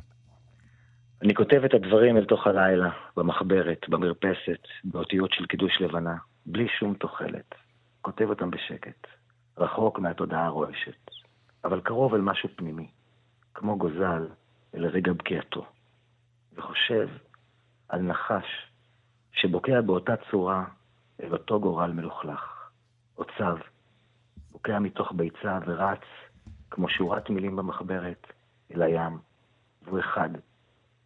אני 1.22 1.34
כותב 1.34 1.64
את 1.64 1.74
הדברים 1.74 2.16
אל 2.16 2.24
תוך 2.24 2.46
הלילה, 2.46 2.90
במחברת, 3.16 3.88
במרפסת, 3.88 4.66
באותיות 4.84 5.32
של 5.32 5.46
קידוש 5.46 5.80
לבנה, 5.80 6.16
בלי 6.46 6.68
שום 6.68 6.94
תוחלת. 6.94 7.54
כותב 8.00 8.24
אותם 8.28 8.50
בשקט, 8.50 9.06
רחוק 9.58 9.98
מהתודעה 9.98 10.46
הרועשת, 10.46 11.10
אבל 11.64 11.80
קרוב 11.80 12.14
אל 12.14 12.20
משהו 12.20 12.48
פנימי, 12.56 12.90
כמו 13.54 13.78
גוזל 13.78 14.28
אל 14.74 14.86
רגע 14.86 15.12
בקיעתו, 15.12 15.66
וחושב 16.54 17.08
על 17.88 18.00
נחש 18.00 18.72
שבוקע 19.32 19.80
באותה 19.80 20.14
צורה 20.30 20.64
אל 21.22 21.32
אותו 21.32 21.60
גורל 21.60 21.92
מלוכלך, 21.92 22.70
או 23.18 23.24
צב, 23.38 23.56
בוקע 24.50 24.78
מתוך 24.78 25.12
ביצה 25.12 25.58
ורץ 25.66 26.04
כמו 26.70 26.88
שורת 26.88 27.30
מילים 27.30 27.56
במחברת 27.56 28.26
אל 28.74 28.82
הים, 28.82 29.18
והוא 29.82 30.00
אחד. 30.00 30.30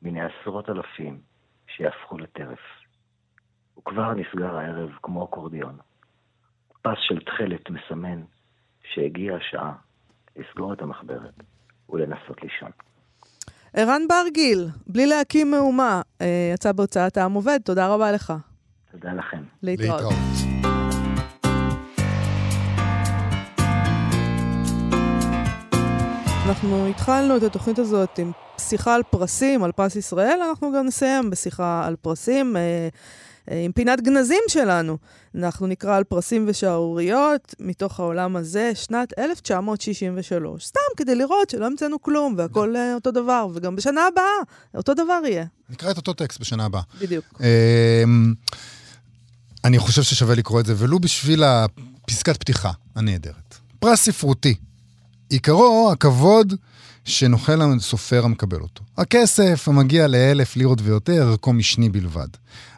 מן 0.07 0.17
העשרות 0.17 0.69
אלפים 0.69 1.21
שיהפכו 1.67 2.19
לטרף. 2.19 2.59
וכבר 3.79 4.15
נסגר 4.15 4.57
הערב 4.57 4.91
כמו 5.03 5.25
אקורדיון. 5.25 5.77
פס 6.83 6.99
של 7.01 7.21
תכלת 7.21 7.71
מסמן 7.71 8.23
שהגיעה 8.93 9.37
השעה 9.37 9.73
לסגור 10.37 10.73
את 10.73 10.83
המחברת 10.83 11.35
ולנסות 11.89 12.43
לישון. 12.43 12.71
ערן 13.77 14.03
ברגיל, 14.09 14.69
בלי 14.87 15.07
להקים 15.07 15.51
מהומה, 15.51 16.03
אה, 16.21 16.51
יצא 16.55 16.73
בהוצאת 16.73 17.17
העם 17.17 17.33
עובד, 17.33 17.59
תודה 17.65 17.95
רבה 17.95 18.13
לך. 18.13 18.33
תודה 18.93 19.13
לכם. 19.13 19.43
להתראות. 19.63 20.01
להתראות. 20.01 20.67
אנחנו 26.49 26.87
התחלנו 26.87 27.37
את 27.37 27.43
התוכנית 27.43 27.79
הזאת 27.79 28.19
עם 28.19 28.33
שיחה 28.59 28.95
על 28.95 29.03
פרסים, 29.11 29.65
על 29.65 29.73
פרס 29.73 29.97
ישראל, 29.97 30.39
אנחנו 30.49 30.73
גם 30.73 30.87
נסיים 30.87 31.31
בשיחה 31.31 31.87
על 31.87 31.97
פרסים. 31.97 32.57
אה, 32.57 32.89
אה, 33.51 33.63
עם 33.65 33.73
פינת 33.73 34.01
גנזים 34.01 34.43
שלנו. 34.49 34.99
אנחנו 35.35 35.67
נקרא 35.67 35.97
על 35.97 36.05
פרסים 36.05 36.45
ושערוריות 36.49 37.55
מתוך 37.61 38.01
העולם 38.01 38.37
הזה, 38.37 38.73
שנת 38.75 39.19
1963. 39.19 40.65
סתם 40.65 40.81
כדי 40.97 41.15
לראות 41.15 41.51
שלא 41.51 41.67
המצאנו 41.67 42.03
כלום 42.03 42.35
והכל 42.39 42.77
אה, 42.77 42.95
אותו 42.95 43.11
דבר, 43.11 43.47
וגם 43.55 43.77
בשנה 43.77 44.07
הבאה 44.07 44.25
אותו 44.75 44.95
דבר 44.95 45.21
יהיה. 45.25 45.45
נקרא 45.71 45.91
את 45.91 45.97
אותו 45.97 46.13
טקסט 46.13 46.41
בשנה 46.41 46.65
הבאה. 46.65 46.83
בדיוק. 47.01 47.25
אמ, 47.41 48.35
אני 49.65 49.79
חושב 49.79 50.03
ששווה 50.03 50.35
לקרוא 50.35 50.61
את 50.61 50.67
זה, 50.67 50.75
ולו 50.77 50.99
בשביל 50.99 51.45
הפסקת 51.45 52.37
פתיחה 52.37 52.71
הנהדרת. 52.95 53.55
פרס 53.79 54.01
ספרותי. 54.03 54.55
עיקרו, 55.29 55.91
הכבוד 55.93 56.55
שנוחל 57.07 57.63
הסופר 57.63 58.25
המקבל 58.25 58.61
אותו. 58.61 58.83
הכסף 58.99 59.69
המגיע 59.69 60.07
לאלף 60.07 60.57
לירות 60.57 60.79
ויותר, 60.83 61.29
ערכו 61.29 61.53
משני 61.53 61.89
בלבד. 61.89 62.29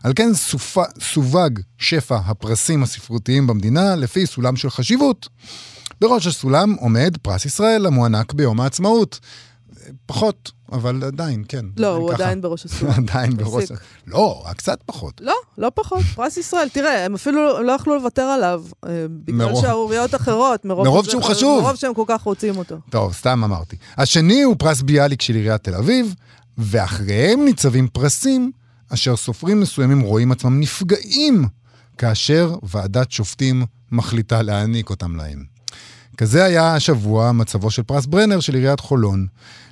על 0.03 0.13
כן 0.17 0.35
סופ... 0.35 0.79
סווג 1.01 1.61
שפע 1.79 2.17
הפרסים 2.17 2.83
הספרותיים 2.83 3.47
במדינה 3.47 3.97
לפי 3.97 4.27
סולם 4.27 4.57
של 4.57 4.71
חשיבות. 4.71 5.29
בראש 6.01 6.27
הסולם 6.27 6.73
עומד 6.73 7.17
פרס 7.23 7.45
ישראל 7.45 7.87
המוענק 7.87 8.33
ביום 8.33 8.61
העצמאות. 8.61 9.21
פחות, 10.07 10.53
אבל 10.73 11.05
עדיין, 11.05 11.45
כן. 11.49 11.67
לא, 11.77 11.95
הוא 11.95 12.13
ככה. 12.13 12.23
עדיין 12.23 12.41
בראש 12.41 12.65
הסולם. 12.67 12.93
עדיין 12.93 13.37
בראש... 13.37 13.65
לא, 14.07 14.43
רק 14.47 14.57
קצת 14.57 14.79
פחות. 14.87 15.21
לא, 15.21 15.35
לא 15.59 15.71
פחות. 15.75 16.01
פרס 16.15 16.37
ישראל, 16.37 16.69
תראה, 16.69 17.05
הם 17.05 17.15
אפילו 17.15 17.63
לא 17.63 17.73
יכלו 17.73 17.95
לוותר 17.95 18.23
עליו, 18.23 18.65
אה, 18.87 19.07
בגלל 19.25 19.55
שערוריות 19.61 20.15
אחרות, 20.15 20.65
מרוב 20.65 20.87
מרוב 20.87 21.09
שהוא 21.09 21.23
חשוב. 21.23 21.63
מרוב 21.63 21.77
שהם 21.77 21.95
כל 21.95 22.05
כך 22.07 22.23
רוצים 22.23 22.57
אותו. 22.57 22.77
טוב, 22.91 23.13
סתם 23.13 23.45
אמרתי. 23.45 23.77
השני 23.97 24.43
הוא 24.43 24.57
פרס 24.59 24.83
ביאליק 24.83 25.23
של 25.23 25.35
עיריית 25.35 25.65
תל 25.65 25.75
אביב, 25.75 26.15
ואחריהם 26.59 27.45
ניצבים 27.45 27.89
פרסים 27.89 28.53
אשר 28.95 29.17
סופרים 29.17 29.61
מסוימים 29.61 30.01
רואים 30.01 30.33
עצמם 30.33 30.61
נפגעים 30.61 31.45
כאשר 31.99 32.55
ועדת 32.63 33.11
שופטים 33.13 33.65
מחליטה 33.93 34.43
להעניק 34.43 34.91
אותם 34.91 35.17
להם. 35.17 35.58
כזה 36.19 36.45
היה 36.45 36.75
השבוע 36.75 37.33
מצבו 37.33 37.71
של 37.71 37.83
פרס 37.83 38.07
ברנר 38.07 38.41
של 38.41 38.55
עיריית 38.55 38.81
חולון. 38.81 39.27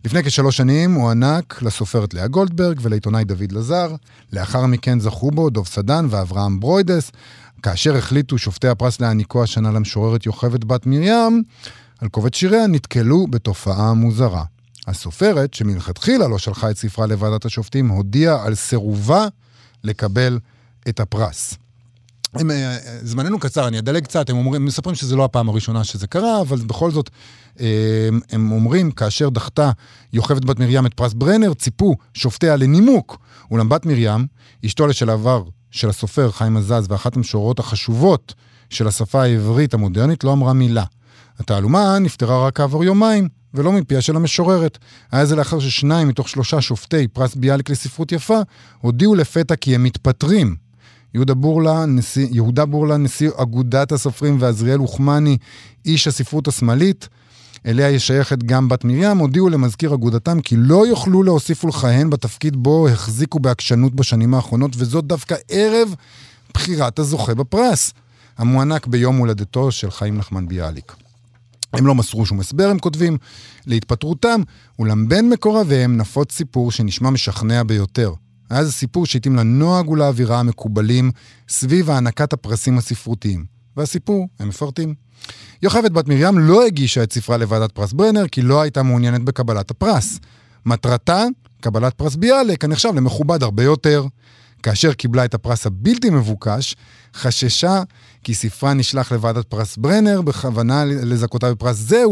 לפני 0.04 0.22
כשלוש 0.22 0.56
שנים 0.56 0.94
הוא 0.94 1.02
הוענק 1.02 1.62
לסופרת 1.62 2.14
לאה 2.14 2.28
גולדברג 2.28 2.78
ולעיתונאי 2.82 3.24
דוד 3.24 3.52
לזר. 3.52 3.94
לאחר 4.32 4.66
מכן 4.66 5.00
זכו 5.00 5.30
בו 5.30 5.50
דוב 5.50 5.66
סדן 5.66 6.06
ואברהם 6.10 6.60
ברוידס. 6.60 7.12
כאשר 7.62 7.96
החליטו 7.96 8.38
שופטי 8.38 8.68
הפרס 8.68 9.00
להעניקו 9.00 9.42
השנה 9.42 9.70
למשוררת 9.70 10.26
יוכבד 10.26 10.64
בת 10.64 10.86
מרים, 10.86 11.42
על 11.98 12.08
קובץ 12.08 12.34
שיריה 12.34 12.66
נתקלו 12.66 13.26
בתופעה 13.26 13.94
מוזרה. 13.94 14.44
הסופרת, 14.86 15.54
שמלכתחילה 15.54 16.28
לא 16.28 16.38
שלחה 16.38 16.70
את 16.70 16.78
ספרה 16.78 17.06
לוועדת 17.06 17.44
השופטים, 17.44 17.88
הודיעה 17.88 18.46
על 18.46 18.54
סירובה 18.54 19.26
לקבל 19.84 20.38
את 20.88 21.00
הפרס. 21.00 21.54
הם, 22.40 22.50
אה, 22.50 22.78
זמננו 23.02 23.38
קצר, 23.38 23.68
אני 23.68 23.78
אדלג 23.78 24.04
קצת, 24.04 24.30
הם 24.30 24.36
אומרים, 24.36 24.64
מספרים 24.64 24.96
שזו 24.96 25.16
לא 25.16 25.24
הפעם 25.24 25.48
הראשונה 25.48 25.84
שזה 25.84 26.06
קרה, 26.06 26.40
אבל 26.40 26.58
בכל 26.58 26.90
זאת, 26.90 27.10
אה, 27.60 28.08
הם 28.30 28.52
אומרים, 28.52 28.90
כאשר 28.90 29.28
דחתה 29.28 29.70
יוכבד 30.12 30.44
בת 30.44 30.58
מרים 30.58 30.86
את 30.86 30.94
פרס 30.94 31.12
ברנר, 31.12 31.54
ציפו 31.54 31.96
שופטיה 32.14 32.56
לנימוק. 32.56 33.18
אולם 33.50 33.68
בת 33.68 33.86
מרים, 33.86 34.26
אשתו 34.66 34.86
לשעבר 34.86 35.42
של 35.70 35.88
הסופר 35.88 36.30
חיים 36.30 36.56
עזז 36.56 36.86
ואחת 36.88 37.16
המשוררות 37.16 37.58
החשובות 37.58 38.34
של 38.70 38.86
השפה 38.86 39.22
העברית 39.22 39.74
המודרנית, 39.74 40.24
לא 40.24 40.32
אמרה 40.32 40.52
מילה. 40.52 40.84
התעלומה 41.38 41.98
נפתרה 41.98 42.46
רק 42.46 42.56
כעבור 42.56 42.84
יומיים, 42.84 43.28
ולא 43.54 43.72
מפיה 43.72 44.00
של 44.00 44.16
המשוררת. 44.16 44.78
היה 45.12 45.26
זה 45.26 45.36
לאחר 45.36 45.58
ששניים 45.58 46.08
מתוך 46.08 46.28
שלושה 46.28 46.60
שופטי 46.60 47.08
פרס 47.08 47.34
ביאליק 47.34 47.70
לספרות 47.70 48.12
יפה, 48.12 48.38
הודיעו 48.80 49.14
לפתע 49.14 49.56
כי 49.56 49.74
הם 49.74 49.82
מתפטרים. 49.82 50.65
יהודה 51.16 51.34
בורלה, 51.34 51.86
נשיא, 51.86 52.28
יהודה 52.30 52.64
בורלה, 52.64 52.96
נשיא 52.96 53.30
אגודת 53.36 53.92
הסופרים, 53.92 54.36
ועזריאל 54.40 54.80
אוחמני, 54.80 55.38
איש 55.86 56.08
הספרות 56.08 56.48
השמאלית, 56.48 57.08
אליה 57.66 57.90
יש 57.90 58.06
שייכת 58.06 58.42
גם 58.42 58.68
בת 58.68 58.84
מרים, 58.84 59.18
הודיעו 59.18 59.48
למזכיר 59.48 59.94
אגודתם 59.94 60.40
כי 60.40 60.56
לא 60.58 60.86
יוכלו 60.86 61.22
להוסיף 61.22 61.64
ולכהן 61.64 62.10
בתפקיד 62.10 62.56
בו 62.56 62.88
החזיקו 62.88 63.38
בעקשנות 63.38 63.94
בשנים 63.94 64.34
האחרונות, 64.34 64.70
וזאת 64.76 65.04
דווקא 65.04 65.34
ערב 65.48 65.94
בחירת 66.54 66.98
הזוכה 66.98 67.34
בפרס, 67.34 67.92
המוענק 68.38 68.86
ביום 68.86 69.16
הולדתו 69.16 69.72
של 69.72 69.90
חיים 69.90 70.18
נחמן 70.18 70.48
ביאליק. 70.48 70.92
הם 71.72 71.86
לא 71.86 71.94
מסרו 71.94 72.26
שום 72.26 72.40
הסבר, 72.40 72.68
הם 72.68 72.78
כותבים, 72.78 73.18
להתפטרותם, 73.66 74.40
אולם 74.78 75.08
בין 75.08 75.28
מקורביהם 75.28 75.96
נפוץ 75.96 76.32
סיפור 76.32 76.72
שנשמע 76.72 77.10
משכנע 77.10 77.62
ביותר. 77.62 78.12
היה 78.50 78.64
זה 78.64 78.72
סיפור 78.72 79.06
שהתאים 79.06 79.36
לנוהג 79.36 79.88
ולאווירה 79.88 80.40
המקובלים 80.40 81.10
סביב 81.48 81.90
הענקת 81.90 82.32
הפרסים 82.32 82.78
הספרותיים. 82.78 83.44
והסיפור, 83.76 84.28
הם 84.38 84.48
מפרטים. 84.48 84.94
יוכבת 85.62 85.90
בת 85.90 86.08
מרים 86.08 86.38
לא 86.38 86.66
הגישה 86.66 87.02
את 87.02 87.12
ספרה 87.12 87.36
לוועדת 87.36 87.72
פרס 87.72 87.92
ברנר 87.92 88.28
כי 88.28 88.42
לא 88.42 88.60
הייתה 88.60 88.82
מעוניינת 88.82 89.22
בקבלת 89.22 89.70
הפרס. 89.70 90.18
מטרתה, 90.66 91.24
קבלת 91.60 91.94
פרס 91.94 92.16
ביאליק, 92.16 92.64
הנחשב 92.64 92.92
למכובד 92.96 93.42
הרבה 93.42 93.62
יותר. 93.62 94.06
כאשר 94.62 94.92
קיבלה 94.92 95.24
את 95.24 95.34
הפרס 95.34 95.66
הבלתי 95.66 96.10
מבוקש, 96.10 96.76
חששה 97.14 97.82
כי 98.24 98.34
ספרה 98.34 98.74
נשלח 98.74 99.12
לוועדת 99.12 99.46
פרס 99.46 99.76
ברנר 99.76 100.22
בכוונה 100.22 100.84
לזכותה 100.84 101.54
בפרס 101.54 101.76
זה 101.76 102.02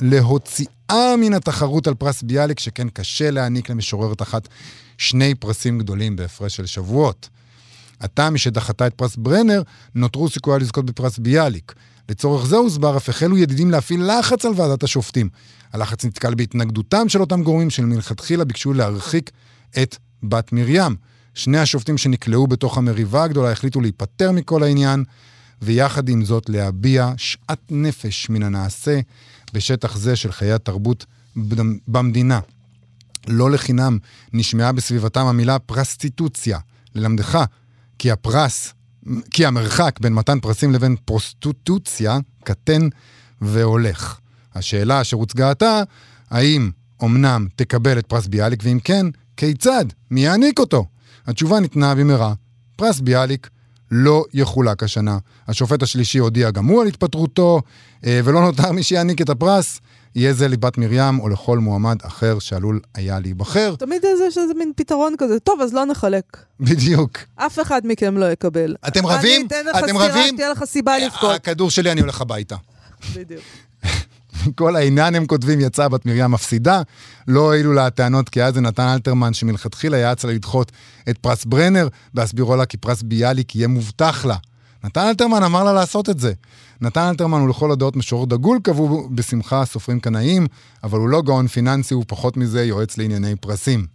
ולהוציאה 0.00 1.16
מן 1.18 1.34
התחרות 1.34 1.86
על 1.86 1.94
פרס 1.94 2.22
ביאליק, 2.22 2.58
שכן 2.58 2.88
קשה 2.88 3.30
להעניק 3.30 3.70
למשוררת 3.70 4.22
אחת 4.22 4.48
שני 4.98 5.34
פרסים 5.34 5.78
גדולים 5.78 6.16
בהפרש 6.16 6.56
של 6.56 6.66
שבועות. 6.66 7.28
עתה, 8.00 8.30
משדחתה 8.30 8.86
את 8.86 8.94
פרס 8.94 9.16
ברנר, 9.16 9.62
נותרו 9.94 10.30
סיכויה 10.30 10.58
לזכות 10.58 10.86
בפרס 10.86 11.18
ביאליק. 11.18 11.74
לצורך 12.08 12.46
זה 12.46 12.56
הוסבר, 12.56 12.96
אף 12.96 13.08
החלו 13.08 13.38
ידידים 13.38 13.70
להפעיל 13.70 14.10
לחץ 14.18 14.44
על 14.44 14.52
ועדת 14.56 14.82
השופטים. 14.82 15.28
הלחץ 15.72 16.04
נתקל 16.04 16.34
בהתנגדותם 16.34 17.08
של 17.08 17.20
אותם 17.20 17.42
גורמים 17.42 17.70
שמלכתחילה 17.70 18.44
ביקשו 18.44 18.72
להרחיק 18.72 19.30
את 19.82 19.96
בת 20.22 20.52
מרים. 20.52 20.96
שני 21.34 21.58
השופטים 21.58 21.98
שנקלעו 21.98 22.46
בתוך 22.46 22.78
המריבה 22.78 23.24
הגדולה 23.24 23.52
החליטו 23.52 23.80
להיפטר 23.80 24.32
מכל 24.32 24.62
העניין, 24.62 25.04
ויחד 25.62 26.08
עם 26.08 26.24
זאת 26.24 26.48
להביע 26.48 27.12
שאט 27.16 27.60
נפש 27.70 28.30
מן 28.30 28.42
הנעשה 28.42 29.00
בשטח 29.52 29.96
זה 29.96 30.16
של 30.16 30.32
חיי 30.32 30.52
התרבות 30.52 31.06
במדינה. 31.88 32.40
לא 33.28 33.50
לחינם 33.50 33.98
נשמעה 34.32 34.72
בסביבתם 34.72 35.26
המילה 35.26 35.58
פרסטיטוציה. 35.58 36.58
ללמדך 36.94 37.44
כי 37.98 38.10
הפרס, 38.10 38.74
כי 39.30 39.46
המרחק 39.46 39.98
בין 40.00 40.12
מתן 40.12 40.40
פרסים 40.40 40.72
לבין 40.72 40.96
פרוסטיטוציה 41.04 42.18
קטן 42.44 42.88
והולך. 43.40 44.18
השאלה 44.54 45.00
אשר 45.00 45.16
הוצגה 45.16 45.50
עתה, 45.50 45.82
האם 46.30 46.70
אמנם 47.04 47.46
תקבל 47.56 47.98
את 47.98 48.06
פרס 48.06 48.26
ביאליק, 48.26 48.60
ואם 48.64 48.78
כן, 48.84 49.06
כיצד? 49.36 49.84
מי 50.10 50.24
יעניק 50.24 50.58
אותו? 50.58 50.86
התשובה 51.26 51.60
ניתנה 51.60 51.94
במהרה. 51.94 52.34
פרס 52.76 53.00
ביאליק 53.00 53.50
לא 53.90 54.24
יחולק 54.34 54.82
השנה. 54.82 55.18
השופט 55.48 55.82
השלישי 55.82 56.18
הודיע 56.18 56.50
גם 56.50 56.66
הוא 56.66 56.82
על 56.82 56.86
התפטרותו, 56.86 57.62
אה, 58.06 58.20
ולא 58.24 58.40
נותר 58.40 58.72
מי 58.72 58.82
שיעניק 58.82 59.20
את 59.20 59.28
הפרס. 59.30 59.80
יהיה 60.14 60.32
זה 60.32 60.48
לבת 60.48 60.78
מרים 60.78 61.20
או 61.20 61.28
לכל 61.28 61.58
מועמד 61.58 61.96
אחר 62.02 62.38
שעלול 62.38 62.80
היה 62.94 63.20
להיבחר. 63.20 63.74
תמיד 63.78 64.04
יש 64.28 64.38
איזה 64.38 64.54
מין 64.54 64.72
פתרון 64.76 65.14
כזה, 65.18 65.40
טוב, 65.40 65.60
אז 65.60 65.74
לא 65.74 65.84
נחלק. 65.84 66.36
בדיוק. 66.60 67.18
אף 67.36 67.60
אחד 67.60 67.80
מכם 67.84 68.16
לא 68.16 68.32
יקבל. 68.32 68.76
אתם 68.88 69.06
רבים? 69.06 69.40
אני 69.40 69.46
אתן 69.46 69.66
לך 69.70 69.76
אתם 69.76 69.86
סטירה, 69.86 70.06
רבים? 70.06 70.36
תהיה 70.36 70.50
לך 70.50 70.64
סיבה 70.64 70.98
לבכות. 70.98 71.34
הכדור 71.34 71.70
שלי, 71.70 71.92
אני 71.92 72.00
הולך 72.00 72.20
הביתה. 72.20 72.56
בדיוק. 73.14 73.42
כל 74.58 74.76
העניין, 74.76 75.14
הם 75.14 75.26
כותבים, 75.26 75.60
יצאה 75.60 75.88
בת 75.88 76.06
מרים 76.06 76.30
מפסידה. 76.30 76.82
לא 77.28 77.40
הועילו 77.40 77.72
לה 77.72 77.86
הטענות 77.86 78.28
כי 78.28 78.42
אז 78.42 78.54
זה 78.54 78.60
נתן 78.60 78.88
אלתרמן, 78.88 79.34
שמלכתחילה 79.34 79.96
יעץ 79.96 80.24
לה 80.24 80.32
לדחות 80.32 80.72
את 81.10 81.18
פרס 81.18 81.44
ברנר, 81.44 81.88
והסבירו 82.14 82.56
לה 82.56 82.66
כי 82.66 82.76
פרס 82.76 83.02
ביאליק 83.02 83.56
יהיה 83.56 83.68
מובטח 83.68 84.24
לה. 84.24 84.36
נתן 84.84 85.00
אלתרמן 85.00 85.42
אמר 85.42 85.64
לה 85.64 85.72
לעשות 85.72 86.10
את 86.10 86.20
זה. 86.20 86.32
נתן 86.80 87.00
אלתרמן 87.00 87.40
הוא 87.40 87.48
לכל 87.48 87.72
הדעות 87.72 87.96
משורר 87.96 88.24
דגול, 88.24 88.58
קבעו 88.62 89.08
בשמחה 89.10 89.64
סופרים 89.64 90.00
קנאים, 90.00 90.46
אבל 90.84 90.98
הוא 90.98 91.08
לא 91.08 91.22
גאון 91.22 91.46
פיננסי, 91.46 91.94
הוא 91.94 92.04
פחות 92.08 92.36
מזה 92.36 92.64
יועץ 92.64 92.98
לענייני 92.98 93.36
פרסים. 93.36 93.86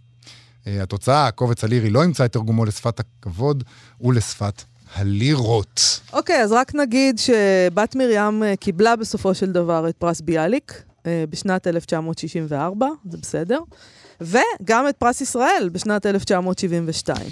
אה, 0.66 0.82
התוצאה, 0.82 1.26
הקובץ 1.26 1.64
הלירי 1.64 1.90
לא 1.90 2.04
ימצא 2.04 2.24
את 2.24 2.32
תרגומו 2.32 2.64
לשפת 2.64 3.00
הכבוד 3.00 3.64
ולשפת 4.00 4.62
הלירות. 4.94 6.00
אוקיי, 6.12 6.42
אז 6.42 6.52
רק 6.52 6.74
נגיד 6.74 7.18
שבת 7.18 7.96
מרים 7.96 8.42
אה, 8.42 8.56
קיבלה 8.56 8.96
בסופו 8.96 9.34
של 9.34 9.52
דבר 9.52 9.88
את 9.88 9.96
פרס 9.96 10.20
ביאליק 10.20 10.82
אה, 11.06 11.24
בשנת 11.30 11.66
1964, 11.66 12.86
זה 13.10 13.18
בסדר, 13.18 13.60
וגם 14.20 14.88
את 14.88 14.96
פרס 14.96 15.20
ישראל 15.20 15.68
בשנת 15.72 16.06
1972. 16.06 17.26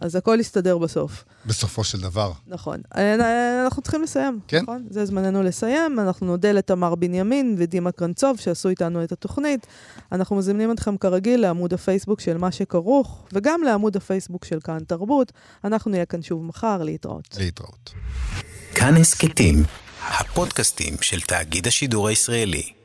אז 0.00 0.16
הכל 0.16 0.36
יסתדר 0.40 0.78
בסוף. 0.78 1.24
בסופו 1.46 1.84
של 1.84 2.00
דבר. 2.00 2.32
נכון. 2.46 2.80
אה, 2.96 3.64
אנחנו 3.64 3.82
צריכים 3.82 4.02
לסיים, 4.02 4.40
כן. 4.48 4.62
נכון? 4.62 4.86
זה 4.90 5.04
זמננו 5.04 5.42
לסיים. 5.42 6.00
אנחנו 6.00 6.26
נודה 6.26 6.52
לתמר 6.52 6.94
בנימין 6.94 7.54
ודימה 7.58 7.92
קרנצוב 7.92 8.38
שעשו 8.38 8.68
איתנו 8.68 9.04
את 9.04 9.12
התוכנית. 9.12 9.66
אנחנו 10.12 10.36
מזמינים 10.36 10.72
אתכם 10.72 10.96
כרגיל 10.96 11.40
לעמוד 11.40 11.74
הפייסבוק 11.74 12.20
של 12.20 12.38
מה 12.38 12.52
שכרוך, 12.52 13.24
וגם 13.32 13.60
לעמוד 13.62 13.96
הפייסבוק 13.96 14.44
של 14.44 14.60
כאן 14.60 14.78
תרבות. 14.86 15.32
אנחנו 15.64 15.90
נהיה 15.90 16.04
כאן 16.04 16.22
שוב 16.22 16.44
מחר, 16.44 16.82
להתראות. 16.82 17.36
להתראות. 17.38 17.92
כאן 18.74 18.96
הסכתים, 18.96 19.64
הפודקאסטים 20.08 20.94
של 21.00 21.20
תאגיד 21.20 21.66
השידור 21.66 22.08
הישראלי. 22.08 22.79